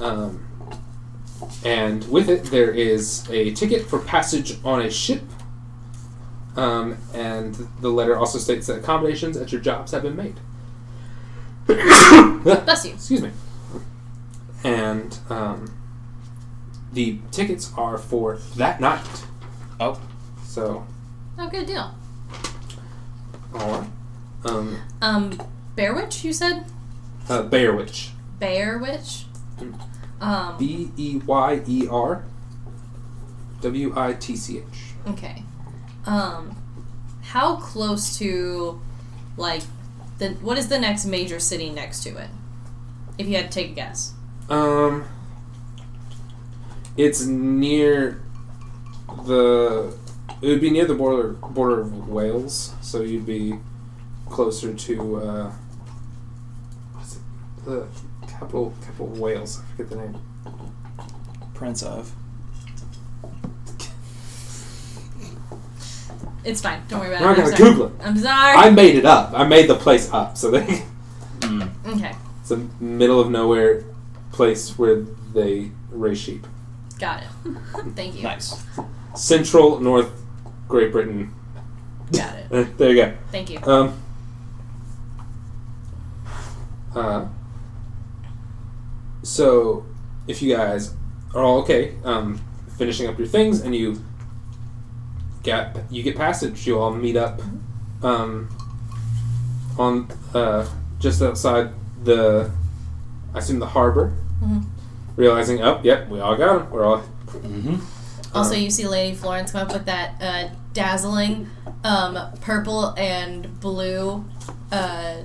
[0.00, 0.46] Um,
[1.64, 5.22] and with it, there is a ticket for passage on a ship.
[6.56, 10.34] Um, and the letter also states that accommodations at your jobs have been made.
[11.66, 12.94] Bless you.
[12.94, 13.30] Excuse me.
[14.64, 15.72] And um,
[16.92, 19.24] the tickets are for that night.
[19.80, 20.00] Oh.
[20.44, 20.86] So,
[21.38, 21.94] Oh, good deal.
[23.54, 23.88] all right.
[24.44, 25.40] Um, Um,
[25.76, 26.64] Bear Witch, you said?
[27.28, 28.10] uh, Bear Witch.
[28.38, 29.24] Bear Witch?
[30.20, 32.24] Um, B E Y E R
[33.60, 34.64] W I T C H.
[35.08, 35.42] okay.
[36.04, 36.56] Um,
[37.22, 38.80] how close to,
[39.36, 39.62] like,
[40.18, 42.28] the what is the next major city next to it?
[43.18, 44.12] If you had to take a guess.
[44.48, 45.04] Um,
[46.96, 48.22] it's near
[49.26, 49.94] the.
[50.40, 53.58] It would be near the border border of Wales, so you'd be
[54.28, 55.16] closer to.
[55.16, 55.52] Uh,
[56.94, 57.22] what's it?
[57.64, 57.86] The
[58.26, 59.60] capital capital of Wales.
[59.60, 60.18] I forget the name.
[61.54, 62.12] Prince of.
[66.44, 66.82] It's fine.
[66.88, 67.38] Don't worry about Now I it.
[67.38, 67.70] I'm gotta sorry.
[67.70, 67.92] Google it.
[68.02, 68.56] I'm sorry.
[68.56, 69.32] I made it up.
[69.32, 70.36] I made the place up.
[70.36, 70.82] So they,
[71.42, 71.68] Mm.
[71.96, 73.84] okay, it's a middle of nowhere
[74.30, 75.02] place where
[75.34, 76.46] they raise sheep.
[76.92, 77.28] Got it.
[77.96, 78.22] Thank you.
[78.22, 78.64] Nice.
[79.14, 80.10] Central North
[80.68, 81.34] Great Britain.
[82.12, 82.76] Got it.
[82.78, 83.16] There you go.
[83.30, 83.58] Thank you.
[83.62, 83.94] Um.
[86.94, 87.26] Uh.
[89.22, 89.86] So,
[90.26, 90.94] if you guys
[91.34, 92.40] are all okay, um,
[92.76, 94.02] finishing up your things, and you
[95.42, 97.40] get you get passage, you all meet up,
[98.02, 98.48] um,
[99.78, 101.70] on uh just outside
[102.04, 102.50] the,
[103.34, 104.12] I assume the harbor.
[104.42, 104.64] Mhm.
[105.16, 106.70] Realizing, oh, yep, we all got them.
[106.70, 107.02] We're all.
[107.26, 107.76] Mm-hmm.
[108.36, 111.50] Also, um, you see Lady Florence come up with that uh, dazzling
[111.84, 114.24] um, purple and blue.
[114.70, 115.16] Uh,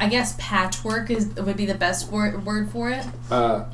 [0.00, 3.04] I guess patchwork is would be the best word word for it.
[3.30, 3.64] Uh,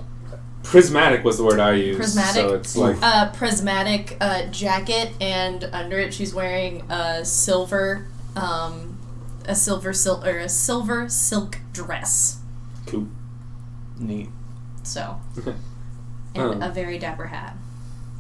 [0.63, 1.99] prismatic was the word I used.
[1.99, 2.43] Prismatic?
[2.43, 8.07] So it's like Uh, prismatic uh, jacket, and under it she's wearing a silver,
[8.37, 8.99] um,
[9.47, 12.41] a silver sil- or a silver silk dress.
[12.87, 13.07] cool.
[13.99, 14.29] Neat.
[14.85, 15.19] So,
[16.35, 16.63] and Um.
[16.63, 17.57] a very dapper hat,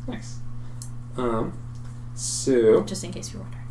[0.08, 0.38] Nice.
[1.16, 1.52] Um.
[2.14, 2.82] So.
[2.82, 3.64] just in case you're wondering.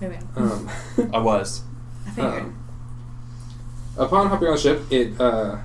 [0.00, 0.70] Maybe Um.
[1.14, 1.62] I was.
[2.06, 2.32] I figured.
[2.42, 2.64] um,
[3.98, 5.58] upon hopping on the ship, it uh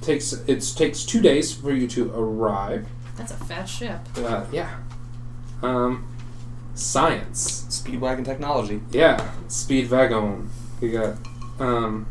[0.00, 2.86] takes it takes two days for you to arrive.
[3.16, 3.98] That's a fast ship.
[4.16, 4.78] Uh, yeah.
[5.62, 6.06] Um.
[6.74, 7.66] Science.
[7.68, 8.80] Speedwagon technology.
[8.90, 10.50] Yeah, speed wagon.
[10.80, 11.16] You got
[11.60, 12.06] um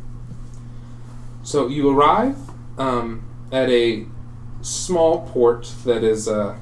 [1.44, 2.38] so you arrive
[2.78, 4.06] um at a
[4.62, 6.58] small port that is uh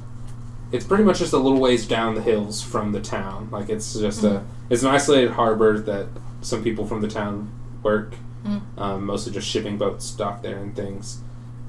[0.72, 3.50] it's pretty much just a little ways down the hills from the town.
[3.52, 6.08] Like it's just a it's an isolated harbor that
[6.42, 8.16] some people from the town work.
[8.46, 8.62] Mm.
[8.78, 11.22] Um, mostly just shipping boats dock there and things.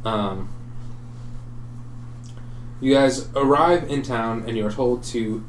[0.04, 0.48] Um,
[2.80, 5.44] you guys arrive in town and you are told to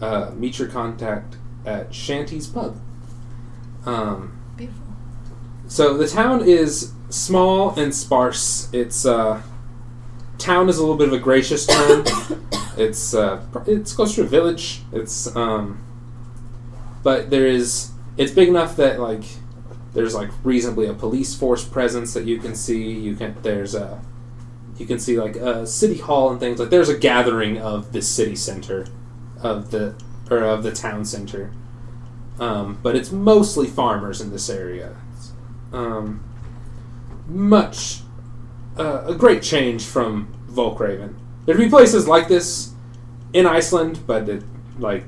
[0.00, 1.36] uh, meet your contact
[1.66, 2.80] at Shanty's Pub.
[3.84, 4.82] Um, Beautiful.
[5.68, 8.68] so the town is small and sparse.
[8.72, 9.42] It's uh,
[10.38, 12.04] town is a little bit of a gracious term.
[12.76, 14.80] it's uh, it's close to a village.
[14.92, 15.84] It's um,
[17.02, 19.24] but there is it's big enough that like
[19.92, 22.90] there's like reasonably a police force presence that you can see.
[22.90, 24.02] You can there's a
[24.78, 28.02] you can see like a city hall and things like there's a gathering of the
[28.02, 28.86] city center
[29.40, 29.94] of the
[30.30, 31.52] or of the town center.
[32.40, 34.96] Um, but it's mostly farmers in this area.
[35.72, 36.24] Um,
[37.26, 38.00] much
[38.78, 41.14] uh, a great change from Volkraven.
[41.44, 42.72] There'd be places like this
[43.32, 44.44] in Iceland, but it,
[44.78, 45.04] like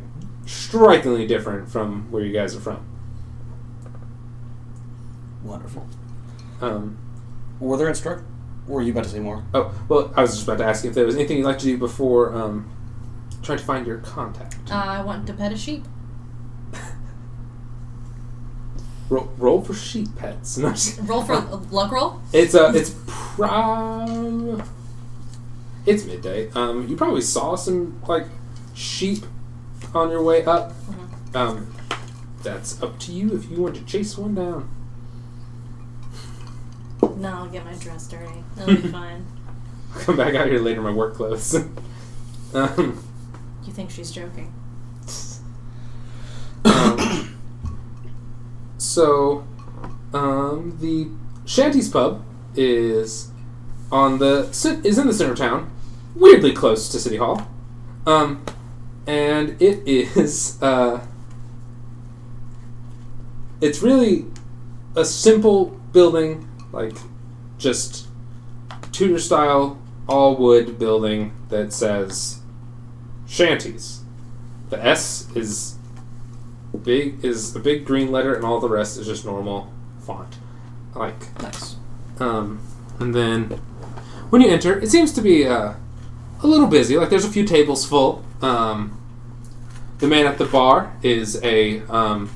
[0.47, 2.87] strikingly different from where you guys are from.
[5.43, 5.87] Wonderful.
[6.61, 6.99] Um,
[7.61, 8.25] Were there instruct?
[8.67, 9.45] Were you about to say more?
[9.53, 11.67] oh, well, I was just about to ask if there was anything you'd like to
[11.67, 12.71] do before um,
[13.43, 14.57] trying to find your contact.
[14.71, 15.85] Uh, I want to pet a sheep.
[19.09, 20.57] Roll, roll for sheep pets.
[20.59, 20.75] No,
[21.05, 21.37] Roll for
[21.71, 22.21] luck roll.
[22.33, 24.63] It's uh, it's prom.
[25.87, 26.51] It's midday.
[26.53, 28.27] Um, you probably saw some like
[28.75, 29.25] sheep
[29.95, 30.73] on your way up.
[31.35, 31.73] Um,
[32.43, 34.69] that's up to you if you want to chase one down.
[37.17, 38.43] No, I'll get my dress dirty.
[38.57, 39.27] That'll be fine.
[39.95, 41.55] I'll come back out here later in my work clothes.
[42.55, 43.03] um,
[43.65, 44.53] You think she's joking?
[46.65, 47.37] um,
[48.85, 49.45] so,
[50.13, 51.09] um, the
[51.47, 52.25] Shanty's Pub
[52.55, 53.31] is
[53.91, 54.49] on the
[54.85, 55.71] is in the center of town,
[56.15, 57.49] weirdly close to City Hall,
[58.07, 58.45] um,
[59.07, 61.05] and it is uh,
[63.61, 64.27] it's really
[64.97, 66.97] a simple building, like
[67.59, 68.09] just
[68.93, 69.79] Tudor style
[70.09, 72.41] all wood building that says
[73.27, 74.01] Shanties.
[74.71, 75.74] The S is
[76.79, 79.73] big is a big green letter, and all the rest is just normal
[80.05, 80.37] font.
[80.95, 81.77] Like, Nice.
[82.21, 82.61] um,
[83.01, 83.45] and then
[84.31, 85.75] when you enter, it seems to be uh,
[86.43, 86.97] a little busy.
[86.97, 88.25] Like, there's a few tables full.
[88.43, 89.01] Um,
[89.99, 92.31] the man at the bar is a um,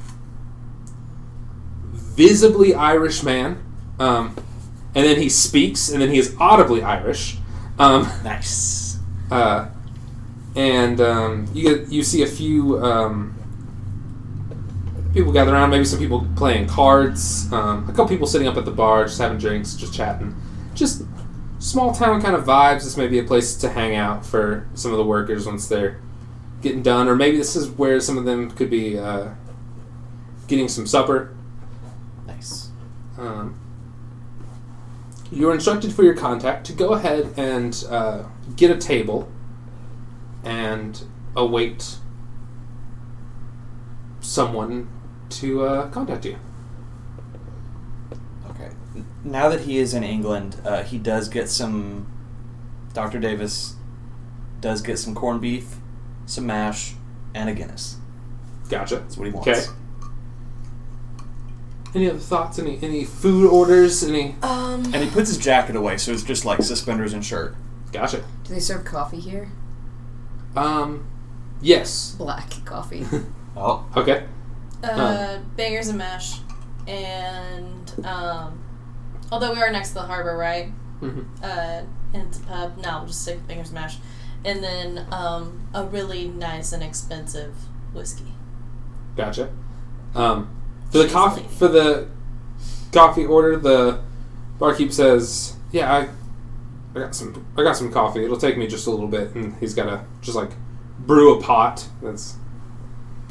[1.93, 3.63] visibly Irish man,
[3.99, 4.35] um,
[4.95, 7.37] and then he speaks, and then he is audibly Irish.
[7.79, 8.99] Um, Nice.
[9.31, 9.69] uh,
[10.57, 13.38] and um, you get you see a few um,
[15.19, 15.71] people gather around.
[15.71, 17.53] Maybe some people playing cards.
[17.53, 20.35] Um, a couple people sitting up at the bar, just having drinks, just chatting.
[20.75, 21.03] Just
[21.59, 22.85] small town kind of vibes.
[22.85, 26.01] This may be a place to hang out for some of the workers once they're
[26.63, 29.31] getting done, or maybe this is where some of them could be uh,
[30.47, 31.35] getting some supper.
[32.27, 32.71] Nice.
[33.19, 33.59] Um,
[35.33, 38.23] you're instructed for your contact to go ahead and uh,
[38.55, 39.29] get a table
[40.45, 41.03] and
[41.37, 41.97] await
[44.21, 44.89] someone
[45.31, 46.37] to uh, contact you.
[48.51, 48.71] Okay.
[49.25, 52.07] Now that he is in England, uh, he does get some.
[52.95, 53.19] Dr.
[53.21, 53.75] Davis
[54.61, 55.77] does get some corned beef,
[56.27, 56.95] some mash,
[57.35, 57.97] and a Guinness.
[58.69, 58.97] Gotcha.
[58.97, 59.49] That's what he wants.
[59.49, 59.67] Okay.
[61.95, 62.59] Any other thoughts?
[62.59, 64.03] Any any food orders?
[64.05, 64.35] Any?
[64.43, 67.55] Um, And he puts his jacket away, so it's just like suspenders and shirt.
[67.93, 68.25] Gotcha.
[68.45, 69.51] Do they serve coffee here?
[70.55, 71.07] Um,
[71.61, 72.15] yes.
[72.19, 73.07] Black coffee.
[73.61, 74.25] Oh, Okay.
[74.83, 76.39] Uh, bangers and mash,
[76.87, 78.63] and um,
[79.33, 80.69] although we are next to the harbor, right?
[81.01, 81.83] hmm Uh,
[82.15, 82.79] and it's a pub.
[82.79, 83.97] No, we'll just say bangers and mash,
[84.45, 87.55] and then um, a really nice and expensive
[87.93, 88.33] whiskey.
[89.17, 89.51] Gotcha.
[90.15, 90.49] Um,
[90.91, 91.55] for the coffee lady.
[91.55, 92.09] for the
[92.93, 94.01] coffee order, the
[94.59, 96.09] barkeep says, "Yeah, I,
[96.99, 97.47] I got some.
[97.57, 98.25] I got some coffee.
[98.25, 100.51] It'll take me just a little bit." And he's got to just like
[101.01, 101.87] brew a pot.
[102.03, 102.37] That's.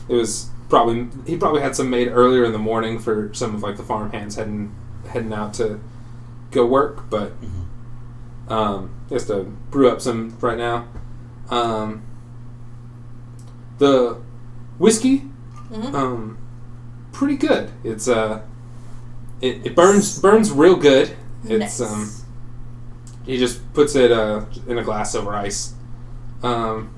[0.07, 3.63] It was probably he probably had some made earlier in the morning for some of
[3.63, 4.75] like the farm hands heading
[5.09, 5.79] heading out to
[6.51, 7.33] go work, but
[8.47, 10.87] um, he has to brew up some right now.
[11.49, 12.03] Um,
[13.77, 14.19] the
[14.77, 15.17] whiskey
[15.69, 16.37] hmm um,
[17.11, 17.71] pretty good.
[17.83, 18.41] It's uh,
[19.41, 21.15] it, it burns burns real good.
[21.43, 21.81] It's nice.
[21.81, 22.11] um,
[23.25, 25.73] he just puts it uh in a glass over ice,
[26.43, 26.93] um,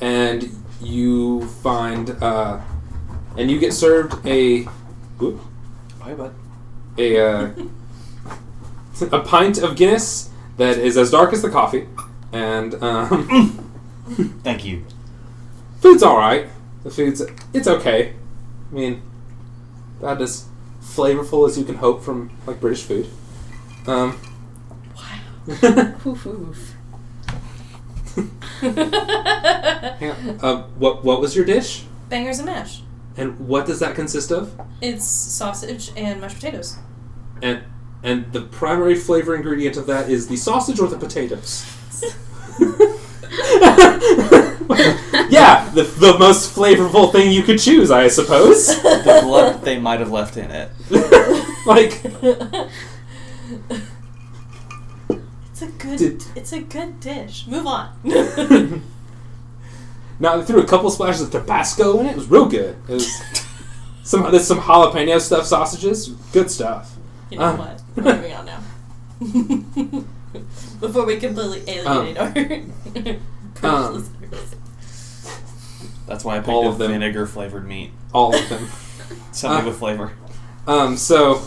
[0.00, 2.60] and you find uh,
[3.36, 4.62] and you get served a
[5.18, 5.40] whoop,
[6.00, 6.34] Bye, bud.
[6.98, 7.50] a uh,
[9.12, 11.88] a pint of Guinness that is as dark as the coffee,
[12.32, 13.70] and um,
[14.44, 14.84] Thank you.
[15.80, 16.46] food's all right.
[16.84, 18.14] The food's it's okay.
[18.70, 19.02] I mean,
[20.00, 20.46] about as
[20.82, 23.08] flavorful as you can hope from like British food.
[23.86, 24.18] Um,
[26.06, 26.73] Oof, oof.
[28.60, 30.38] Hang on.
[30.40, 32.82] Uh, what what was your dish, bangers and mash.
[33.16, 34.58] and what does that consist of?
[34.80, 36.76] It's sausage and mashed potatoes.
[37.42, 37.64] And
[38.02, 41.64] and the primary flavor ingredient of that is the sausage or the potatoes.
[45.30, 48.68] yeah, the, the most flavorful thing you could choose, I suppose.
[48.82, 50.70] The blood they might have left in it.
[51.66, 52.02] like,
[55.54, 55.98] it's a good.
[55.98, 57.46] Did- it's a good dish.
[57.46, 57.90] Move on.
[60.18, 62.10] now they threw a couple splashes of Tabasco in it.
[62.10, 62.76] It was real good.
[62.88, 63.22] It was
[64.02, 66.08] some there's some jalapeno stuffed sausages.
[66.32, 66.96] Good stuff.
[67.30, 67.56] You know Uh.
[67.56, 67.82] what?
[67.96, 68.60] We're moving on now.
[70.80, 72.66] Before we completely alienate our British
[73.62, 74.10] Um.
[76.06, 76.90] That's why I picked All a of them.
[76.92, 77.92] vinegar flavored meat.
[78.12, 78.68] All of them.
[79.32, 79.68] Something Uh.
[79.68, 80.12] with flavor.
[80.66, 81.40] Um, so,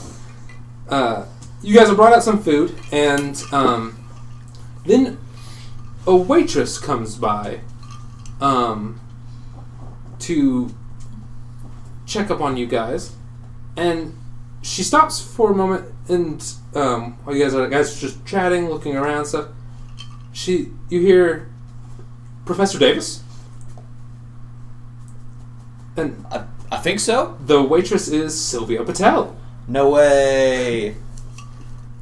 [0.89, 1.25] uh,
[1.61, 3.96] you guys have brought out some food, and um,
[4.87, 5.17] then
[6.05, 7.59] a waitress comes by
[8.39, 8.99] um,
[10.19, 10.73] to
[12.05, 13.15] check up on you guys,
[13.75, 14.17] and
[14.61, 18.69] she stops for a moment, and um, while you guys are guys are just chatting,
[18.69, 19.49] looking around, stuff.
[20.31, 21.49] She, you hear
[22.45, 23.23] Professor Davis,
[25.95, 27.37] and I, I think so.
[27.39, 29.35] the waitress is Sylvia Patel.
[29.67, 30.95] No way.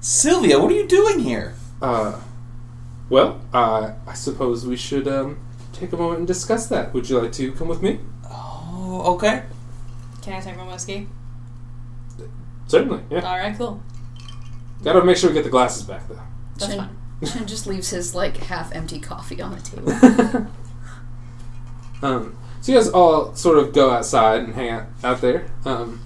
[0.01, 1.55] Sylvia, what are you doing here?
[1.81, 2.19] Uh,
[3.09, 5.37] well, uh, I suppose we should um,
[5.73, 6.93] take a moment and discuss that.
[6.93, 7.99] Would you like to come with me?
[8.29, 9.43] Oh, okay.
[10.21, 11.07] Can I take my whiskey?
[12.67, 13.03] Certainly.
[13.11, 13.19] Yeah.
[13.21, 13.81] All right, cool.
[14.83, 16.19] Gotta make sure we get the glasses back though.
[16.57, 17.27] That's Chen, fine.
[17.31, 20.47] Chen just leaves his like half empty coffee on the table.
[22.01, 25.47] um, so you guys all sort of go outside and hang out out there.
[25.63, 26.01] Um,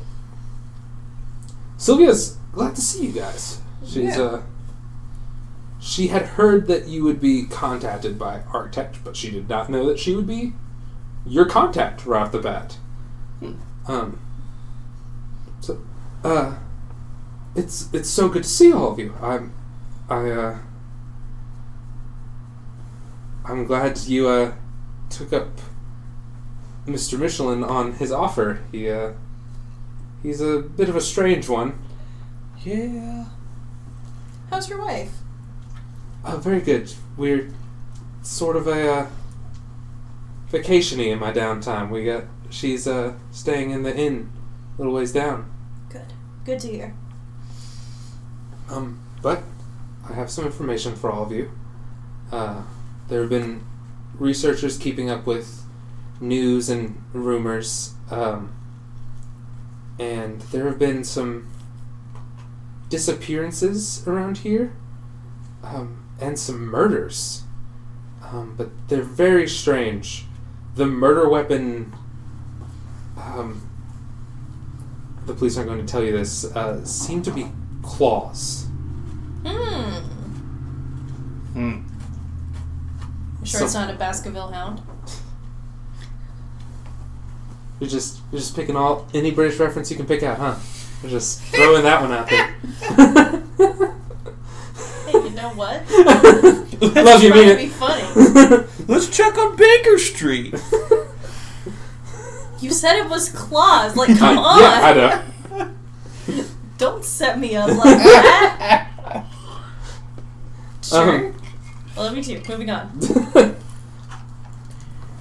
[1.77, 3.61] Sylvia's glad to see you guys.
[3.85, 4.21] She's Yeah.
[4.23, 4.41] uh,
[5.80, 9.85] she had heard that you would be contacted by ArcTech, but she did not know
[9.88, 10.53] that she would be
[11.26, 12.77] your contact right off the bat.
[13.88, 14.19] Um,
[15.61, 15.81] so,
[16.23, 16.57] uh,
[17.56, 19.15] it's it's so good to see all of you.
[19.22, 19.53] I'm,
[20.10, 20.57] I uh,
[23.45, 24.53] I'm glad you uh
[25.10, 25.47] took up
[26.85, 27.18] Mr.
[27.18, 28.61] Michelin on his offer.
[28.72, 29.14] He uh,
[30.22, 31.80] he's a bit of a strange one.
[32.64, 33.26] Yeah.
[34.49, 35.18] How's your wife?
[36.25, 36.93] Oh, very good.
[37.17, 37.49] We're
[38.21, 39.07] sort of a uh,
[40.51, 41.89] vacationy in my downtime.
[41.89, 44.31] We got she's uh staying in the inn
[44.75, 45.51] a little ways down.
[45.89, 46.13] Good.
[46.45, 46.93] Good to hear.
[48.69, 49.43] Um, but
[50.09, 51.51] I have some information for all of you.
[52.31, 52.63] Uh,
[53.07, 53.63] there have been
[54.15, 55.63] researchers keeping up with
[56.21, 58.53] news and rumors, um,
[59.97, 61.47] and there have been some
[62.89, 64.73] disappearances around here,
[65.63, 67.43] um, and some murders.
[68.23, 70.25] Um, but they're very strange.
[70.75, 71.93] The murder weapon
[73.17, 73.69] um,
[75.25, 77.47] the police aren't going to tell you this, uh, seem to be
[77.83, 78.65] claws.
[79.45, 79.95] Hmm.
[81.53, 81.81] Hmm.
[83.41, 84.81] You sure So- it's not a Baskerville hound?
[87.79, 90.55] You're just you're just picking all any British reference you can pick out, huh?
[91.01, 93.95] You're just throwing that one out there.
[95.06, 95.84] Hey, you know what?
[96.81, 98.65] Love you, Trying mean to be funny.
[98.88, 100.53] Let's check on Baker Street.
[102.60, 103.95] You said it was claws.
[103.95, 104.60] Like, come Uh, on.
[104.60, 105.72] Yeah, I know.
[106.77, 109.26] Don't set me up like that.
[110.81, 111.27] Sure.
[111.27, 111.35] Um,
[111.97, 112.41] I love you too.
[112.49, 112.89] Moving on.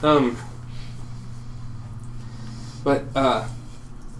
[0.02, 0.36] um,
[2.84, 3.48] but uh,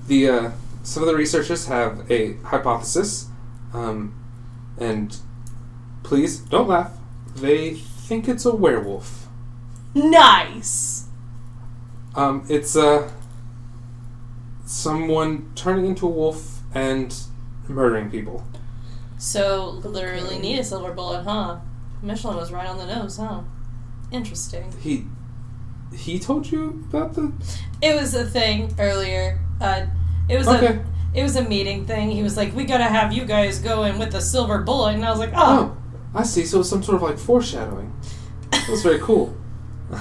[0.09, 0.51] the uh,
[0.83, 3.29] some of the researchers have a hypothesis,
[3.73, 4.15] um,
[4.79, 5.17] and
[6.03, 6.93] please don't laugh.
[7.37, 9.29] They think it's a werewolf.
[9.95, 11.07] Nice.
[12.15, 13.11] Um, it's uh,
[14.65, 17.15] someone turning into a wolf and
[17.69, 18.45] murdering people.
[19.19, 21.59] So literally need a silver bullet, huh?
[22.03, 23.43] Michelin was right on the nose, huh?
[24.11, 24.73] Interesting.
[24.81, 25.05] He
[25.95, 27.33] he told you about the
[27.81, 29.41] It was a thing earlier.
[29.61, 29.87] Uh,
[30.29, 30.67] it was okay.
[30.67, 30.85] a
[31.15, 32.11] it was a meeting thing.
[32.11, 35.05] He was like, "We gotta have you guys go in with the silver bullet," and
[35.05, 35.77] I was like, "Oh."
[36.15, 36.45] I see.
[36.45, 37.93] So it's some sort of like foreshadowing.
[38.51, 39.37] That's very cool.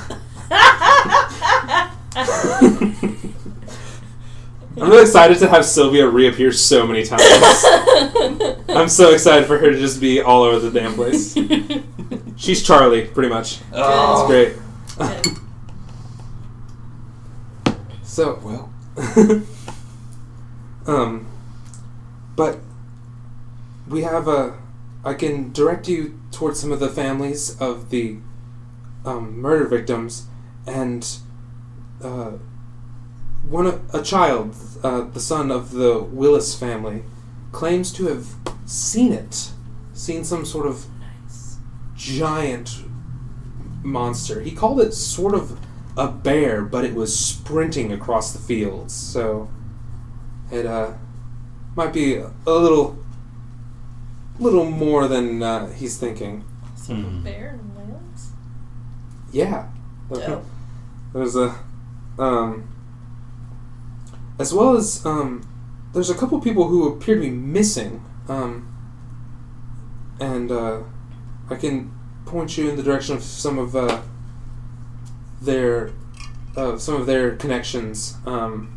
[4.80, 7.24] I'm really excited to have Sylvia reappear so many times.
[8.70, 11.36] I'm so excited for her to just be all over the damn place.
[12.38, 13.60] She's Charlie, pretty much.
[13.74, 14.22] Oh.
[14.22, 15.24] It's great.
[18.04, 18.72] So, Well,
[20.88, 21.28] um,
[22.36, 22.60] but
[23.88, 24.58] we have a.
[25.08, 28.18] I can direct you towards some of the families of the
[29.06, 30.28] um, murder victims,
[30.66, 31.08] and
[32.04, 32.32] uh,
[33.48, 34.54] one a child,
[34.84, 37.04] uh, the son of the Willis family,
[37.54, 38.28] claims to have
[38.66, 39.52] seen it,
[39.94, 40.86] seen some sort of
[41.96, 42.84] giant
[43.84, 44.42] monster.
[44.42, 45.58] He called it sort of
[45.96, 48.94] a bear, but it was sprinting across the fields.
[48.94, 49.50] So
[50.52, 50.96] it uh,
[51.78, 53.00] might be a little,
[54.40, 56.42] little more than uh, he's thinking.
[56.86, 57.24] Hmm.
[57.24, 58.32] Bear and Wales.
[59.32, 59.70] Yeah.
[60.10, 60.46] Dope.
[61.14, 61.56] There's a,
[62.18, 62.74] um,
[64.40, 65.48] as well as um,
[65.94, 68.74] there's a couple people who appear to be missing, um,
[70.20, 70.82] and uh,
[71.50, 71.94] I can
[72.26, 74.02] point you in the direction of some of uh,
[75.42, 75.92] their,
[76.56, 78.18] uh, some of their connections.
[78.26, 78.74] Um,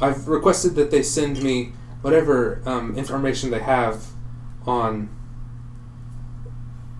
[0.00, 1.72] I've requested that they send me
[2.02, 4.06] whatever um, information they have
[4.68, 5.08] on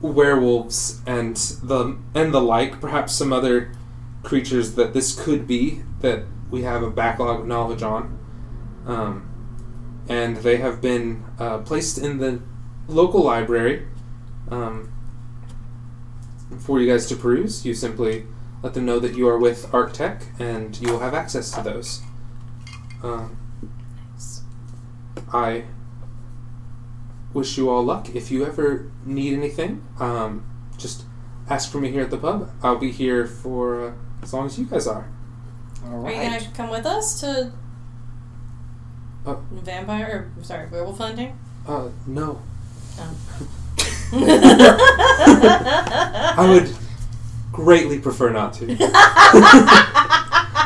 [0.00, 3.72] werewolves and the and the like, perhaps some other
[4.22, 8.18] creatures that this could be that we have a backlog of knowledge on.
[8.86, 9.24] Um,
[10.08, 12.40] and they have been uh, placed in the
[12.86, 13.86] local library
[14.50, 14.90] um,
[16.58, 17.66] for you guys to peruse.
[17.66, 18.24] You simply
[18.62, 22.00] let them know that you are with ArcTech, and you will have access to those.
[23.02, 23.38] Um,
[25.32, 25.64] I
[27.34, 28.14] wish you all luck.
[28.14, 30.44] If you ever need anything, um,
[30.76, 31.04] just
[31.48, 32.50] ask for me here at the pub.
[32.62, 33.92] I'll be here for uh,
[34.22, 35.08] as long as you guys are.
[35.86, 37.52] all Are you gonna come with us to
[39.26, 39.42] Oh.
[39.52, 41.38] vampire or sorry, werewolf hunting?
[41.66, 42.40] Uh, no.
[42.98, 43.14] Oh.
[46.38, 46.74] I would
[47.52, 48.66] greatly prefer not to.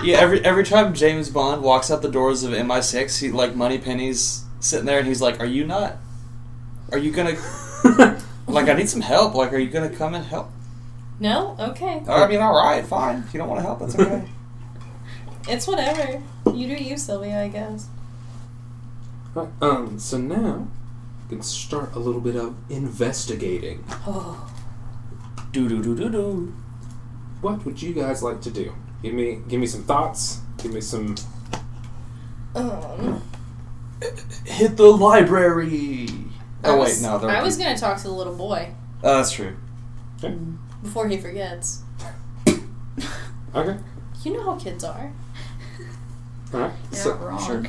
[0.04, 4.42] Yeah, every every time James Bond walks out the doors of MI6, he like Moneypenny's
[4.58, 5.94] sitting there, and he's like, "Are you not?
[6.92, 7.36] Are you gonna
[8.46, 8.68] like?
[8.68, 9.34] I need some help.
[9.34, 10.50] Like, are you gonna come and help?"
[11.20, 11.56] No?
[11.58, 12.02] Okay.
[12.08, 13.18] I mean, all right, fine.
[13.26, 14.24] If you don't want to help, that's okay.
[15.48, 16.22] It's whatever.
[16.54, 17.88] You do you, Sylvia, I guess.
[19.34, 20.68] Right, um, so now
[21.28, 23.84] we can start a little bit of investigating.
[24.06, 24.48] Oh.
[25.52, 26.54] do do do do do.
[27.40, 28.72] What would you guys like to do?
[29.02, 30.40] Give me, give me some thoughts.
[30.58, 31.16] Give me some.
[32.54, 33.20] Um,
[34.44, 36.06] Hit the library.
[36.64, 37.18] I Oh was- wait, no.
[37.18, 38.70] there- I was gonna talk to the little boy
[39.02, 39.56] Oh, that's true.
[40.82, 41.82] before he forgets.
[43.54, 43.76] Okay.
[44.24, 45.12] You know how kids are.
[46.54, 46.72] All right.
[46.90, 47.46] You're So, not wrong.
[47.46, 47.62] sure.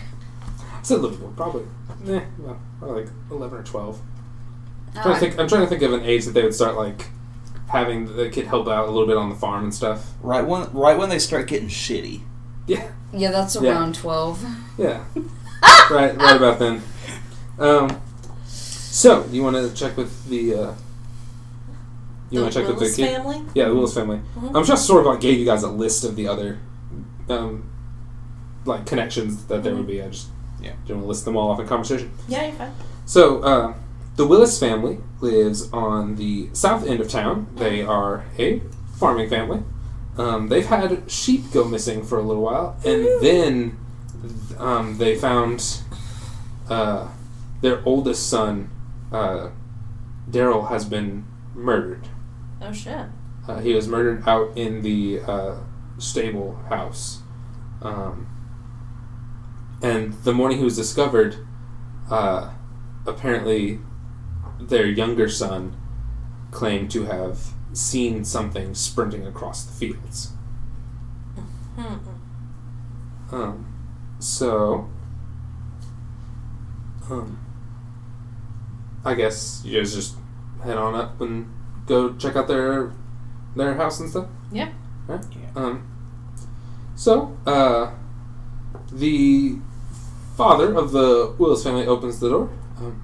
[0.79, 1.63] it's a little one, probably.
[2.07, 3.99] Eh, well, probably like eleven or twelve.
[4.93, 6.53] I'm Ah, trying, to think, I'm trying to think of an age that they would
[6.55, 7.07] start like
[7.67, 10.11] having the kid help out a little bit on the farm and stuff.
[10.21, 12.21] Right when right when they start getting shitty.
[12.67, 12.87] Yeah.
[13.11, 13.71] yeah, that's Yeah.
[13.71, 14.45] around 12.
[14.77, 15.03] Yeah.
[15.91, 16.81] right, right about then.
[17.59, 17.99] Um,
[18.93, 20.53] so you want to check with the?
[20.53, 20.73] Uh,
[22.29, 23.15] you want to check Willis with the kid?
[23.15, 23.41] family?
[23.53, 24.21] Yeah, the Willis family.
[24.37, 24.55] Mhm.
[24.55, 26.59] I'm just sort of like gave you guys a list of the other
[27.29, 27.63] um,
[28.65, 30.01] like connections that there would be.
[30.01, 30.27] I just
[30.61, 30.71] Yeah.
[30.87, 32.11] don't want to list them all off in conversation.
[32.27, 32.71] Yeah, you're fine.
[33.05, 33.73] So, uh,
[34.15, 37.47] the Willis family lives on the south end of town.
[37.55, 38.61] They are a
[38.97, 39.61] farming family.
[40.17, 43.77] Um, they've had sheep go missing for a little while, and then
[44.59, 45.79] um, they found
[46.69, 47.07] uh,
[47.61, 48.69] their oldest son,
[49.13, 49.51] uh,
[50.29, 52.07] Daryl, has been murdered.
[52.61, 53.07] Oh shit.
[53.47, 55.59] Uh, he was murdered out in the uh,
[55.97, 57.21] stable house.
[57.81, 58.27] Um,
[59.81, 61.45] and the morning he was discovered,
[62.09, 62.53] uh,
[63.05, 63.79] apparently
[64.59, 65.75] their younger son
[66.51, 70.31] claimed to have seen something sprinting across the fields.
[71.75, 71.97] Hmm.
[73.31, 73.73] Um,
[74.19, 74.89] so,
[77.09, 77.39] um,
[79.05, 80.15] I guess you guys just
[80.63, 81.51] head on up and
[81.85, 82.91] go check out their
[83.55, 84.27] their house and stuff.
[84.51, 84.71] Yeah.
[85.07, 85.23] Right.
[85.31, 85.61] Yeah.
[85.61, 85.87] Um.
[86.95, 87.91] So, uh,
[88.91, 89.57] the
[90.37, 92.49] father of the Willis family opens the door.
[92.77, 93.01] Um,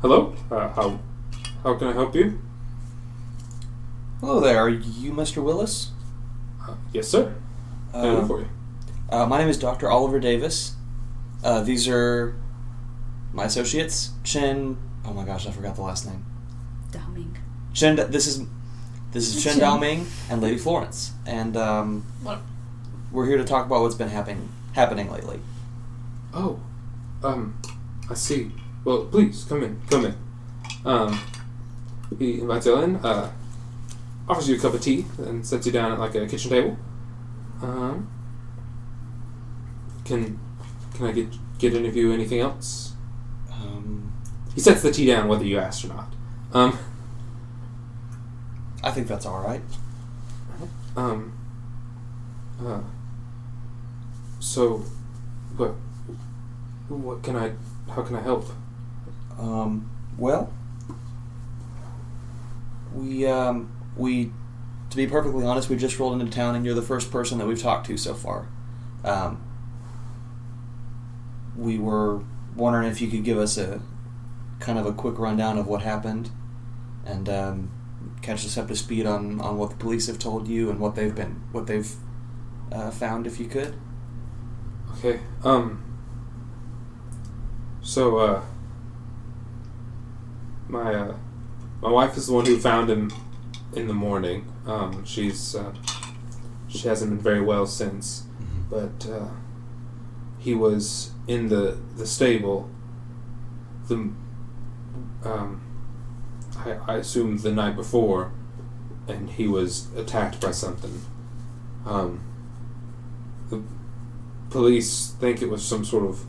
[0.00, 0.34] hello.
[0.50, 0.98] Uh, how
[1.62, 2.40] how can I help you?
[4.20, 4.58] Hello there.
[4.58, 5.42] Are you Mr.
[5.42, 5.90] Willis?
[6.66, 7.34] Uh, yes, sir.
[7.92, 8.48] Can I do Uh, for you?
[9.10, 9.90] uh, my name is Dr.
[9.90, 10.74] Oliver Davis.
[11.44, 12.34] Uh, these are
[13.32, 14.78] my associates, Chen.
[15.06, 16.24] Oh my gosh, I forgot the last name.
[16.90, 17.36] Downing.
[17.72, 17.96] Chen.
[17.96, 18.44] This is
[19.12, 19.62] this is Chen Chen.
[19.80, 22.40] Daoming and Lady Florence, and um, What?
[23.12, 25.40] we're here to talk about what's been happening happening lately.
[26.34, 26.60] Oh,
[27.22, 27.58] um,
[28.10, 28.50] I see.
[28.84, 29.80] Well, please come in.
[29.88, 30.14] Come in.
[30.84, 31.20] Um,
[32.18, 32.96] he invites you in.
[32.96, 33.30] Uh,
[34.28, 36.76] offers you a cup of tea and sets you down at like a kitchen table.
[37.62, 38.08] Um,
[40.04, 40.38] can
[40.94, 41.28] can I get
[41.58, 42.92] get any of you anything else?
[44.56, 46.14] He sets the tea down whether you ask or not.
[46.54, 46.78] Um,
[48.82, 49.60] I think that's all right.
[50.96, 51.38] um,
[52.64, 52.80] uh,
[54.40, 54.78] so,
[55.58, 55.74] what
[56.88, 57.52] what can I?
[57.92, 58.48] How can I help?
[59.38, 60.50] Um, well,
[62.94, 64.32] we um, we
[64.88, 67.46] to be perfectly honest, we just rolled into town, and you're the first person that
[67.46, 68.48] we've talked to so far.
[69.04, 69.42] Um,
[71.54, 72.22] we were
[72.54, 73.82] wondering if you could give us a
[74.58, 76.30] kind of a quick rundown of what happened,
[77.04, 77.70] and um,
[78.22, 80.94] catch us up to speed on, on what the police have told you and what
[80.94, 81.94] they've been what they've
[82.72, 83.74] uh, found, if you could.
[84.98, 85.20] Okay.
[85.44, 85.82] Um.
[87.82, 88.42] So, uh,
[90.68, 91.16] my uh,
[91.80, 93.12] my wife is the one who found him
[93.74, 94.50] in the morning.
[94.66, 95.72] Um, she's uh,
[96.66, 98.24] she hasn't been very well since,
[98.68, 99.28] but uh,
[100.38, 102.70] he was in the the stable.
[103.88, 104.10] The
[105.26, 105.60] um,
[106.58, 108.32] I, I assume the night before,
[109.08, 111.02] and he was attacked by something.
[111.84, 112.20] Um,
[113.50, 113.62] the
[114.50, 116.24] police think it was some sort of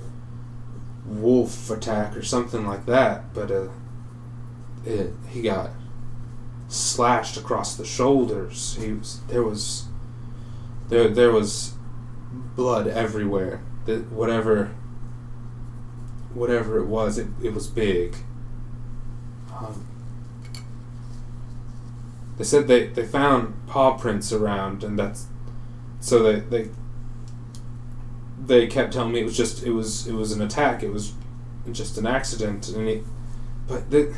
[1.05, 3.69] wolf attack or something like that, but uh,
[4.85, 5.71] it, he got
[6.67, 8.77] slashed across the shoulders.
[8.79, 9.85] He was there was
[10.89, 11.73] there there was
[12.55, 13.61] blood everywhere.
[13.85, 14.75] That whatever
[16.33, 18.15] whatever it was, it, it was big.
[19.57, 19.85] Um,
[22.37, 25.27] they said they, they found paw prints around, and that's
[25.99, 26.69] so they they
[28.39, 30.83] they kept telling me it was just it was it was an attack.
[30.83, 31.13] It was
[31.71, 33.03] just an accident, and it,
[33.67, 34.15] but that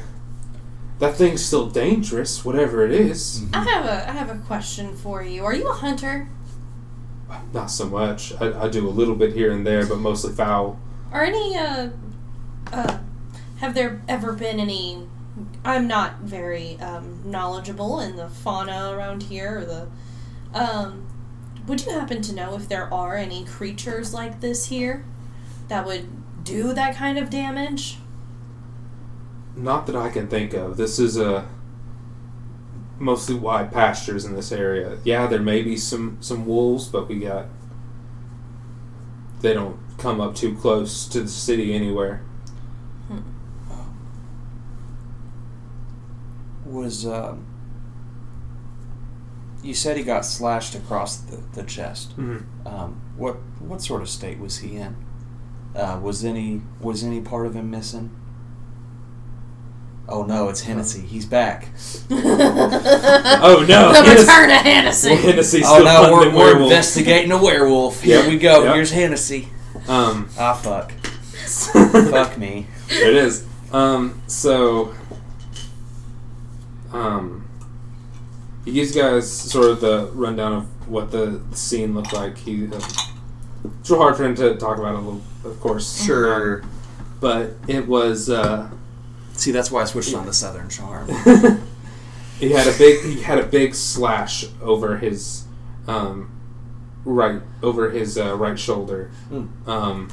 [0.99, 3.45] that thing's still dangerous, whatever it is.
[3.53, 5.45] I have a I have a question for you.
[5.45, 6.27] Are you a hunter?
[7.53, 8.33] Not so much.
[8.41, 10.79] I, I do a little bit here and there, but mostly fowl.
[11.11, 11.89] Are any uh
[12.73, 12.99] uh
[13.59, 15.07] have there ever been any
[15.63, 19.87] I'm not very um, knowledgeable in the fauna around here or the
[20.53, 21.07] um
[21.67, 25.05] would you happen to know if there are any creatures like this here
[25.67, 27.97] that would do that kind of damage?
[29.55, 30.77] Not that I can think of.
[30.77, 31.47] This is a
[32.97, 34.97] mostly wide pastures in this area.
[35.03, 37.45] Yeah, there may be some some wolves, but we got
[39.41, 42.23] they don't come up too close to the city anywhere.
[46.69, 47.45] Was um,
[49.63, 52.11] you said he got slashed across the, the chest?
[52.17, 52.67] Mm-hmm.
[52.67, 54.95] Um, what what sort of state was he in?
[55.75, 58.15] Uh, was any was any part of him missing?
[60.07, 61.01] Oh no, it's Hennessy.
[61.01, 61.69] He's back.
[63.41, 63.91] Oh no!
[63.93, 65.09] The Hennessy- return of Hennessy.
[65.11, 68.01] Well, Hennessy's oh still no, hunting we're, we're investigating a werewolf.
[68.03, 68.63] Here Yep, we go.
[68.63, 68.75] yep.
[68.75, 69.47] Here's Hennessy.
[69.87, 70.91] Um, Ah fuck.
[72.11, 72.67] fuck me.
[72.89, 73.45] There it is.
[73.71, 74.93] Um, so,
[76.91, 77.47] um,
[78.65, 82.37] he gives you guys sort of the rundown of what the scene looked like.
[82.37, 82.79] He, uh,
[83.79, 86.05] it's real hard for him to talk about it a little, of course.
[86.05, 86.61] Sure.
[86.61, 86.71] Um,
[87.19, 88.29] but it was.
[88.29, 88.69] Uh,
[89.33, 91.07] See, that's why I switched on to Southern Charm.
[92.39, 95.45] he had a big he had a big slash over his
[95.87, 96.29] um,
[97.05, 99.11] right over his uh, right shoulder.
[99.29, 99.69] Hmm.
[99.69, 100.09] Um,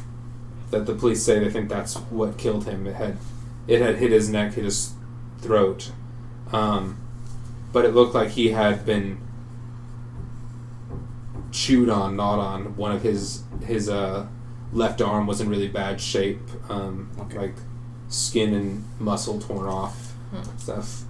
[0.70, 2.86] that the police say they think that's what killed him.
[2.86, 3.18] It had
[3.66, 4.92] it had hit his neck, hit his
[5.38, 5.90] throat,
[6.52, 6.98] um,
[7.72, 9.18] but it looked like he had been
[11.52, 12.76] chewed on, not on.
[12.76, 14.26] One of his his uh,
[14.72, 17.38] left arm was in really bad shape, um, Okay.
[17.38, 17.54] like
[18.08, 20.56] skin and muscle torn off, Hmm.
[20.58, 21.02] stuff.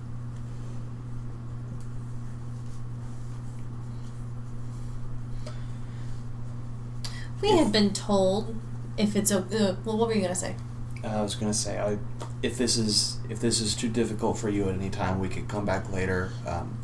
[7.40, 8.56] We had been told
[8.96, 9.38] if it's a.
[9.38, 10.56] Uh, well, what were you gonna say?
[11.04, 11.98] Uh, I was gonna say, I,
[12.42, 15.48] if this is if this is too difficult for you at any time, we could
[15.48, 16.32] come back later.
[16.46, 16.78] Um,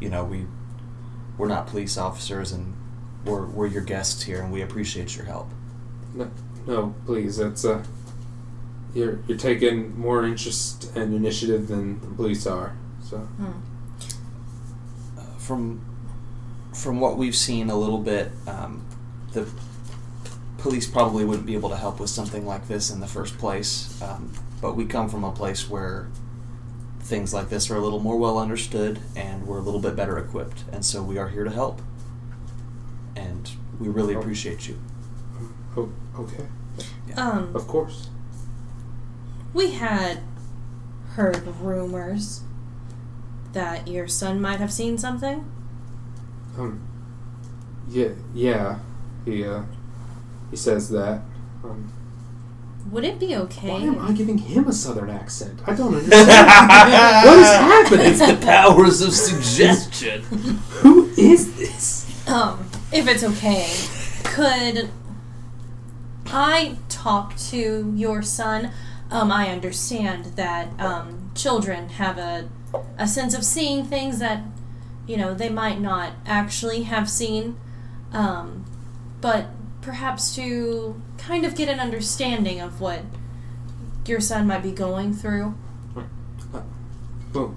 [0.00, 0.46] you know, we
[1.38, 2.74] we're not police officers, and
[3.24, 5.48] we're we're your guests here, and we appreciate your help.
[6.14, 6.30] No,
[6.66, 7.36] no, please.
[7.36, 7.84] That's uh,
[8.94, 12.76] you're you're taking more interest and initiative than the police are.
[13.02, 13.52] So Hmm.
[15.18, 15.80] Uh, from
[16.74, 18.84] from what we've seen a little bit, um,
[19.32, 19.46] the
[20.58, 24.00] police probably wouldn't be able to help with something like this in the first place.
[24.02, 24.32] Um,
[24.62, 26.08] but we come from a place where
[27.00, 30.16] things like this are a little more well understood, and we're a little bit better
[30.16, 31.82] equipped, and so we are here to help.
[33.16, 34.20] And we really Oh.
[34.20, 34.78] appreciate you.
[35.76, 36.46] oh, okay,
[37.16, 38.08] Um, of course.
[39.52, 40.20] we had
[41.16, 42.42] heard rumors
[43.52, 45.44] that your son might have seen something.
[46.58, 46.80] Um,
[47.88, 48.78] yeah, yeah.
[49.26, 49.62] He uh,
[50.50, 51.22] he says that.
[51.64, 51.90] Um,
[52.90, 53.70] Would it be okay?
[53.70, 55.60] why am I giving him a southern accent?
[55.66, 56.28] I don't understand.
[56.28, 58.06] what is happening?
[58.06, 60.22] It's the powers of suggestion.
[60.82, 62.28] Who is this?
[62.28, 63.70] Um, if it's okay,
[64.24, 64.90] could
[66.26, 68.72] I talk to your son?
[69.10, 72.48] Um, I understand that um, children have a
[72.96, 74.42] a sense of seeing things that
[75.06, 77.56] you know they might not actually have seen,
[78.12, 78.64] um,
[79.20, 79.46] but
[79.82, 83.02] perhaps to kind of get an understanding of what
[84.06, 85.54] your son might be going through.
[87.34, 87.54] Well,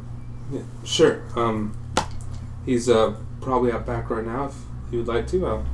[0.52, 1.23] yeah, sure.
[1.35, 1.77] Um,
[2.65, 4.45] he's uh, probably out back right now.
[4.45, 4.56] If
[4.91, 5.65] you would like to, I'll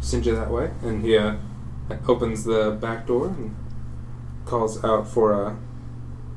[0.00, 0.70] send you that way.
[0.82, 1.36] And he uh,
[2.08, 3.54] opens the back door and
[4.44, 5.54] calls out for uh,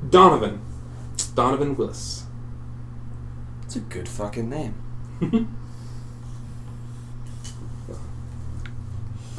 [0.10, 0.62] Donovan.
[1.36, 2.26] Donovan Willis.
[3.64, 4.76] It's a good fucking name.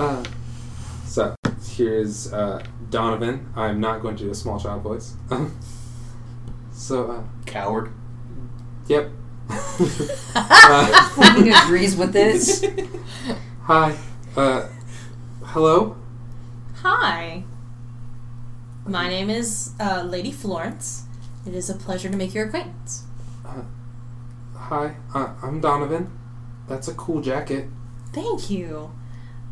[0.00, 0.24] uh,
[1.04, 3.52] so here's uh, Donovan.
[3.54, 5.14] I'm not going to do a small child voice.
[6.72, 7.92] so, uh, Coward.
[8.88, 9.10] yep.
[9.50, 12.64] uh, Fucking agrees with this.
[13.62, 13.96] hi.
[14.36, 14.68] Uh,
[15.44, 15.96] hello.
[16.76, 17.44] Hi.
[18.86, 21.04] My name is uh, Lady Florence.
[21.46, 23.04] It is a pleasure to make your acquaintance.
[24.54, 26.16] Hi, uh, I'm Donovan.
[26.68, 27.66] That's a cool jacket.
[28.12, 28.92] Thank you.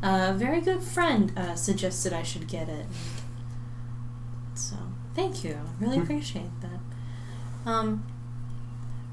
[0.03, 2.87] A very good friend uh, suggested I should get it.
[4.55, 4.77] So,
[5.15, 5.55] thank you.
[5.81, 6.03] I really Hmm.
[6.05, 7.71] appreciate that.
[7.71, 8.05] Um,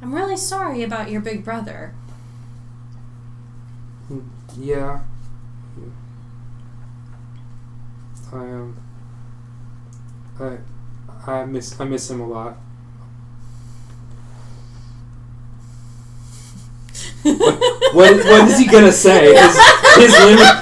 [0.02, 1.94] I'm really sorry about your big brother.
[4.57, 5.02] Yeah.
[8.32, 8.78] I um.
[10.40, 10.57] I
[11.26, 12.57] I miss I miss him a lot.
[17.26, 19.34] What what, what is he gonna say?
[19.38, 19.58] His,
[19.96, 20.54] his limit.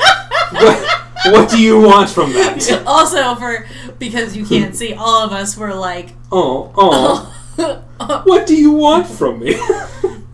[0.53, 2.84] What, what do you want from that?
[2.85, 3.65] also, for
[3.99, 7.30] because you can't see, all of us were like, Oh oh.
[8.26, 9.56] What do you want from me?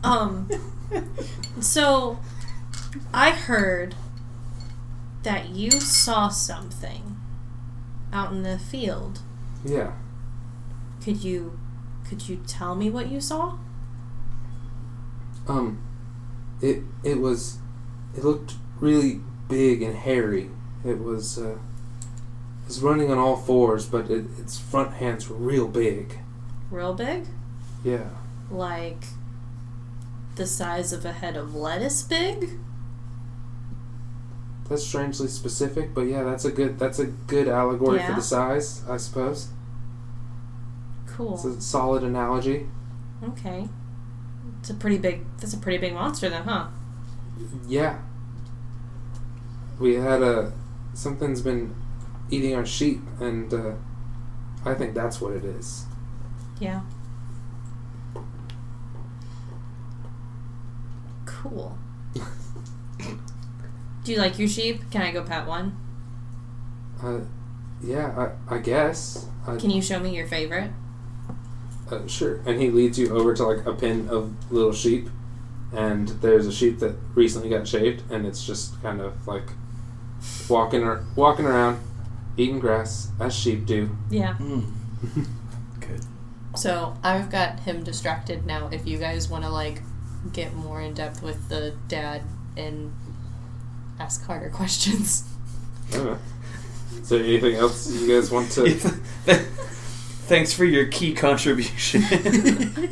[0.01, 0.47] Um,
[1.59, 2.19] so
[3.13, 3.95] I heard
[5.23, 7.17] that you saw something
[8.13, 9.19] out in the field.
[9.65, 9.91] yeah.
[11.03, 11.59] Could you
[12.07, 13.57] could you tell me what you saw?
[15.47, 15.79] Um,
[16.61, 17.57] it it was,
[18.15, 20.49] it looked really big and hairy.
[20.85, 25.35] It was uh, it was running on all fours, but it, its front hands were
[25.35, 26.19] real big.
[26.71, 27.25] Real big?
[27.83, 28.09] Yeah.
[28.51, 29.03] Like
[30.35, 32.51] the size of a head of lettuce big?
[34.69, 38.83] That's strangely specific, but yeah, that's a good that's a good allegory for the size,
[38.87, 39.49] I suppose.
[41.05, 41.35] It's Cool.
[41.35, 42.67] a solid analogy.
[43.23, 43.67] Okay.
[44.59, 46.67] It's a pretty big that's a pretty big monster then, huh?
[47.67, 47.99] Yeah.
[49.79, 50.53] We had a
[50.93, 51.73] something's been
[52.29, 53.73] eating our sheep, and uh,
[54.65, 55.85] I think that's what it is.
[56.59, 56.81] Yeah.
[61.25, 61.77] Cool.
[64.03, 64.91] Do you like your sheep?
[64.91, 65.77] Can I go pet one?
[67.01, 67.19] Uh,
[67.81, 69.27] yeah, I, I guess.
[69.47, 70.71] I, Can you show me your favorite?
[71.91, 72.41] Uh, sure.
[72.45, 75.09] And he leads you over to like a pen of little sheep,
[75.73, 79.49] and there's a sheep that recently got shaved, and it's just kind of like
[80.47, 81.79] walking or walking around,
[82.37, 83.95] eating grass as sheep do.
[84.09, 84.35] Yeah.
[84.39, 84.71] Mm.
[85.79, 86.01] Good.
[86.55, 88.69] So I've got him distracted now.
[88.71, 89.81] If you guys want to like
[90.33, 92.23] get more in depth with the dad
[92.57, 92.93] and
[93.99, 95.23] ask harder questions.
[95.89, 96.19] I don't know.
[97.01, 98.95] Is there anything else you guys want to?
[100.29, 102.03] Thanks for your key contribution.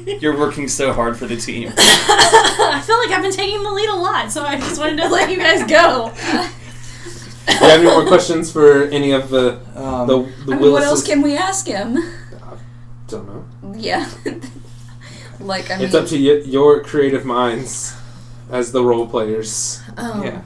[0.19, 1.71] You're working so hard for the team.
[1.77, 5.07] I feel like I've been taking the lead a lot, so I just wanted to
[5.07, 6.11] let you guys go.
[6.15, 10.71] Do you have any more questions for any of the Um, the the I mean,
[10.71, 11.97] what else can we ask him?
[11.97, 12.57] I
[13.07, 13.45] don't know.
[13.77, 14.09] Yeah.
[15.39, 17.95] like, I mean, It's up to y- your creative minds
[18.51, 20.41] as the role players Um, yeah.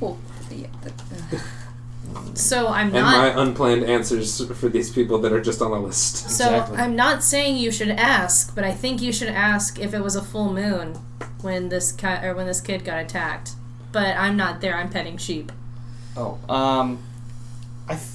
[0.00, 0.18] well,
[0.50, 3.34] yeah, the- uh, So I'm and not.
[3.34, 6.30] my unplanned answers for these people that are just on a list.
[6.30, 6.78] So Exactly.
[6.78, 10.16] I'm not saying you should ask, but I think you should ask if it was
[10.16, 10.98] a full moon
[11.40, 13.52] when this cat or when this kid got attacked.
[13.92, 14.76] But I'm not there.
[14.76, 15.50] I'm petting sheep.
[16.16, 16.98] Oh, um,
[17.88, 18.06] I, th-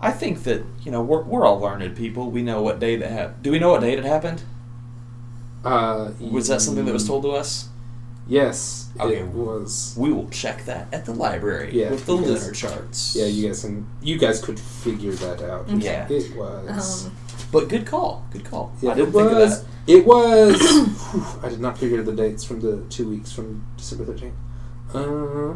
[0.00, 2.30] I think that you know we're we're all learned people.
[2.30, 3.42] We know what day that happened.
[3.42, 4.42] Do we know what date it happened?
[5.64, 7.68] Uh, Was that something that was told to us?
[8.28, 9.18] Yes, Okay.
[9.20, 9.94] it was.
[9.96, 13.14] We will check that at the library Yeah, with the because- lunar charts.
[13.14, 13.86] Yeah, you guys can.
[14.02, 15.68] You guys could figure that out.
[15.70, 15.78] Okay.
[15.84, 16.08] Yeah.
[16.10, 17.06] It was.
[17.06, 17.12] Um,
[17.52, 18.24] But good call.
[18.32, 18.72] Good call.
[18.82, 19.60] yeah, I didn't it think was.
[19.60, 19.92] of that.
[19.92, 20.60] It was.
[21.12, 24.34] Whew, I did not figure the dates from the two weeks from December thirteenth.
[24.92, 25.54] Uh,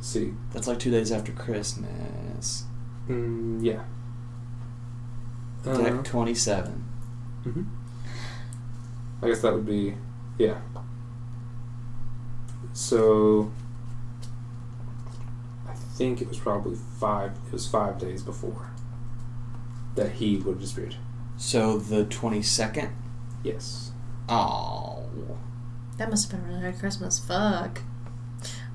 [0.00, 0.34] see.
[0.52, 2.64] That's like two days after Christmas.
[3.08, 3.82] Mm, yeah.
[5.64, 6.84] Uh, Deck twenty-seven.
[7.44, 7.66] mhm.
[9.22, 9.94] I guess that would be,
[10.38, 10.58] yeah.
[12.72, 13.52] So,
[15.68, 17.32] I think it was probably five.
[17.46, 18.70] It was five days before
[19.94, 20.96] that he would have disappeared.
[21.36, 22.90] So the twenty-second.
[23.42, 23.92] Yes.
[24.28, 25.04] Oh.
[25.98, 27.18] that must have been a really hard Christmas.
[27.18, 27.82] Fuck.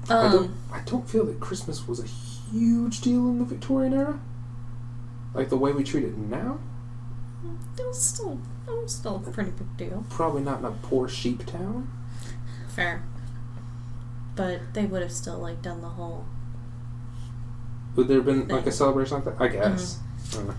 [0.10, 0.46] I don't.
[0.46, 4.20] Um, I don't feel that Christmas was a huge deal in the Victorian era.
[5.34, 6.60] Like the way we treat it now.
[7.78, 8.40] it was still,
[8.76, 10.06] was still a pretty big deal.
[10.10, 11.90] Probably not in a poor sheep town.
[12.70, 13.04] Fair.
[14.36, 16.26] But they would have still like done the whole.
[17.96, 19.42] Would there have been like a celebration like that?
[19.42, 20.00] I guess.
[20.32, 20.56] I don't know.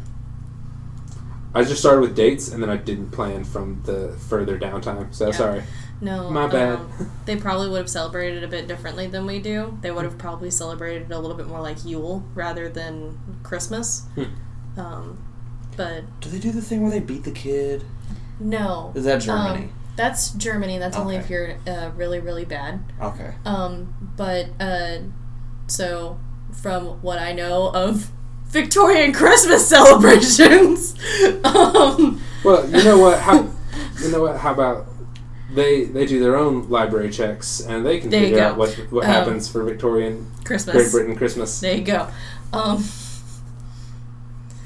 [1.55, 5.15] I just started with dates and then I didn't plan from the further downtime.
[5.15, 5.33] So Yeah.
[5.33, 5.63] sorry.
[6.01, 6.79] No, My bad.
[6.79, 9.77] um, they probably would have celebrated a bit differently than we do.
[9.81, 14.05] They would have probably celebrated a little bit more like Yule rather than Christmas.
[14.15, 14.79] Hmm.
[14.81, 15.25] Um,
[15.79, 17.85] but Do they do the thing where they beat the kid?
[18.39, 19.65] no, Is that Germany?
[19.65, 20.79] Um, that's Germany.
[20.79, 22.81] That's only if you're uh, really, really bad.
[23.01, 23.33] okay.
[23.47, 24.99] Um, but uh,
[25.69, 26.21] so
[26.53, 28.11] from what I know of
[28.49, 30.95] Victorian Christmas celebrations,
[31.45, 33.19] um, Well, you know what?
[33.21, 33.49] How,
[34.03, 34.37] you know what?
[34.39, 34.87] How about
[35.55, 39.05] they they do their own library checks and they can There figure out what what
[39.05, 40.77] Um, happens for Victorian Christmas.
[40.77, 41.59] Great Britain Christmas.
[41.61, 42.09] There you go.
[42.53, 42.85] Um,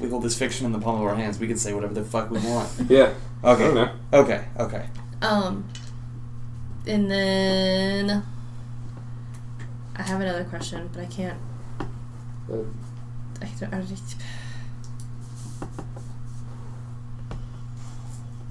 [0.03, 1.39] We hold this fiction in the palm of our hands.
[1.39, 2.69] We can say whatever the fuck we want.
[2.89, 3.13] Yeah.
[3.41, 3.73] I don't Okay.
[3.73, 3.91] know.
[4.19, 4.43] Okay.
[4.59, 4.85] Okay.
[5.21, 5.63] Um,
[6.85, 8.21] and then
[9.95, 11.39] I have another question, but I can't.
[12.51, 12.55] Uh,
[13.41, 14.15] I don't, I don't-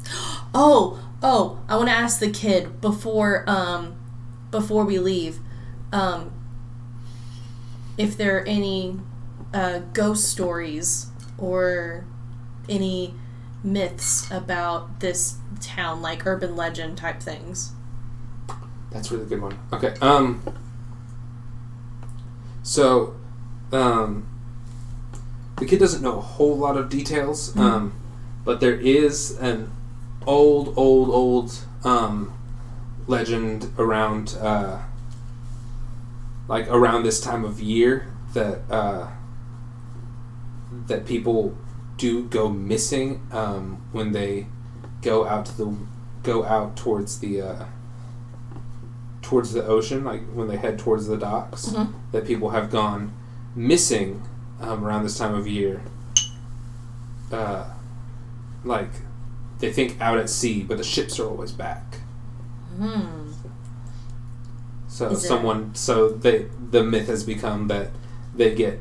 [0.55, 1.59] oh, oh!
[1.69, 3.95] I want to ask the kid before um
[4.51, 5.39] before we leave,
[5.93, 6.31] um,
[7.99, 8.99] if there are any
[9.55, 11.07] uh, ghost stories
[11.43, 12.05] or
[12.69, 13.15] any
[13.65, 17.73] myths about this town, like urban legend type things.
[18.91, 19.59] That's a really good one.
[19.73, 19.95] Okay.
[20.01, 20.43] Um.
[22.63, 23.17] So,
[23.73, 24.29] um,
[25.57, 27.57] the kid doesn't know a whole lot of details.
[27.57, 27.93] Um,
[28.45, 29.71] but there is an
[30.27, 32.33] old, old, old um
[33.09, 34.81] legend around uh
[36.47, 39.09] like around this time of year that uh
[40.87, 41.55] that people
[41.97, 44.47] do go missing um when they
[45.03, 45.77] go out to the
[46.23, 47.65] go out towards the uh
[49.21, 51.93] towards the ocean, like when they head towards the docks, Mhm.
[52.13, 53.13] that people have gone
[53.55, 54.23] missing
[54.61, 55.81] um, around this time of year.
[57.31, 57.65] Uh,
[58.65, 58.91] like
[59.59, 61.97] they think out at sea, but the ships are always back.
[62.77, 63.31] Hmm.
[64.89, 67.91] So Is it- someone, so they the myth has become that
[68.37, 68.81] they get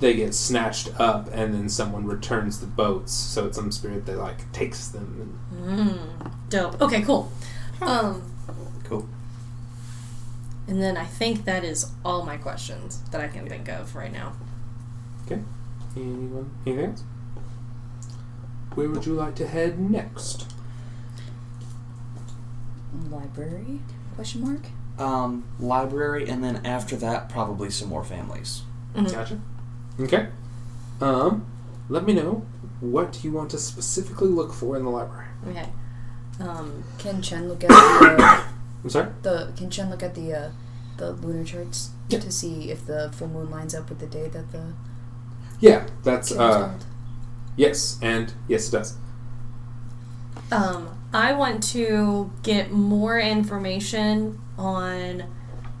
[0.00, 3.12] they get snatched up, and then someone returns the boats.
[3.12, 5.38] So it's some spirit that like takes them.
[5.52, 6.30] And, Mm.
[6.50, 6.80] Dope.
[6.80, 7.32] Okay, cool.
[7.80, 8.22] Um,
[8.84, 9.08] Cool.
[10.68, 14.12] And then I think that is all my questions that I can think of right
[14.12, 14.32] now.
[15.24, 15.40] Okay.
[15.96, 16.50] Anyone?
[16.66, 17.02] Anything else?
[18.74, 20.46] Where would you like to head next?
[23.10, 23.80] Library?
[24.14, 24.60] Question mark?
[24.98, 28.62] Um, library, and then after that, probably some more families.
[28.94, 29.12] Mhm.
[29.12, 29.40] Gotcha.
[30.00, 30.28] Okay.
[31.00, 31.46] Um,
[31.88, 32.44] let me know
[32.80, 35.26] what you want to specifically look for in the library.
[35.48, 35.68] Okay.
[36.40, 38.44] Um, Can Chen look at the, uh,
[38.84, 39.08] I'm sorry.
[39.22, 40.50] the Can Chen look at the uh,
[40.98, 42.18] the lunar charts Yeah.
[42.20, 44.72] to see if the full moon lines up with the day that the
[45.60, 46.74] Yeah, that's uh
[47.56, 48.96] yes, and yes, it does.
[50.52, 55.24] um, I want to get more information on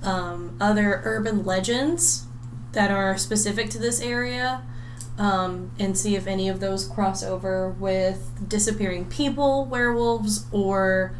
[0.02, 2.26] um, other urban legends
[2.76, 4.62] that are specific to this area
[5.18, 11.16] um, and see if any of those cross over with disappearing people, werewolves, or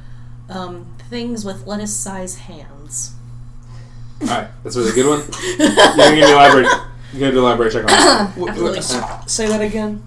[0.50, 3.14] um, things with lettuce sized hands.
[4.20, 5.22] All right, that's a really good one.
[5.58, 6.66] You're gonna give me a library.
[7.14, 8.34] You're gonna do a library check on this.
[8.34, 8.78] Wh- wh- Absolutely.
[9.08, 10.02] uh, say that again.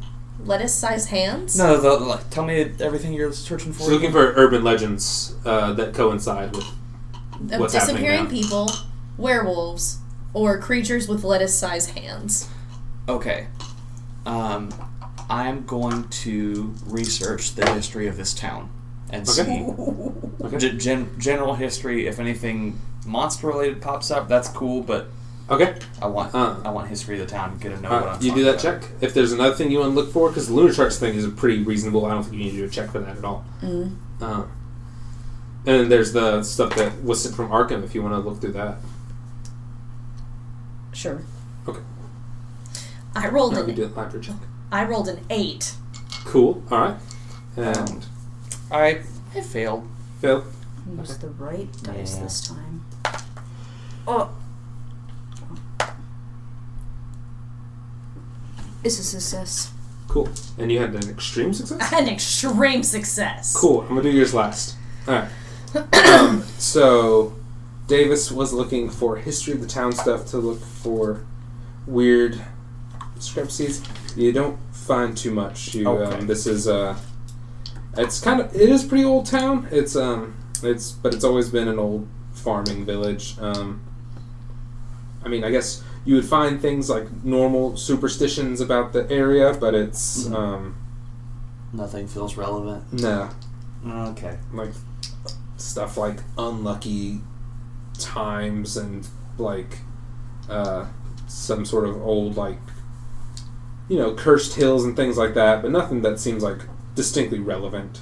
[0.46, 1.58] Lettuce sized hands?
[1.58, 3.84] No, the, like, tell me everything you're searching for.
[3.84, 6.66] So looking for urban legends uh, that coincide with
[7.52, 8.30] Of what's happening disappearing now.
[8.30, 8.72] people,
[9.18, 9.98] werewolves,
[10.34, 12.50] or creatures with lettuce sized hands.
[13.08, 13.48] Okay.
[14.26, 14.70] Um,
[15.30, 18.70] I'm going to research the history of this town
[19.10, 19.44] and Okay.
[19.44, 19.66] see
[20.46, 20.58] Okay.
[20.58, 22.08] G- gen- general history.
[22.08, 24.82] If anything monster related pops up, that's cool.
[24.82, 25.08] But
[25.50, 25.76] Okay.
[26.02, 26.58] I want Uh.
[26.64, 27.58] I want history of the town.
[27.58, 28.22] Get to know what Alright, I'm.
[28.24, 28.82] you do talking that about.
[28.84, 28.92] check.
[29.02, 31.28] If there's another thing you want to look for, because the lunar charts thing is
[31.28, 32.06] pretty reasonable.
[32.06, 33.44] I don't think you need to do a check for that at all.
[33.62, 33.96] Mm.
[34.22, 34.44] Uh,
[35.66, 37.84] and then there's the stuff that was sent from ArcTech.
[37.84, 38.78] If you want to look through that,
[40.94, 41.22] Sure.
[41.68, 41.80] Okay.
[43.16, 44.36] I rolled no, we an do a library check.
[44.72, 45.74] I rolled an eight.
[46.26, 46.64] Cool.
[46.72, 46.98] All right.
[47.57, 48.06] And
[48.72, 49.02] I
[49.36, 49.88] I failed.
[50.22, 50.44] Phil.
[50.98, 52.24] Use the right dice Yeah.
[52.24, 52.84] this time.
[54.07, 54.32] Oh.
[58.84, 59.72] It's a success.
[60.07, 60.30] Cool.
[60.57, 61.94] And you had an extreme success.
[61.94, 63.56] an extreme success.
[63.56, 63.82] Cool.
[63.82, 64.76] I'm gonna do yours last.
[65.07, 65.30] All right.
[66.10, 67.36] um, so
[67.90, 71.26] Davis was looking for history of the town stuff to look for
[71.88, 72.40] weird
[73.16, 73.82] discrepancies.
[74.16, 75.74] You don't find too much.
[75.74, 76.18] You Okay.
[76.20, 76.95] um, this is uh,
[77.98, 79.68] it's kind of it is pretty old town.
[79.72, 83.36] It's um it's but it's always been an old farming village.
[83.41, 83.82] Um,
[85.26, 89.74] I mean, I guess you would find things like normal superstitions about the area, but
[89.74, 90.36] it's Mhm.
[90.36, 90.76] um
[91.74, 92.84] Nothing feels relevant.
[92.94, 93.30] no
[94.11, 94.38] Okay.
[94.53, 94.74] like
[95.57, 97.22] stuff like unlucky
[98.00, 99.08] times and
[99.38, 99.80] like
[100.50, 100.88] uh,
[101.28, 102.60] some sort of old like
[103.88, 106.62] you know cursed hills and things like that, but nothing that seems like
[106.96, 108.02] distinctly relevant.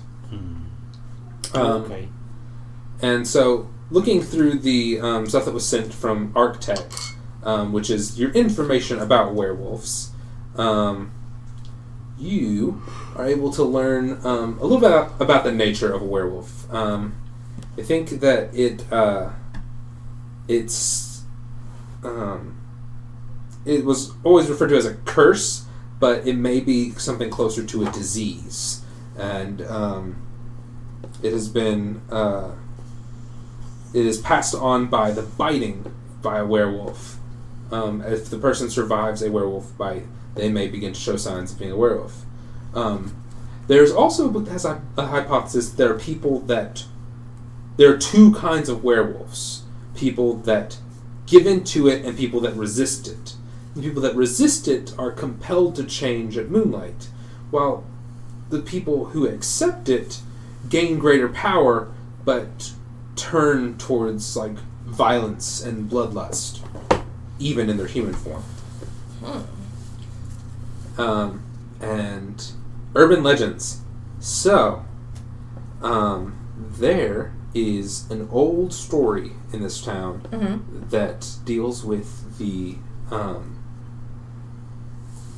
[1.54, 2.10] Um, okay.
[3.02, 8.20] And so, looking through the um, stuff that was sent from ArcTech, um, which is
[8.20, 10.12] your information about werewolves,
[10.56, 11.12] um,
[12.18, 12.82] you
[13.16, 16.72] are able to learn um, a little bit about, about the nature of a werewolf.
[16.74, 17.16] Um,
[17.78, 19.32] I think that it uh,
[20.48, 21.24] it's
[22.04, 22.58] um,
[23.66, 25.66] it was always referred to as a curse,
[26.00, 28.82] but it may be something closer to a disease,
[29.18, 30.28] and um,
[31.22, 32.02] it has been.
[32.10, 32.52] Uh,
[33.94, 37.18] it is passed on by the biting by a werewolf.
[37.72, 40.06] Um, if the person survives a werewolf bite,
[40.36, 42.26] they may begin to show signs of being a werewolf.
[42.74, 43.24] Um,
[43.68, 46.86] there's also has a, a hypothesis there are people that.
[47.78, 49.64] There are two kinds of werewolves
[49.98, 50.78] people that
[51.26, 53.36] give into it and people that resist it.
[53.76, 57.10] The people that resist it are compelled to change at moonlight,
[57.52, 57.84] while
[58.50, 60.22] the people who accept it
[60.70, 61.92] gain greater power
[62.24, 62.74] but
[63.16, 66.62] turn towards like violence and bloodlust,
[67.40, 68.44] even in their human form.
[70.98, 71.44] Um,
[71.80, 72.52] and
[72.96, 73.82] urban legends.
[74.20, 74.86] So,
[75.82, 80.90] um, there is an old story in this town Mm-hmm.
[80.90, 82.76] that deals with the
[83.12, 83.64] um,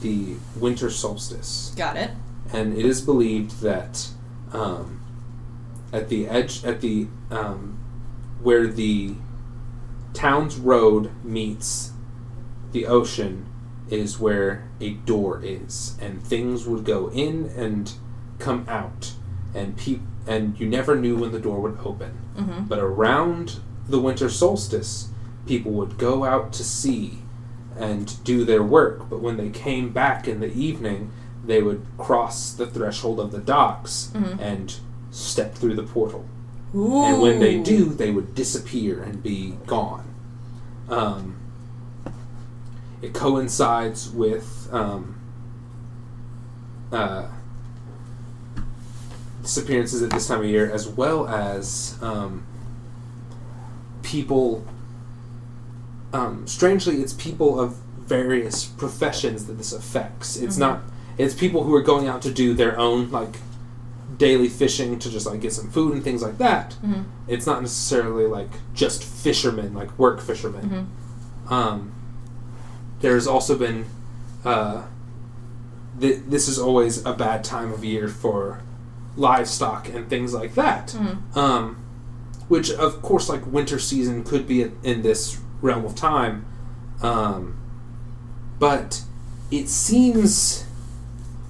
[0.02, 2.12] the winter solstice Got it.
[2.54, 4.08] and it is believed that
[4.54, 5.02] um,
[5.92, 7.78] at the edge, at the um,
[8.42, 9.16] where the
[10.14, 11.92] town's road meets
[12.72, 13.46] the ocean,
[13.90, 17.92] is where a door is, and things would go in and
[18.40, 19.14] come out,
[19.54, 22.12] and peop- and you never knew when the door would open.
[22.38, 22.66] Mm-hmm.
[22.66, 25.10] But around the winter solstice,
[25.48, 27.20] people would go out to sea
[27.78, 29.10] and do their work.
[29.10, 31.12] But when they came back in the evening,
[31.46, 34.40] they would cross the threshold of the docks Mhm.
[34.40, 34.76] and
[35.12, 36.26] step through the portal.
[36.72, 40.04] and when they do, they would disappear and be gone.
[40.88, 41.38] Um,
[43.02, 45.16] it coincides with um,
[46.92, 47.26] uh,
[49.54, 52.46] disappearances at this time of year, as well as um,
[54.04, 54.64] people.
[56.14, 60.36] Um, strangely, it's people of various professions that this affects.
[60.38, 60.60] It's Mhm.
[60.60, 60.82] not.
[61.18, 63.38] It's people who are going out to do their own like
[64.18, 66.76] daily fishing to just like get some food and things like that.
[66.84, 67.04] Mhm.
[67.28, 70.88] It's not necessarily like just fishermen, like work fishermen.
[71.48, 71.52] Mhm.
[71.52, 71.92] Um,
[73.02, 73.86] there's also been.
[74.46, 74.84] Uh,
[76.00, 78.62] th- this is always a bad time of year for
[79.20, 80.88] livestock and things like that.
[80.98, 81.38] Mhm.
[81.38, 81.78] Um,
[82.48, 86.46] which, of course, like winter season could be in- this realm of time.
[87.02, 87.56] Um,
[88.58, 89.02] but
[89.52, 90.64] it seems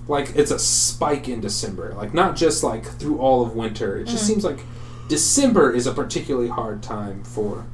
[0.08, 1.94] like it's a spike in December.
[1.96, 3.98] Like, not just like through all of winter.
[3.98, 4.28] It just Mhm.
[4.28, 4.66] seems like
[5.08, 7.66] December is a particularly hard time for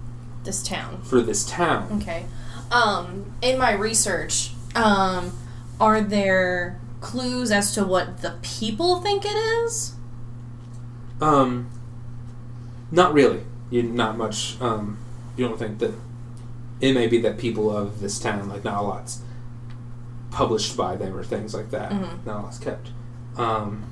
[0.44, 1.00] This town.
[1.04, 2.00] for this town.
[2.02, 2.26] Okay.
[2.72, 5.32] Um, in my research, um,
[5.80, 9.94] are there clues as to what the people think it is?
[11.22, 11.70] Um,
[12.92, 13.42] not really.
[13.70, 14.60] You not much.
[14.60, 14.98] Um,
[15.38, 15.94] you don't think that
[16.82, 19.22] it may be that people of this town, like not a lot's
[20.32, 21.92] published by them or things like that.
[21.92, 22.26] Mhm.
[22.26, 22.90] Not a lot's kept.
[23.38, 23.84] Um,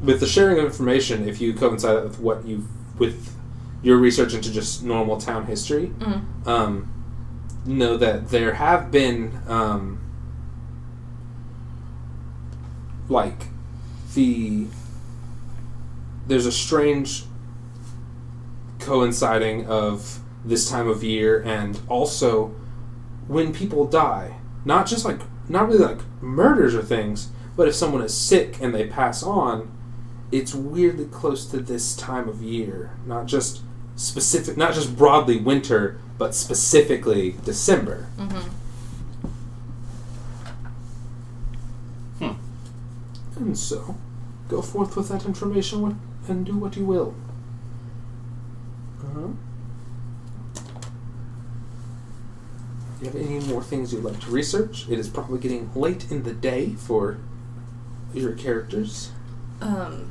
[0.00, 2.66] with the sharing of information, if you coincide with what you
[2.98, 3.34] with
[3.82, 6.22] your research into just normal town history, Mm.
[6.46, 6.88] um,
[7.64, 10.00] know that there have been um,
[13.08, 13.48] like
[14.14, 14.66] the
[16.26, 17.24] there's a strange
[18.78, 22.54] coinciding of this time of year and also
[23.26, 24.36] when people die.
[24.64, 28.74] Not just like not really like murders or things but if someone is sick and
[28.74, 29.70] they pass on
[30.32, 32.90] it's weirdly close to this time of year.
[33.06, 33.62] Not just
[33.96, 38.50] specific not just broadly winter but specifically december Mm-hmm.
[43.36, 43.96] and so
[44.48, 47.14] go forth with that information and do what you will
[49.04, 49.28] uh-huh.
[53.00, 56.22] you have any more things you'd like to research it is probably getting late in
[56.22, 57.18] the day for
[58.14, 59.10] your characters
[59.60, 60.08] Um.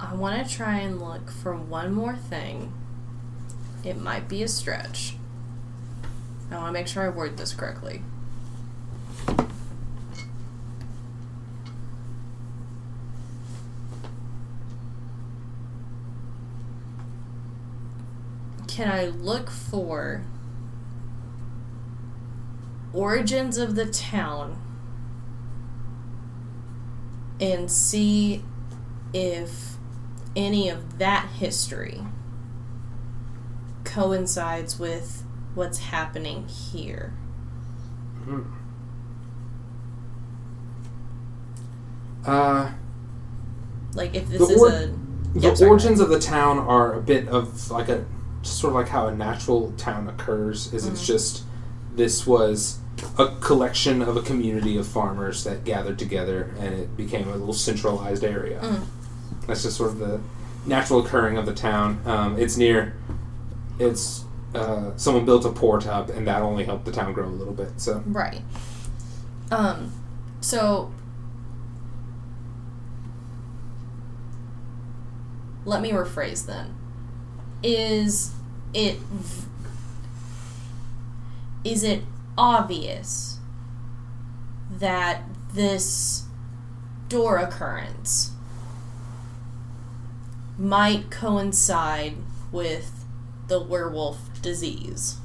[0.00, 2.72] I want to try and look for one more thing.
[3.84, 5.16] It might be a stretch.
[6.50, 8.02] I want to make sure I word this correctly.
[18.68, 20.22] Can I look for
[22.92, 24.56] origins of the town
[27.40, 28.44] and see
[29.12, 29.77] if
[30.36, 32.02] any of that history
[33.84, 35.24] coincides with
[35.54, 37.14] what's happening here.
[38.24, 38.42] Hmm.
[42.26, 42.70] uh,
[43.94, 44.90] Like if this is or- a
[45.34, 45.70] the sorry.
[45.70, 48.04] origins of the town are a bit of like a
[48.42, 51.06] sort of like how a natural town occurs is it's Mhm.
[51.06, 51.42] just
[51.94, 52.78] this was
[53.18, 57.52] a collection of a community of farmers that gathered together and it became a little
[57.52, 58.80] centralized area Mm.
[59.48, 60.20] That's just sort of the
[60.64, 62.94] natural occurring of the town um, it's near
[63.80, 67.28] it's uh, someone built a port up and that only helped the town grow a
[67.28, 68.42] little bit so Right.
[69.50, 69.92] Um,
[70.40, 70.92] so
[75.64, 76.74] let me rephrase then.
[77.62, 78.32] Is
[78.72, 78.98] it
[81.64, 82.02] is it
[82.36, 83.38] obvious
[84.70, 85.22] that
[85.52, 86.24] this
[87.08, 88.32] door occurrence
[90.58, 92.14] might coincide
[92.52, 93.04] with
[93.46, 95.16] the werewolf disease?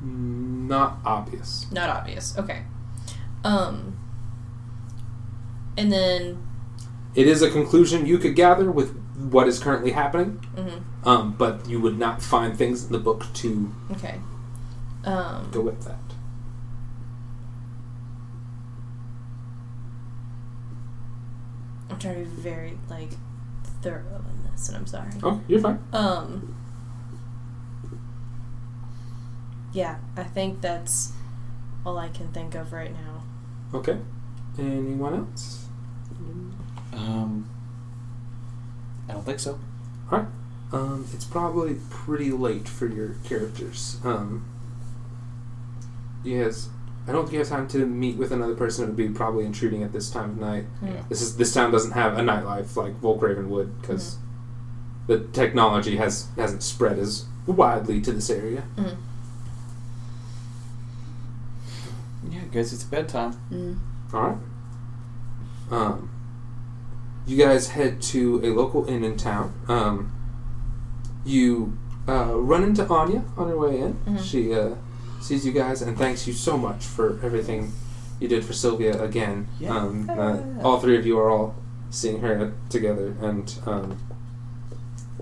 [0.00, 2.36] not obvious Not obvious.
[2.38, 2.62] Okay.
[3.42, 3.98] Um
[5.76, 6.46] and then
[7.14, 11.68] it is a conclusion you could gather with what is currently happening mhm, um, but
[11.68, 14.20] you would not find things in the book to okay.
[15.04, 16.07] Um go with that.
[21.90, 23.10] I'm trying to be very like
[23.82, 25.10] thorough in this and I'm sorry.
[25.22, 25.78] Oh, you're fine.
[25.92, 26.54] Um
[29.72, 31.12] Yeah, I think that's
[31.84, 33.22] all I can think of right now.
[33.74, 33.98] Okay.
[34.58, 35.66] Anyone else?
[36.92, 37.48] Um,
[39.08, 39.58] I don't think so.
[40.10, 40.28] All right.
[40.72, 43.98] Um, it's probably pretty late for your characters.
[44.04, 44.44] Um,
[46.24, 46.68] you guys.
[47.08, 48.84] I don't think you have time to meet with another person.
[48.84, 50.66] It would be probably intruding at this time of night.
[50.82, 51.02] Yeah.
[51.08, 54.18] This is this town doesn't have a nightlife like Volkraven would because
[55.06, 58.64] the technology has hasn't spread as widely to this area.
[62.30, 63.32] Yeah, guys, it's bedtime.
[63.50, 63.78] Mm.
[64.12, 64.38] All right.
[65.70, 66.10] Um,
[67.26, 69.54] you guys head to a local inn in town.
[69.68, 70.12] Um,
[71.24, 73.94] you uh, run into Anya on your way in.
[74.06, 74.20] Mhm.
[74.22, 74.74] She uh,
[75.20, 77.72] sees you guys and thanks you so much for everything
[78.20, 79.46] you did for Sylvia again.
[79.60, 79.76] Yeah.
[79.76, 81.54] Um, uh, all three of you are all
[81.90, 83.98] seeing her together, and um,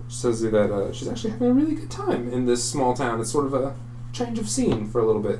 [0.09, 3.20] says that uh, she's actually having a really good time in this small town.
[3.20, 3.74] It's sort of a
[4.12, 5.39] change of scene for a little bit.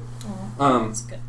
[0.59, 1.21] Oh, Um, that's good.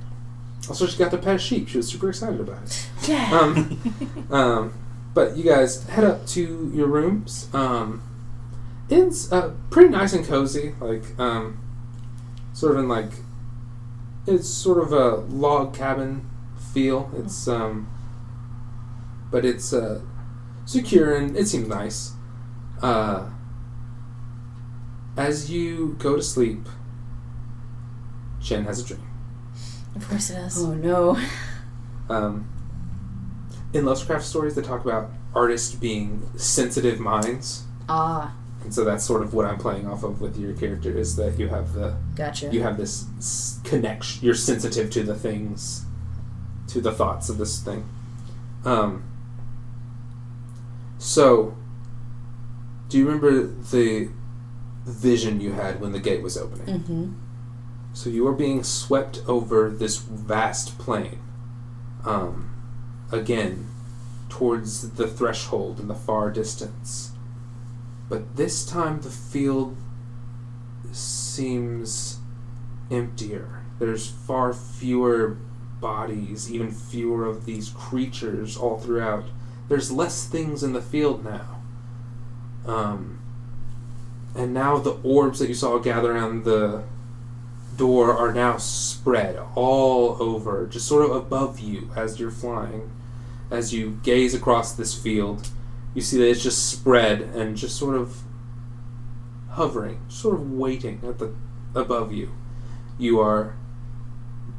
[0.70, 1.68] also, she got to pet a sheep.
[1.70, 2.90] She was super excited about it.
[3.08, 3.30] Yeah.
[3.40, 4.74] Um, um,
[5.14, 7.48] but you guys head up to your rooms.
[7.54, 8.02] Um,
[8.90, 10.74] it's uh, pretty nice and cozy.
[10.80, 11.60] Like, um,
[12.58, 13.12] sort of in like,
[14.26, 16.28] it's sort of a log cabin
[16.74, 17.12] feel.
[17.16, 17.88] It's um,
[19.32, 20.02] but it's uh,
[20.66, 22.14] secure and it seems nice.
[22.82, 23.30] Uh,
[25.16, 26.68] as you go to sleep,
[28.40, 29.08] Jen has a dream.
[29.96, 30.58] of course it is.
[30.58, 31.18] Oh no.
[32.10, 32.48] Um,
[33.74, 38.34] in Lovecraft stories, they talk about artists being sensitive minds, Ah,
[38.68, 41.40] and so that's sort of what I'm playing off of with your character is that
[41.40, 42.50] you have the gotcha.
[42.52, 44.26] you have this s- connection.
[44.26, 45.86] You're sensitive to the things,
[46.68, 47.88] to the thoughts of this thing.
[48.66, 49.06] Um,
[50.98, 51.56] so,
[52.90, 54.10] do you remember the
[54.86, 56.80] vision you had when the gate was opening?
[56.80, 57.14] Mm-hmm.
[57.94, 61.20] So you are being swept over this vast plain.
[62.04, 62.52] Um,
[63.14, 63.70] again,
[64.28, 67.14] towards the threshold in the far distance.
[68.10, 69.76] But this time the field
[70.92, 72.20] seems
[72.90, 73.62] emptier.
[73.80, 75.38] There's far fewer
[75.80, 79.26] bodies, even fewer of these creatures all throughout.
[79.68, 81.62] There's less things in the field now.
[82.66, 83.20] Um,
[84.36, 86.84] and now the orbs that you saw gather around the
[87.76, 92.92] door are now spread all over, just sort of above you as you're flying.
[93.50, 95.50] As you gaze across this field,
[95.98, 98.22] you see that it's just spread and just sort of
[99.50, 101.34] hovering, sort of waiting at the
[101.74, 102.32] above you.
[103.00, 103.56] You are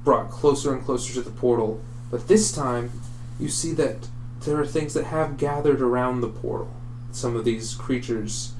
[0.02, 2.90] brought closer and closer to the portal, but this time
[3.38, 4.08] you see that
[4.40, 6.74] there are things that have gathered around the portal.
[7.12, 8.54] Some of these creatures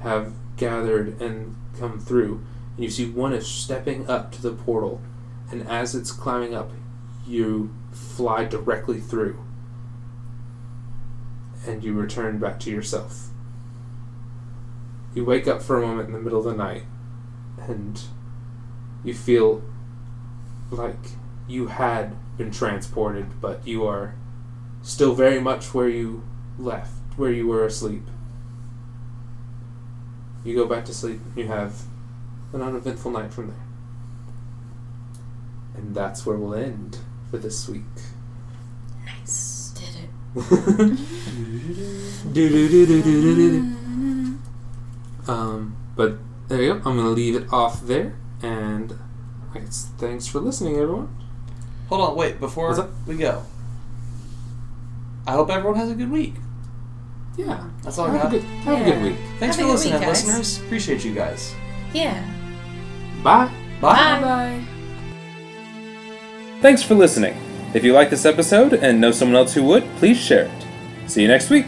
[0.00, 2.40] have gathered and come through
[2.76, 5.02] and you see one is stepping up to the portal,
[5.50, 6.70] and as it's climbing up,
[7.26, 9.43] you fly directly through,
[11.66, 13.28] and you return back to yourself.
[15.14, 16.84] You wake up for a moment in the middle of the night,
[17.58, 18.00] and
[19.04, 19.62] you feel
[20.70, 20.96] like
[21.46, 24.14] you had been transported, but you are
[24.82, 26.24] still very much where you
[26.58, 28.06] left, where you were asleep.
[30.44, 31.82] You go back to sleep, you have
[32.52, 33.56] an uneventful night from there.
[35.76, 36.98] And that's where we'll end
[37.30, 37.82] for this week.
[40.34, 42.22] Nice.
[42.32, 43.64] Did it.
[45.28, 46.76] um, but there you go.
[46.78, 48.98] I'm gonna leave it off there, and
[49.54, 51.14] I guess thanks for listening, everyone.
[51.88, 53.44] Hold on, wait, before we go.
[55.26, 56.34] I hope everyone has a good week.
[57.36, 58.34] Yeah, That's all I have got.
[58.34, 59.16] a good, have a good week.
[59.38, 60.58] Thanks Have for listening, week, listeners.
[60.58, 61.52] Appreciate you guys.
[61.92, 62.22] Yeah.
[63.22, 63.50] Bye.
[63.80, 64.20] Bye.
[64.20, 64.20] Bye.
[64.20, 64.64] Bye.
[66.60, 67.34] Thanks for listening.
[67.74, 70.66] If you like this episode and know someone else who would, please share it.
[71.10, 71.66] See you next week.